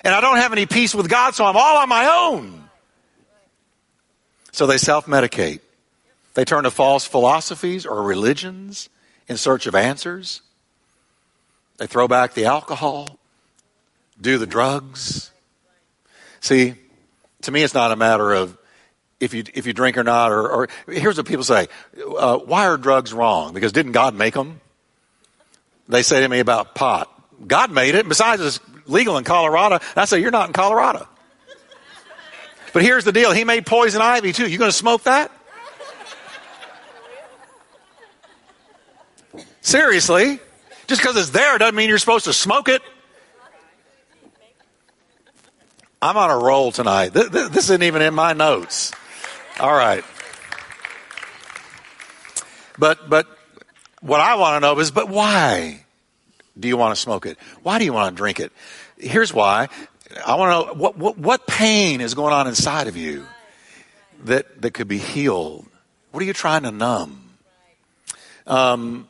And 0.05 0.15
I 0.15 0.21
don't 0.21 0.37
have 0.37 0.53
any 0.53 0.67
peace 0.67 0.95
with 0.95 1.09
God, 1.09 1.35
so 1.35 1.47
I'm 1.47 1.57
all 1.57 1.79
on 1.79 1.89
my 1.89 2.07
own. 2.07 2.62
So 4.53 4.67
they 4.67 4.79
self-medicate. 4.79 5.61
They 6.35 6.45
turn 6.45 6.65
to 6.65 6.71
false 6.71 7.05
philosophies 7.05 7.85
or 7.85 8.03
religions 8.03 8.89
in 9.29 9.37
search 9.37 9.67
of 9.67 9.75
answers. 9.75 10.43
They 11.79 11.87
throw 11.87 12.07
back 12.07 12.35
the 12.35 12.45
alcohol 12.45 13.19
do 14.23 14.39
the 14.39 14.47
drugs. 14.47 15.31
See, 16.41 16.75
to 17.43 17.53
me, 17.53 17.63
it's 17.63 17.75
not 17.75 17.93
a 17.93 17.97
matter 17.97 18.33
of 18.33 18.57
if 19.21 19.35
you 19.35 19.45
if 19.55 19.67
you 19.67 19.73
drink 19.73 19.99
or 19.99 20.05
not. 20.05 20.33
Or, 20.33 20.49
or 20.49 20.69
here's 20.87 21.17
what 21.17 21.27
people 21.27 21.45
say: 21.45 21.69
uh, 22.17 22.39
Why 22.39 22.67
are 22.67 22.77
drugs 22.77 23.13
wrong? 23.13 23.53
Because 23.53 23.73
didn't 23.73 23.93
God 23.93 24.15
make 24.15 24.35
them? 24.35 24.61
They 25.89 26.03
say 26.03 26.21
to 26.21 26.29
me 26.29 26.39
about 26.39 26.75
pot. 26.75 27.11
God 27.47 27.73
made 27.73 27.95
it. 27.95 28.09
Besides, 28.09 28.41
it's 28.41 28.61
legal 28.87 29.19
in 29.19 29.25
Colorado. 29.25 29.77
And 29.77 29.97
I 29.97 30.05
say 30.05 30.21
you're 30.21 30.31
not 30.31 30.47
in 30.47 30.53
Colorado. 30.53 31.09
But 32.73 32.83
here's 32.83 33.05
the 33.05 33.13
deal: 33.13 33.33
He 33.33 33.45
made 33.45 33.67
poison 33.67 34.01
ivy 34.01 34.33
too. 34.33 34.49
You 34.49 34.59
going 34.59 34.71
to 34.71 34.77
smoke 34.77 35.05
that? 35.05 35.31
Seriously, 39.61 40.41
just 40.87 41.01
because 41.01 41.17
it's 41.17 41.31
there 41.31 41.57
doesn't 41.57 41.75
mean 41.75 41.89
you're 41.89 41.99
supposed 41.99 42.25
to 42.25 42.33
smoke 42.33 42.69
it. 42.69 42.83
I'm 46.03 46.17
on 46.17 46.31
a 46.31 46.37
roll 46.37 46.73
tonight. 46.73 47.11
This, 47.11 47.57
isn't 47.57 47.83
even 47.83 48.03
in 48.03 48.13
my 48.13 48.33
notes. 48.33 48.91
All 49.61 49.73
right. 49.73 50.05
But, 52.77 53.09
but 53.09 53.29
what 54.01 54.19
I 54.19 54.35
want 54.35 54.57
to 54.57 54.61
know 54.61 54.77
is, 54.81 54.91
but 54.91 55.09
why 55.09 55.85
do 56.59 56.67
you 56.67 56.77
want 56.77 56.93
to 56.93 57.01
smoke 57.01 57.25
it? 57.25 57.39
Why 57.63 57.79
do 57.79 57.85
you 57.85 57.93
want 57.93 58.17
to 58.17 58.17
drink 58.17 58.41
it? 58.41 58.51
Here's 58.99 59.33
why. 59.33 59.69
I 60.27 60.35
want 60.37 60.51
to 60.51 60.75
know 60.75 60.75
what, 60.75 60.97
what, 60.97 61.19
what 61.19 61.47
pain 61.47 62.01
is 62.01 62.15
going 62.15 62.33
on 62.33 62.47
inside 62.47 62.89
of 62.89 62.97
you 62.97 63.27
that, 64.25 64.63
that 64.63 64.73
could 64.73 64.89
be 64.89 64.99
healed. 64.99 65.67
What 66.11 66.23
are 66.23 66.27
you 66.27 66.33
trying 66.33 66.63
to 66.63 66.71
numb? 66.71 67.31
Um, 68.47 69.09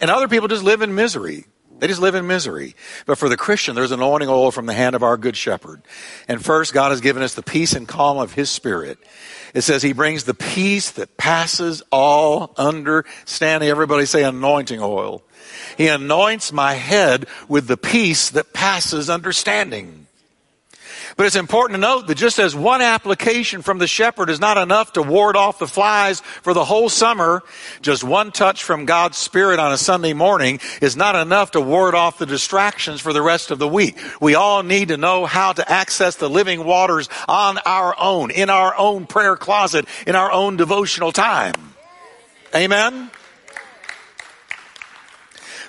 and 0.00 0.10
other 0.10 0.28
people 0.28 0.48
just 0.48 0.64
live 0.64 0.82
in 0.82 0.94
misery. 0.94 1.46
They 1.78 1.88
just 1.88 2.00
live 2.00 2.14
in 2.14 2.26
misery. 2.26 2.74
But 3.06 3.18
for 3.18 3.28
the 3.28 3.36
Christian, 3.36 3.74
there's 3.74 3.90
anointing 3.90 4.28
oil 4.28 4.50
from 4.50 4.66
the 4.66 4.74
hand 4.74 4.94
of 4.94 5.02
our 5.02 5.16
good 5.16 5.36
shepherd. 5.36 5.82
And 6.28 6.44
first, 6.44 6.72
God 6.72 6.90
has 6.90 7.00
given 7.00 7.22
us 7.22 7.34
the 7.34 7.42
peace 7.42 7.72
and 7.74 7.88
calm 7.88 8.18
of 8.18 8.32
his 8.32 8.48
spirit. 8.48 8.98
It 9.54 9.62
says 9.62 9.82
he 9.82 9.92
brings 9.92 10.24
the 10.24 10.34
peace 10.34 10.92
that 10.92 11.16
passes 11.16 11.82
all 11.90 12.52
understanding. 12.56 13.68
Everybody 13.68 14.06
say 14.06 14.24
anointing 14.24 14.80
oil. 14.80 15.22
He 15.76 15.88
anoints 15.88 16.52
my 16.52 16.74
head 16.74 17.26
with 17.48 17.66
the 17.66 17.76
peace 17.76 18.30
that 18.30 18.52
passes 18.52 19.10
understanding. 19.10 20.03
But 21.16 21.26
it's 21.26 21.36
important 21.36 21.76
to 21.76 21.80
note 21.80 22.08
that 22.08 22.16
just 22.16 22.40
as 22.40 22.56
one 22.56 22.82
application 22.82 23.62
from 23.62 23.78
the 23.78 23.86
shepherd 23.86 24.30
is 24.30 24.40
not 24.40 24.58
enough 24.58 24.94
to 24.94 25.02
ward 25.02 25.36
off 25.36 25.60
the 25.60 25.68
flies 25.68 26.20
for 26.20 26.52
the 26.52 26.64
whole 26.64 26.88
summer, 26.88 27.42
just 27.82 28.02
one 28.02 28.32
touch 28.32 28.64
from 28.64 28.84
God's 28.84 29.16
Spirit 29.16 29.60
on 29.60 29.72
a 29.72 29.78
Sunday 29.78 30.12
morning 30.12 30.58
is 30.80 30.96
not 30.96 31.14
enough 31.14 31.52
to 31.52 31.60
ward 31.60 31.94
off 31.94 32.18
the 32.18 32.26
distractions 32.26 33.00
for 33.00 33.12
the 33.12 33.22
rest 33.22 33.52
of 33.52 33.60
the 33.60 33.68
week. 33.68 33.96
We 34.20 34.34
all 34.34 34.64
need 34.64 34.88
to 34.88 34.96
know 34.96 35.24
how 35.24 35.52
to 35.52 35.70
access 35.70 36.16
the 36.16 36.30
living 36.30 36.64
waters 36.64 37.08
on 37.28 37.58
our 37.58 37.94
own, 37.98 38.32
in 38.32 38.50
our 38.50 38.76
own 38.76 39.06
prayer 39.06 39.36
closet, 39.36 39.86
in 40.06 40.16
our 40.16 40.32
own 40.32 40.56
devotional 40.56 41.12
time. 41.12 41.54
Amen? 42.56 43.10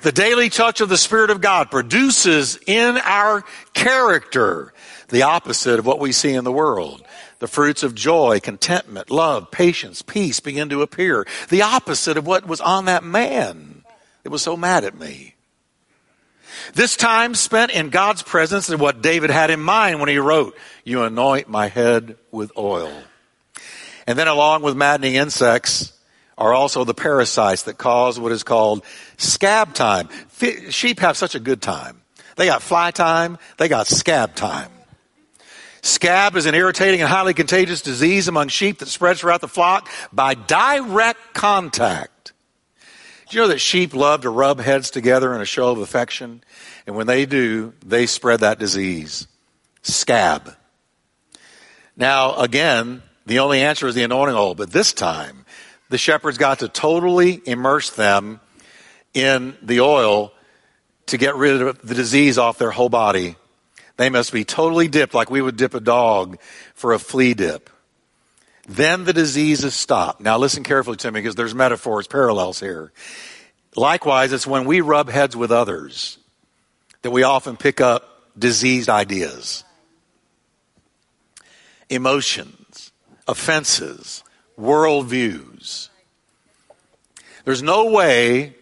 The 0.02 0.12
daily 0.12 0.50
touch 0.50 0.82
of 0.82 0.90
the 0.90 0.98
Spirit 0.98 1.32
of 1.32 1.42
God 1.42 1.72
produces 1.72 2.60
in 2.68 2.98
our 2.98 3.44
character 3.74 4.72
the 5.10 5.24
opposite 5.24 5.80
of 5.80 5.86
what 5.86 6.00
we 6.00 6.12
see 6.12 6.34
in 6.34 6.44
the 6.44 6.52
world. 6.52 7.04
The 7.40 7.48
fruits 7.48 7.84
of 7.84 7.96
joy, 7.96 8.40
contentment, 8.40 9.12
love, 9.12 9.52
patience, 9.52 10.02
peace 10.02 10.40
begin 10.40 10.70
to 10.70 10.82
appear. 10.82 11.28
The 11.50 11.62
opposite 11.64 12.18
of 12.18 12.26
what 12.26 12.48
was 12.48 12.62
on 12.62 12.86
that 12.86 13.04
man 13.04 13.84
that 14.24 14.30
was 14.30 14.42
so 14.42 14.56
mad 14.56 14.84
at 14.84 14.98
me. 14.98 15.36
This 16.74 16.96
time 16.96 17.36
spent 17.36 17.72
in 17.72 17.90
God's 17.90 18.24
presence 18.24 18.70
is 18.70 18.78
what 18.78 19.02
David 19.02 19.30
had 19.30 19.50
in 19.50 19.60
mind 19.60 20.00
when 20.00 20.10
he 20.10 20.18
wrote, 20.18 20.58
You 20.84 21.04
anoint 21.04 21.50
my 21.50 21.68
head 21.68 22.16
with 22.32 22.52
oil. 22.58 22.92
And 24.08 24.18
then, 24.18 24.28
along 24.28 24.62
with 24.62 24.76
maddening 24.76 25.16
insects, 25.16 25.94
are 26.38 26.54
also 26.54 26.84
the 26.84 26.94
parasites 26.94 27.64
that 27.64 27.78
cause 27.78 28.20
what 28.20 28.32
is 28.32 28.44
called 28.44 28.84
scab 29.18 29.74
time. 29.74 30.10
Sheep 30.70 31.00
have 31.00 31.18
such 31.18 31.36
a 31.36 31.40
good 31.40 31.62
time. 31.62 32.02
They 32.36 32.46
got 32.46 32.62
fly 32.62 32.92
time, 32.92 33.38
they 33.58 33.68
got 33.68 33.88
scab 33.88 34.36
time. 34.36 34.70
Scab 35.86 36.36
is 36.36 36.48
an 36.48 36.56
irritating 36.56 37.02
and 37.02 37.08
highly 37.08 37.36
contagious 37.36 37.80
disease 37.80 38.28
among 38.28 38.48
sheep 38.48 38.80
that 38.80 38.88
spreads 38.88 39.20
throughout 39.20 39.42
the 39.42 39.48
flock 39.48 39.88
by 40.12 40.34
direct 40.34 41.36
contact. 41.36 42.34
Do 43.30 43.38
you 43.38 43.44
know 43.44 43.50
that 43.50 43.62
sheep 43.62 43.94
love 43.94 44.22
to 44.22 44.32
rub 44.32 44.60
heads 44.60 44.90
together 44.90 45.36
in 45.36 45.42
a 45.42 45.46
show 45.46 45.70
of 45.70 45.78
affection? 45.78 46.44
And 46.88 46.96
when 46.96 47.06
they 47.06 47.28
do, 47.28 47.74
they 47.86 48.08
spread 48.08 48.40
that 48.40 48.58
disease. 48.58 49.28
Scab. 49.84 50.56
Now, 51.96 52.36
again, 52.38 53.04
the 53.28 53.38
only 53.38 53.62
answer 53.62 53.88
is 53.88 53.94
the 53.94 54.04
anointing 54.04 54.36
oil, 54.36 54.56
but 54.56 54.72
this 54.72 54.92
time, 54.92 55.46
the 55.90 56.00
shepherds 56.00 56.40
got 56.40 56.60
to 56.60 56.68
totally 56.68 57.44
immerse 57.46 57.92
them 57.92 58.40
in 59.14 59.56
the 59.62 59.82
oil 59.82 60.34
to 61.06 61.20
get 61.20 61.36
rid 61.36 61.62
of 61.62 61.88
the 61.88 61.94
disease 61.94 62.40
off 62.40 62.58
their 62.58 62.72
whole 62.72 62.90
body 62.90 63.36
they 63.98 64.10
must 64.10 64.32
be 64.32 64.44
totally 64.44 64.88
dipped 64.88 65.14
like 65.14 65.30
we 65.30 65.42
would 65.42 65.56
dip 65.56 65.74
a 65.74 65.80
dog 65.80 66.40
for 66.74 66.94
a 66.94 67.00
flea 67.00 67.34
dip. 67.34 67.70
then 68.68 69.04
the 69.04 69.14
disease 69.14 69.64
is 69.64 69.76
stopped. 69.76 70.22
Now 70.22 70.38
listen 70.40 70.64
carefully 70.64 70.98
to 70.98 71.12
me 71.12 71.22
because 71.22 71.36
there's 71.36 71.54
metaphors, 71.54 72.08
parallels 72.08 72.60
here. 72.60 72.92
Likewise, 73.76 74.34
it's 74.34 74.48
when 74.48 74.66
we 74.66 74.82
rub 74.82 75.10
heads 75.10 75.36
with 75.36 75.52
others 75.52 76.18
that 77.04 77.12
we 77.12 77.24
often 77.24 77.58
pick 77.58 77.80
up 77.80 78.32
diseased 78.38 78.90
ideas, 78.90 79.64
emotions, 81.90 82.92
offenses, 83.28 84.24
worldviews. 84.60 85.90
There's 87.44 87.62
no 87.62 87.92
way 87.92 88.56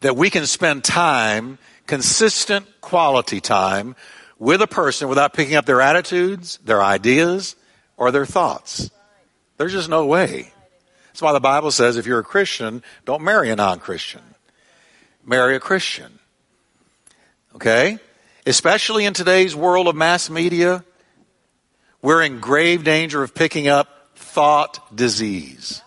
that 0.00 0.16
we 0.16 0.28
can 0.28 0.46
spend 0.46 0.84
time, 0.84 1.58
consistent 1.90 2.80
quality 2.80 3.40
time, 3.40 3.96
with 4.38 4.62
a 4.62 4.66
person 4.68 5.08
without 5.08 5.34
picking 5.34 5.56
up 5.56 5.66
their 5.66 5.80
attitudes, 5.80 6.56
their 6.64 6.80
ideas, 6.80 7.56
or 7.96 8.12
their 8.12 8.24
thoughts. 8.24 8.92
There's 9.56 9.72
just 9.72 9.88
no 9.88 10.06
way. 10.06 10.52
That's 11.08 11.20
why 11.20 11.32
the 11.32 11.40
Bible 11.40 11.72
says 11.72 11.96
if 11.96 12.06
you're 12.06 12.20
a 12.20 12.24
Christian, 12.24 12.84
don't 13.06 13.22
marry 13.22 13.50
a 13.50 13.56
non 13.56 13.80
Christian. 13.80 14.22
Marry 15.26 15.56
a 15.56 15.60
Christian. 15.60 16.20
Okay? 17.56 17.98
Especially 18.46 19.04
in 19.04 19.12
today's 19.12 19.56
world 19.56 19.88
of 19.88 19.96
mass 19.96 20.30
media, 20.30 20.84
we're 22.02 22.22
in 22.22 22.38
grave 22.38 22.84
danger 22.84 23.20
of 23.24 23.34
picking 23.34 23.66
up 23.66 23.88
thought 24.14 24.96
disease. 24.96 25.82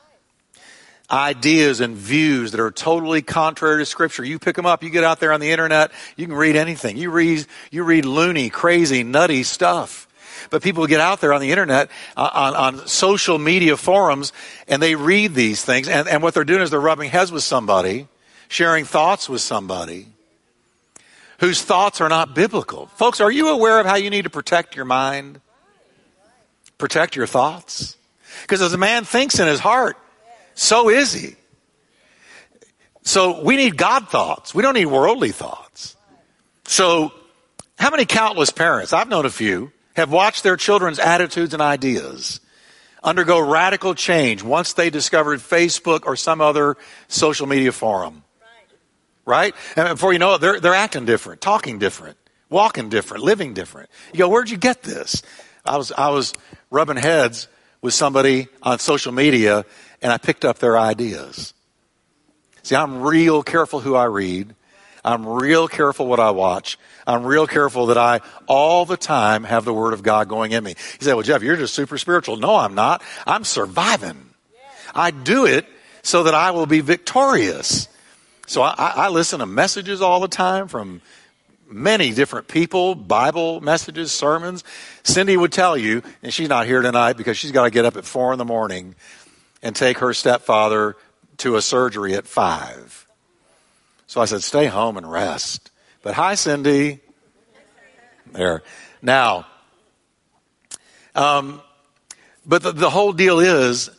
Ideas 1.12 1.80
and 1.80 1.96
views 1.96 2.52
that 2.52 2.60
are 2.60 2.72
totally 2.72 3.22
contrary 3.22 3.82
to 3.82 3.86
scripture. 3.86 4.24
You 4.24 4.40
pick 4.40 4.56
them 4.56 4.66
up, 4.66 4.84
you 4.84 4.90
get 4.90 5.04
out 5.04 5.20
there 5.20 5.34
on 5.34 5.40
the 5.40 5.52
internet, 5.52 5.92
you 6.16 6.26
can 6.26 6.36
read 6.36 6.56
anything. 6.56 6.98
You 6.98 7.12
read, 7.12 7.46
you 7.72 7.84
read 7.84 8.06
loony, 8.06 8.50
crazy, 8.50 9.04
nutty 9.04 9.44
stuff. 9.44 10.08
But 10.50 10.62
people 10.62 10.88
get 10.88 11.00
out 11.00 11.22
there 11.22 11.34
on 11.34 11.42
the 11.42 11.52
internet, 11.52 11.90
uh, 12.18 12.30
on, 12.34 12.56
on 12.56 12.88
social 12.88 13.38
media 13.38 13.78
forums, 13.78 14.34
and 14.68 14.82
they 14.82 14.96
read 14.96 15.36
these 15.36 15.64
things, 15.64 15.88
and, 15.88 16.08
and 16.08 16.24
what 16.24 16.34
they're 16.34 16.44
doing 16.44 16.62
is 16.62 16.70
they're 16.70 16.80
rubbing 16.80 17.10
heads 17.10 17.32
with 17.32 17.44
somebody, 17.44 18.08
sharing 18.48 18.86
thoughts 18.86 19.30
with 19.30 19.42
somebody 19.42 20.08
whose 21.40 21.62
thoughts 21.62 22.00
are 22.00 22.10
not 22.10 22.34
biblical. 22.34 22.88
Folks, 22.96 23.20
are 23.20 23.32
you 23.32 23.50
aware 23.50 23.80
of 23.80 23.86
how 23.86 23.96
you 23.96 24.10
need 24.10 24.24
to 24.24 24.30
protect 24.30 24.76
your 24.76 24.86
mind? 24.86 25.42
Protect 26.78 27.16
your 27.16 27.28
thoughts? 27.28 27.98
Because 28.42 28.62
as 28.62 28.74
a 28.74 28.78
man 28.78 29.04
thinks 29.04 29.40
in 29.40 29.48
his 29.48 29.60
heart, 29.60 29.98
so 30.56 30.90
is 30.90 31.14
he. 31.14 31.36
So 33.04 33.44
we 33.44 33.58
need 33.58 33.78
God 33.78 34.10
thoughts. 34.10 34.56
We 34.56 34.64
don't 34.64 34.76
need 34.76 34.86
worldly 34.86 35.32
thoughts. 35.32 35.96
So, 36.66 37.12
how 37.78 37.90
many 37.90 38.06
countless 38.06 38.50
parents, 38.50 38.94
I've 38.94 39.10
known 39.10 39.26
a 39.26 39.30
few, 39.30 39.72
have 39.96 40.12
watched 40.12 40.44
their 40.44 40.56
children's 40.56 41.00
attitudes 41.00 41.54
and 41.54 41.62
ideas 41.62 42.40
undergo 43.04 43.40
radical 43.40 43.94
change 43.94 44.42
once 44.42 44.74
they 44.74 44.90
discovered 44.90 45.40
Facebook 45.40 46.06
or 46.06 46.16
some 46.16 46.40
other 46.40 46.78
social 47.10 47.48
media 47.48 47.72
forum? 47.72 48.24
Right? 49.26 49.54
And 49.76 49.90
before 49.90 50.14
you 50.14 50.20
know 50.20 50.36
it, 50.36 50.42
they're, 50.42 50.60
they're 50.60 50.74
acting 50.74 51.06
different, 51.06 51.42
talking 51.42 51.80
different, 51.80 52.18
walking 52.50 52.90
different, 52.90 53.24
living 53.24 53.54
different. 53.54 53.90
You 54.14 54.20
go, 54.20 54.30
where'd 54.30 54.50
you 54.50 54.58
get 54.58 54.84
this? 54.84 55.22
I 55.66 55.78
was, 55.78 55.92
I 55.92 56.10
was 56.10 56.34
rubbing 56.70 56.98
heads 56.98 57.48
with 57.84 57.94
somebody 57.94 58.48
on 58.64 58.80
social 58.80 59.12
media 59.12 59.66
and 60.02 60.12
I 60.12 60.18
picked 60.18 60.44
up 60.44 60.58
their 60.58 60.80
ideas. 60.80 61.54
See, 62.64 62.76
I'm 62.76 63.04
real 63.04 63.44
careful 63.44 63.82
who 63.82 63.94
I 63.94 64.06
read. 64.06 64.56
I'm 65.06 65.28
real 65.28 65.68
careful 65.68 66.08
what 66.08 66.22
I 66.22 66.32
watch. 66.32 66.80
I'm 67.06 67.26
real 67.26 67.46
careful 67.46 67.88
that 67.88 67.98
I 67.98 68.22
all 68.48 68.86
the 68.86 68.96
time 68.96 69.44
have 69.44 69.66
the 69.66 69.74
Word 69.74 69.94
of 69.94 70.02
God 70.02 70.30
going 70.30 70.54
in 70.54 70.64
me. 70.64 70.72
You 70.72 71.06
say, 71.06 71.14
well, 71.14 71.24
Jeff, 71.24 71.44
you're 71.44 71.58
just 71.58 71.74
super 71.74 71.98
spiritual. 71.98 72.38
No, 72.38 72.56
I'm 72.56 72.74
not. 72.74 73.04
I'm 73.28 73.44
surviving. 73.44 74.30
I 74.96 75.12
do 75.12 75.46
it 75.46 75.68
so 76.04 76.24
that 76.24 76.34
I 76.34 76.52
will 76.52 76.66
be 76.66 76.80
victorious. 76.80 77.90
So 78.48 78.62
I, 78.62 78.94
I 78.96 79.10
listen 79.10 79.40
to 79.40 79.46
messages 79.46 80.02
all 80.02 80.22
the 80.22 80.30
time 80.30 80.70
from 80.70 81.02
many 81.68 82.12
different 82.12 82.48
people, 82.48 82.96
Bible 82.96 83.62
messages, 83.62 84.12
sermons. 84.12 84.64
Cindy 85.04 85.38
would 85.38 85.52
tell 85.52 85.78
you, 85.78 86.04
and 86.22 86.34
she's 86.34 86.50
not 86.50 86.66
here 86.66 86.82
tonight 86.82 87.18
because 87.18 87.38
she's 87.38 87.52
got 87.52 87.66
to 87.66 87.72
get 87.72 87.86
up 87.86 87.98
at 87.98 88.06
four 88.06 88.32
in 88.32 88.38
the 88.38 88.46
morning 88.46 88.96
and 89.62 89.76
take 89.76 90.00
her 90.00 90.14
stepfather 90.14 90.96
to 91.38 91.56
a 91.56 91.62
surgery 91.62 92.14
at 92.14 92.28
five. 92.28 93.08
So 94.08 94.22
I 94.22 94.26
said, 94.26 94.44
stay 94.44 94.68
home 94.68 94.98
and 94.98 95.10
rest. 95.10 95.72
But 96.04 96.14
hi, 96.14 96.36
Cindy. 96.36 97.00
There. 98.32 98.64
Now, 99.02 99.46
um, 101.16 101.62
but 102.46 102.64
the, 102.64 102.72
the, 102.72 102.90
whole 102.90 103.14
deal 103.14 103.40
is, 103.40 103.90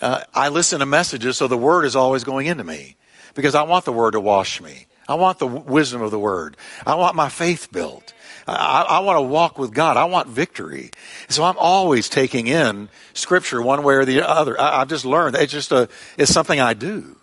uh, 0.00 0.22
I 0.34 0.48
listen 0.48 0.80
to 0.80 0.86
messages, 0.86 1.36
so 1.36 1.48
the 1.48 1.56
word 1.56 1.84
is 1.84 1.96
always 1.96 2.24
going 2.24 2.46
into 2.46 2.64
me 2.64 2.96
because 3.34 3.54
I 3.54 3.62
want 3.62 3.84
the 3.84 3.92
word 3.92 4.12
to 4.12 4.20
wash 4.20 4.60
me. 4.60 4.87
I 5.08 5.14
want 5.14 5.38
the 5.38 5.46
wisdom 5.46 6.02
of 6.02 6.10
the 6.10 6.18
word. 6.18 6.56
I 6.86 6.94
want 6.96 7.16
my 7.16 7.30
faith 7.30 7.72
built. 7.72 8.12
I, 8.46 8.82
I, 8.88 8.98
want 9.00 9.16
to 9.16 9.22
walk 9.22 9.58
with 9.58 9.74
God. 9.74 9.96
I 9.96 10.04
want 10.04 10.28
victory. 10.28 10.90
So 11.28 11.44
I'm 11.44 11.56
always 11.58 12.08
taking 12.08 12.46
in 12.46 12.88
scripture 13.14 13.60
one 13.60 13.82
way 13.82 13.94
or 13.94 14.04
the 14.04 14.26
other. 14.28 14.58
I, 14.60 14.80
have 14.80 14.88
just 14.88 15.04
learned 15.04 15.36
it's 15.36 15.52
just 15.52 15.72
a, 15.72 15.88
it's 16.16 16.32
something 16.32 16.58
I 16.60 16.74
do. 16.74 17.16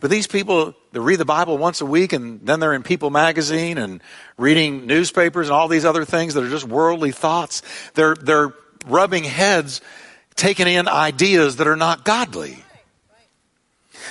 But 0.00 0.10
these 0.10 0.26
people 0.26 0.74
that 0.92 1.00
read 1.00 1.16
the 1.16 1.24
Bible 1.24 1.58
once 1.58 1.80
a 1.80 1.86
week 1.86 2.12
and 2.12 2.40
then 2.44 2.58
they're 2.58 2.72
in 2.74 2.82
People 2.82 3.10
magazine 3.10 3.78
and 3.78 4.02
reading 4.36 4.86
newspapers 4.86 5.48
and 5.48 5.54
all 5.54 5.68
these 5.68 5.84
other 5.84 6.04
things 6.04 6.34
that 6.34 6.42
are 6.42 6.50
just 6.50 6.66
worldly 6.66 7.12
thoughts. 7.12 7.62
They're, 7.94 8.14
they're 8.14 8.52
rubbing 8.86 9.24
heads, 9.24 9.80
taking 10.34 10.66
in 10.66 10.88
ideas 10.88 11.56
that 11.56 11.66
are 11.66 11.76
not 11.76 12.04
godly. 12.04 12.64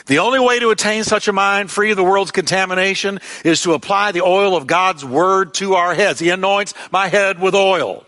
The 0.05 0.19
only 0.19 0.39
way 0.39 0.59
to 0.59 0.69
attain 0.69 1.03
such 1.03 1.27
a 1.27 1.33
mind 1.33 1.71
free 1.71 1.91
of 1.91 1.97
the 1.97 2.03
world's 2.03 2.31
contamination 2.31 3.19
is 3.43 3.61
to 3.63 3.73
apply 3.73 4.11
the 4.11 4.21
oil 4.21 4.55
of 4.55 4.67
God's 4.67 5.05
word 5.05 5.53
to 5.55 5.75
our 5.75 5.93
heads. 5.93 6.19
He 6.19 6.29
anoints 6.29 6.73
my 6.91 7.07
head 7.07 7.39
with 7.39 7.55
oil. 7.55 8.05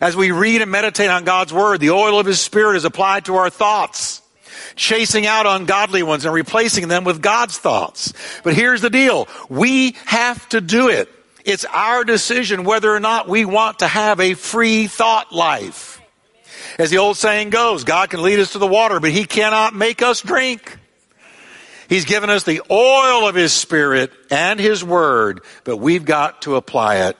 As 0.00 0.16
we 0.16 0.30
read 0.30 0.62
and 0.62 0.70
meditate 0.70 1.10
on 1.10 1.24
God's 1.24 1.52
word, 1.52 1.80
the 1.80 1.90
oil 1.90 2.18
of 2.18 2.26
his 2.26 2.40
spirit 2.40 2.76
is 2.76 2.84
applied 2.84 3.26
to 3.26 3.36
our 3.36 3.50
thoughts, 3.50 4.22
chasing 4.74 5.26
out 5.26 5.46
ungodly 5.46 6.02
ones 6.02 6.24
and 6.24 6.32
replacing 6.32 6.88
them 6.88 7.04
with 7.04 7.20
God's 7.20 7.58
thoughts. 7.58 8.14
But 8.42 8.54
here's 8.54 8.80
the 8.80 8.90
deal. 8.90 9.28
We 9.50 9.96
have 10.06 10.48
to 10.50 10.60
do 10.60 10.88
it. 10.88 11.08
It's 11.44 11.64
our 11.66 12.04
decision 12.04 12.64
whether 12.64 12.94
or 12.94 13.00
not 13.00 13.28
we 13.28 13.44
want 13.44 13.80
to 13.80 13.88
have 13.88 14.20
a 14.20 14.34
free 14.34 14.86
thought 14.86 15.32
life. 15.32 16.00
As 16.78 16.90
the 16.90 16.98
old 16.98 17.16
saying 17.16 17.50
goes, 17.50 17.84
God 17.84 18.10
can 18.10 18.22
lead 18.22 18.38
us 18.38 18.52
to 18.52 18.58
the 18.58 18.66
water, 18.66 19.00
but 19.00 19.10
he 19.10 19.24
cannot 19.24 19.74
make 19.74 20.02
us 20.02 20.22
drink. 20.22 20.78
He's 21.90 22.04
given 22.04 22.30
us 22.30 22.44
the 22.44 22.62
oil 22.70 23.26
of 23.26 23.34
His 23.34 23.52
Spirit 23.52 24.12
and 24.30 24.60
His 24.60 24.84
Word, 24.84 25.40
but 25.64 25.78
we've 25.78 26.04
got 26.04 26.42
to 26.42 26.54
apply 26.54 27.08
it. 27.08 27.16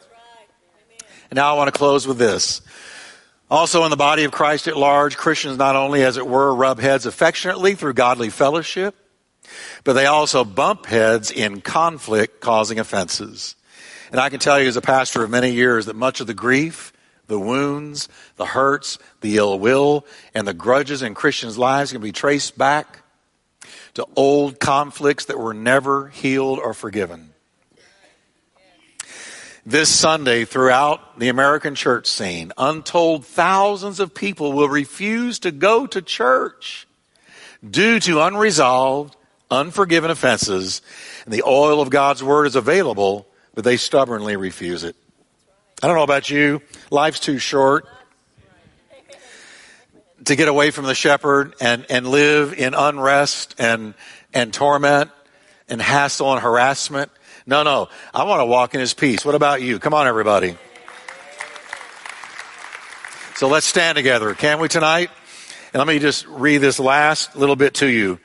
And 1.28 1.36
now 1.36 1.52
I 1.52 1.58
want 1.58 1.74
to 1.74 1.76
close 1.76 2.06
with 2.06 2.18
this. 2.18 2.62
Also, 3.50 3.82
in 3.82 3.90
the 3.90 3.96
body 3.96 4.22
of 4.22 4.30
Christ 4.30 4.68
at 4.68 4.76
large, 4.76 5.16
Christians 5.16 5.58
not 5.58 5.74
only, 5.74 6.04
as 6.04 6.18
it 6.18 6.26
were, 6.26 6.54
rub 6.54 6.78
heads 6.78 7.04
affectionately 7.04 7.74
through 7.74 7.94
godly 7.94 8.30
fellowship, 8.30 8.94
but 9.82 9.94
they 9.94 10.06
also 10.06 10.44
bump 10.44 10.86
heads 10.86 11.32
in 11.32 11.62
conflict 11.62 12.40
causing 12.40 12.78
offenses. 12.78 13.56
And 14.12 14.20
I 14.20 14.28
can 14.28 14.38
tell 14.38 14.60
you 14.60 14.68
as 14.68 14.76
a 14.76 14.80
pastor 14.80 15.24
of 15.24 15.30
many 15.30 15.50
years 15.50 15.86
that 15.86 15.96
much 15.96 16.20
of 16.20 16.28
the 16.28 16.34
grief, 16.34 16.92
the 17.26 17.40
wounds, 17.40 18.08
the 18.36 18.46
hurts, 18.46 18.98
the 19.20 19.36
ill 19.36 19.58
will, 19.58 20.06
and 20.32 20.46
the 20.46 20.54
grudges 20.54 21.02
in 21.02 21.14
Christians' 21.14 21.58
lives 21.58 21.90
can 21.90 22.00
be 22.00 22.12
traced 22.12 22.56
back 22.56 22.99
to 23.94 24.06
old 24.16 24.60
conflicts 24.60 25.26
that 25.26 25.38
were 25.38 25.54
never 25.54 26.08
healed 26.08 26.58
or 26.58 26.74
forgiven. 26.74 27.32
This 29.66 29.90
Sunday, 29.90 30.46
throughout 30.46 31.18
the 31.18 31.28
American 31.28 31.74
church 31.74 32.06
scene, 32.06 32.52
untold 32.56 33.26
thousands 33.26 34.00
of 34.00 34.14
people 34.14 34.52
will 34.52 34.68
refuse 34.68 35.40
to 35.40 35.50
go 35.50 35.86
to 35.86 36.00
church 36.00 36.86
due 37.68 38.00
to 38.00 38.22
unresolved, 38.22 39.16
unforgiven 39.50 40.10
offenses. 40.10 40.80
And 41.24 41.34
the 41.34 41.42
oil 41.46 41.82
of 41.82 41.90
God's 41.90 42.22
word 42.22 42.46
is 42.46 42.56
available, 42.56 43.26
but 43.54 43.64
they 43.64 43.76
stubbornly 43.76 44.36
refuse 44.36 44.82
it. 44.82 44.96
I 45.82 45.86
don't 45.86 45.96
know 45.96 46.02
about 46.02 46.30
you. 46.30 46.62
Life's 46.90 47.20
too 47.20 47.38
short 47.38 47.86
to 50.24 50.36
get 50.36 50.48
away 50.48 50.70
from 50.70 50.84
the 50.84 50.94
shepherd 50.94 51.54
and, 51.60 51.86
and 51.88 52.06
live 52.06 52.52
in 52.52 52.74
unrest 52.74 53.54
and, 53.58 53.94
and 54.34 54.52
torment 54.52 55.10
and 55.68 55.80
hassle 55.80 56.32
and 56.32 56.42
harassment. 56.42 57.10
No, 57.46 57.62
no. 57.62 57.88
I 58.12 58.24
want 58.24 58.40
to 58.40 58.46
walk 58.46 58.74
in 58.74 58.80
his 58.80 58.94
peace. 58.94 59.24
What 59.24 59.34
about 59.34 59.62
you? 59.62 59.78
Come 59.78 59.94
on, 59.94 60.06
everybody. 60.06 60.56
So 63.36 63.48
let's 63.48 63.66
stand 63.66 63.96
together, 63.96 64.34
can 64.34 64.60
we, 64.60 64.68
tonight? 64.68 65.10
And 65.72 65.78
let 65.78 65.86
me 65.86 65.98
just 65.98 66.26
read 66.26 66.58
this 66.58 66.78
last 66.78 67.36
little 67.36 67.56
bit 67.56 67.74
to 67.74 67.86
you. 67.86 68.18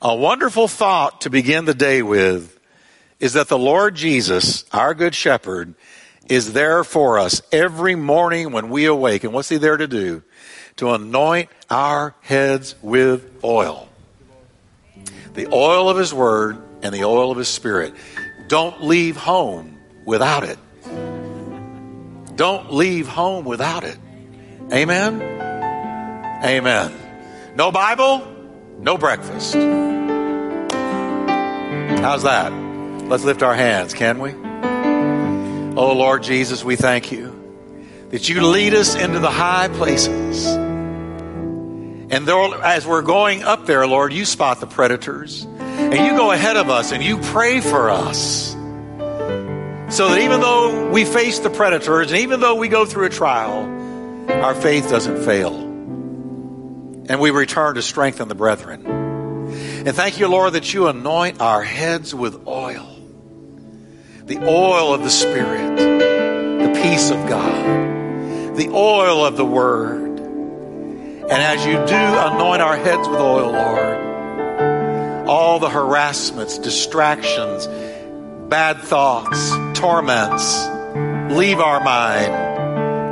A 0.00 0.14
wonderful 0.14 0.68
thought 0.68 1.22
to 1.22 1.30
begin 1.30 1.66
the 1.66 1.74
day 1.74 2.02
with 2.02 2.58
is 3.20 3.34
that 3.34 3.48
the 3.48 3.58
Lord 3.58 3.94
Jesus, 3.94 4.64
our 4.72 4.94
good 4.94 5.14
shepherd, 5.14 5.74
is 6.28 6.52
there 6.52 6.84
for 6.84 7.18
us 7.18 7.42
every 7.52 7.94
morning 7.94 8.52
when 8.52 8.70
we 8.70 8.86
awake. 8.86 9.24
And 9.24 9.32
what's 9.32 9.48
He 9.48 9.56
there 9.58 9.76
to 9.76 9.86
do? 9.86 10.22
To 10.76 10.92
anoint 10.92 11.48
our 11.70 12.14
heads 12.20 12.74
with 12.82 13.44
oil. 13.44 13.88
The 15.34 15.46
oil 15.52 15.88
of 15.88 15.96
His 15.96 16.12
Word 16.12 16.58
and 16.82 16.94
the 16.94 17.04
oil 17.04 17.30
of 17.30 17.38
His 17.38 17.48
Spirit. 17.48 17.94
Don't 18.48 18.82
leave 18.82 19.16
home 19.16 19.78
without 20.04 20.44
it. 20.44 20.58
Don't 22.36 22.72
leave 22.72 23.08
home 23.08 23.44
without 23.44 23.84
it. 23.84 23.98
Amen? 24.72 25.22
Amen. 26.44 26.92
No 27.56 27.70
Bible, 27.70 28.26
no 28.78 28.98
breakfast. 28.98 29.54
How's 32.04 32.24
that? 32.24 32.52
Let's 33.08 33.24
lift 33.24 33.42
our 33.42 33.54
hands, 33.54 33.94
can 33.94 34.18
we? 34.18 34.32
Oh 35.76 35.92
Lord 35.94 36.22
Jesus, 36.22 36.62
we 36.64 36.76
thank 36.76 37.10
you 37.12 37.33
that 38.14 38.28
you 38.28 38.46
lead 38.46 38.74
us 38.74 38.94
into 38.94 39.18
the 39.18 39.28
high 39.28 39.66
places. 39.66 40.46
And 40.46 42.28
there, 42.28 42.62
as 42.62 42.86
we're 42.86 43.02
going 43.02 43.42
up 43.42 43.66
there, 43.66 43.88
Lord, 43.88 44.12
you 44.12 44.24
spot 44.24 44.60
the 44.60 44.68
predators. 44.68 45.42
And 45.42 45.94
you 45.94 46.12
go 46.12 46.30
ahead 46.30 46.56
of 46.56 46.70
us 46.70 46.92
and 46.92 47.02
you 47.02 47.18
pray 47.18 47.60
for 47.60 47.90
us. 47.90 48.52
So 48.52 50.10
that 50.10 50.20
even 50.20 50.40
though 50.40 50.92
we 50.92 51.04
face 51.04 51.40
the 51.40 51.50
predators 51.50 52.12
and 52.12 52.20
even 52.20 52.38
though 52.38 52.54
we 52.54 52.68
go 52.68 52.84
through 52.86 53.06
a 53.06 53.10
trial, 53.10 53.64
our 54.30 54.54
faith 54.54 54.88
doesn't 54.88 55.24
fail. 55.24 55.52
And 55.52 57.18
we 57.18 57.32
return 57.32 57.74
to 57.74 57.82
strengthen 57.82 58.28
the 58.28 58.36
brethren. 58.36 58.86
And 58.86 59.92
thank 59.92 60.20
you, 60.20 60.28
Lord, 60.28 60.52
that 60.52 60.72
you 60.72 60.86
anoint 60.86 61.40
our 61.40 61.64
heads 61.64 62.14
with 62.14 62.46
oil 62.46 62.92
the 64.26 64.38
oil 64.38 64.94
of 64.94 65.02
the 65.02 65.10
Spirit, 65.10 65.76
the 65.76 66.80
peace 66.80 67.10
of 67.10 67.28
God, 67.28 67.93
the 68.56 68.70
oil 68.70 69.24
of 69.24 69.36
the 69.36 69.44
Word. 69.44 70.18
And 70.20 71.32
as 71.32 71.64
you 71.64 71.72
do 71.72 71.78
anoint 71.78 72.62
our 72.62 72.76
heads 72.76 73.08
with 73.08 73.18
oil, 73.18 73.50
Lord, 73.50 75.28
all 75.28 75.58
the 75.58 75.70
harassments, 75.70 76.58
distractions, 76.58 77.66
bad 78.48 78.78
thoughts, 78.78 79.50
torments 79.78 80.66
leave 81.34 81.60
our 81.60 81.82
mind 81.82 82.32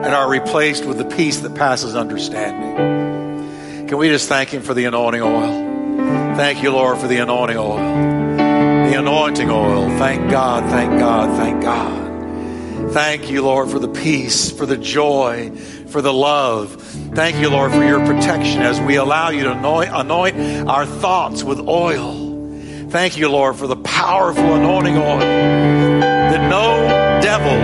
and 0.04 0.14
are 0.14 0.28
replaced 0.28 0.84
with 0.84 0.98
the 0.98 1.04
peace 1.04 1.40
that 1.40 1.54
passes 1.54 1.96
understanding. 1.96 3.88
Can 3.88 3.98
we 3.98 4.08
just 4.08 4.28
thank 4.28 4.50
Him 4.50 4.62
for 4.62 4.74
the 4.74 4.84
anointing 4.84 5.22
oil? 5.22 6.36
Thank 6.36 6.62
you, 6.62 6.70
Lord, 6.72 6.98
for 6.98 7.06
the 7.06 7.18
anointing 7.18 7.56
oil. 7.56 7.76
The 7.76 8.98
anointing 8.98 9.50
oil. 9.50 9.88
Thank 9.98 10.30
God, 10.30 10.64
thank 10.70 10.98
God, 10.98 11.36
thank 11.36 11.62
God. 11.62 12.01
Thank 12.90 13.30
you, 13.30 13.42
Lord, 13.42 13.70
for 13.70 13.78
the 13.78 13.88
peace, 13.88 14.50
for 14.50 14.66
the 14.66 14.76
joy, 14.76 15.50
for 15.88 16.02
the 16.02 16.12
love. 16.12 16.82
Thank 17.14 17.36
you, 17.36 17.48
Lord, 17.50 17.72
for 17.72 17.84
your 17.84 18.04
protection 18.04 18.62
as 18.62 18.80
we 18.80 18.96
allow 18.96 19.30
you 19.30 19.44
to 19.44 19.52
anoint, 19.52 20.68
our 20.68 20.84
thoughts 20.86 21.42
with 21.42 21.60
oil. 21.60 22.22
Thank 22.88 23.16
you, 23.16 23.30
Lord, 23.30 23.56
for 23.56 23.66
the 23.66 23.76
powerful 23.76 24.54
anointing 24.54 24.96
oil 24.98 25.18
that 25.18 26.50
no 26.50 27.20
devil 27.22 27.58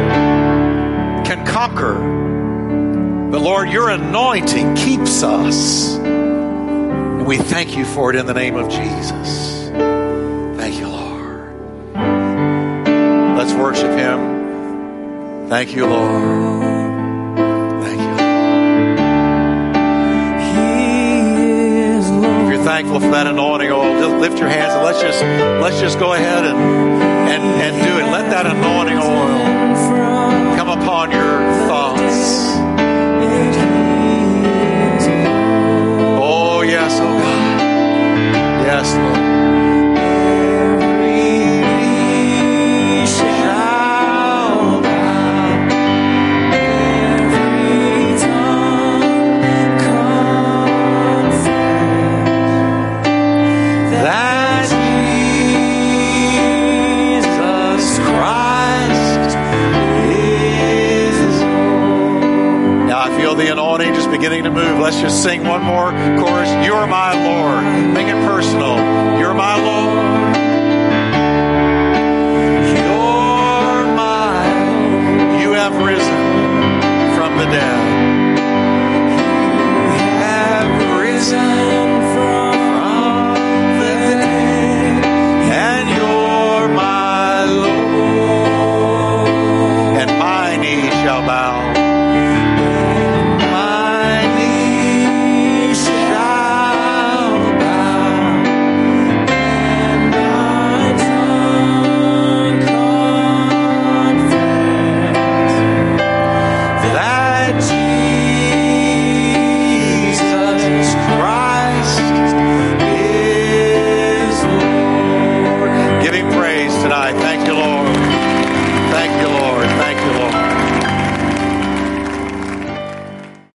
can 1.26 1.46
conquer. 1.46 1.94
But 3.30 3.42
Lord, 3.42 3.68
your 3.68 3.90
anointing 3.90 4.74
keeps 4.76 5.22
us 5.22 5.96
And 5.98 7.26
we 7.26 7.36
thank 7.36 7.76
you 7.76 7.84
for 7.84 8.08
it 8.08 8.16
in 8.16 8.24
the 8.24 8.32
name 8.32 8.56
of 8.56 8.70
Jesus. 8.70 9.68
Thank 10.58 10.80
you, 10.80 10.88
Lord. 10.88 11.94
Let's 13.36 13.52
worship 13.52 13.90
Him. 13.98 14.37
Thank 15.48 15.74
you, 15.74 15.86
Lord. 15.86 17.38
Thank 17.82 18.00
you. 18.00 18.14
If 22.44 22.52
you're 22.52 22.64
thankful 22.64 23.00
for 23.00 23.10
that 23.12 23.26
anointing 23.26 23.70
oil, 23.70 23.98
just 23.98 24.16
lift 24.16 24.38
your 24.38 24.50
hands 24.50 24.74
and 24.74 24.84
let's 24.84 25.00
just 25.00 25.22
let's 25.62 25.80
just 25.80 25.98
go 25.98 26.12
ahead 26.12 26.44
and 26.44 26.58
and, 26.58 27.42
and 27.42 27.74
do 27.82 27.98
it. 27.98 28.10
Let 28.10 28.28
that 28.28 28.44
anointing 28.44 28.98
oil 28.98 30.56
come 30.58 30.68
upon 30.68 31.12
your 31.12 31.40
thoughts. 31.66 32.67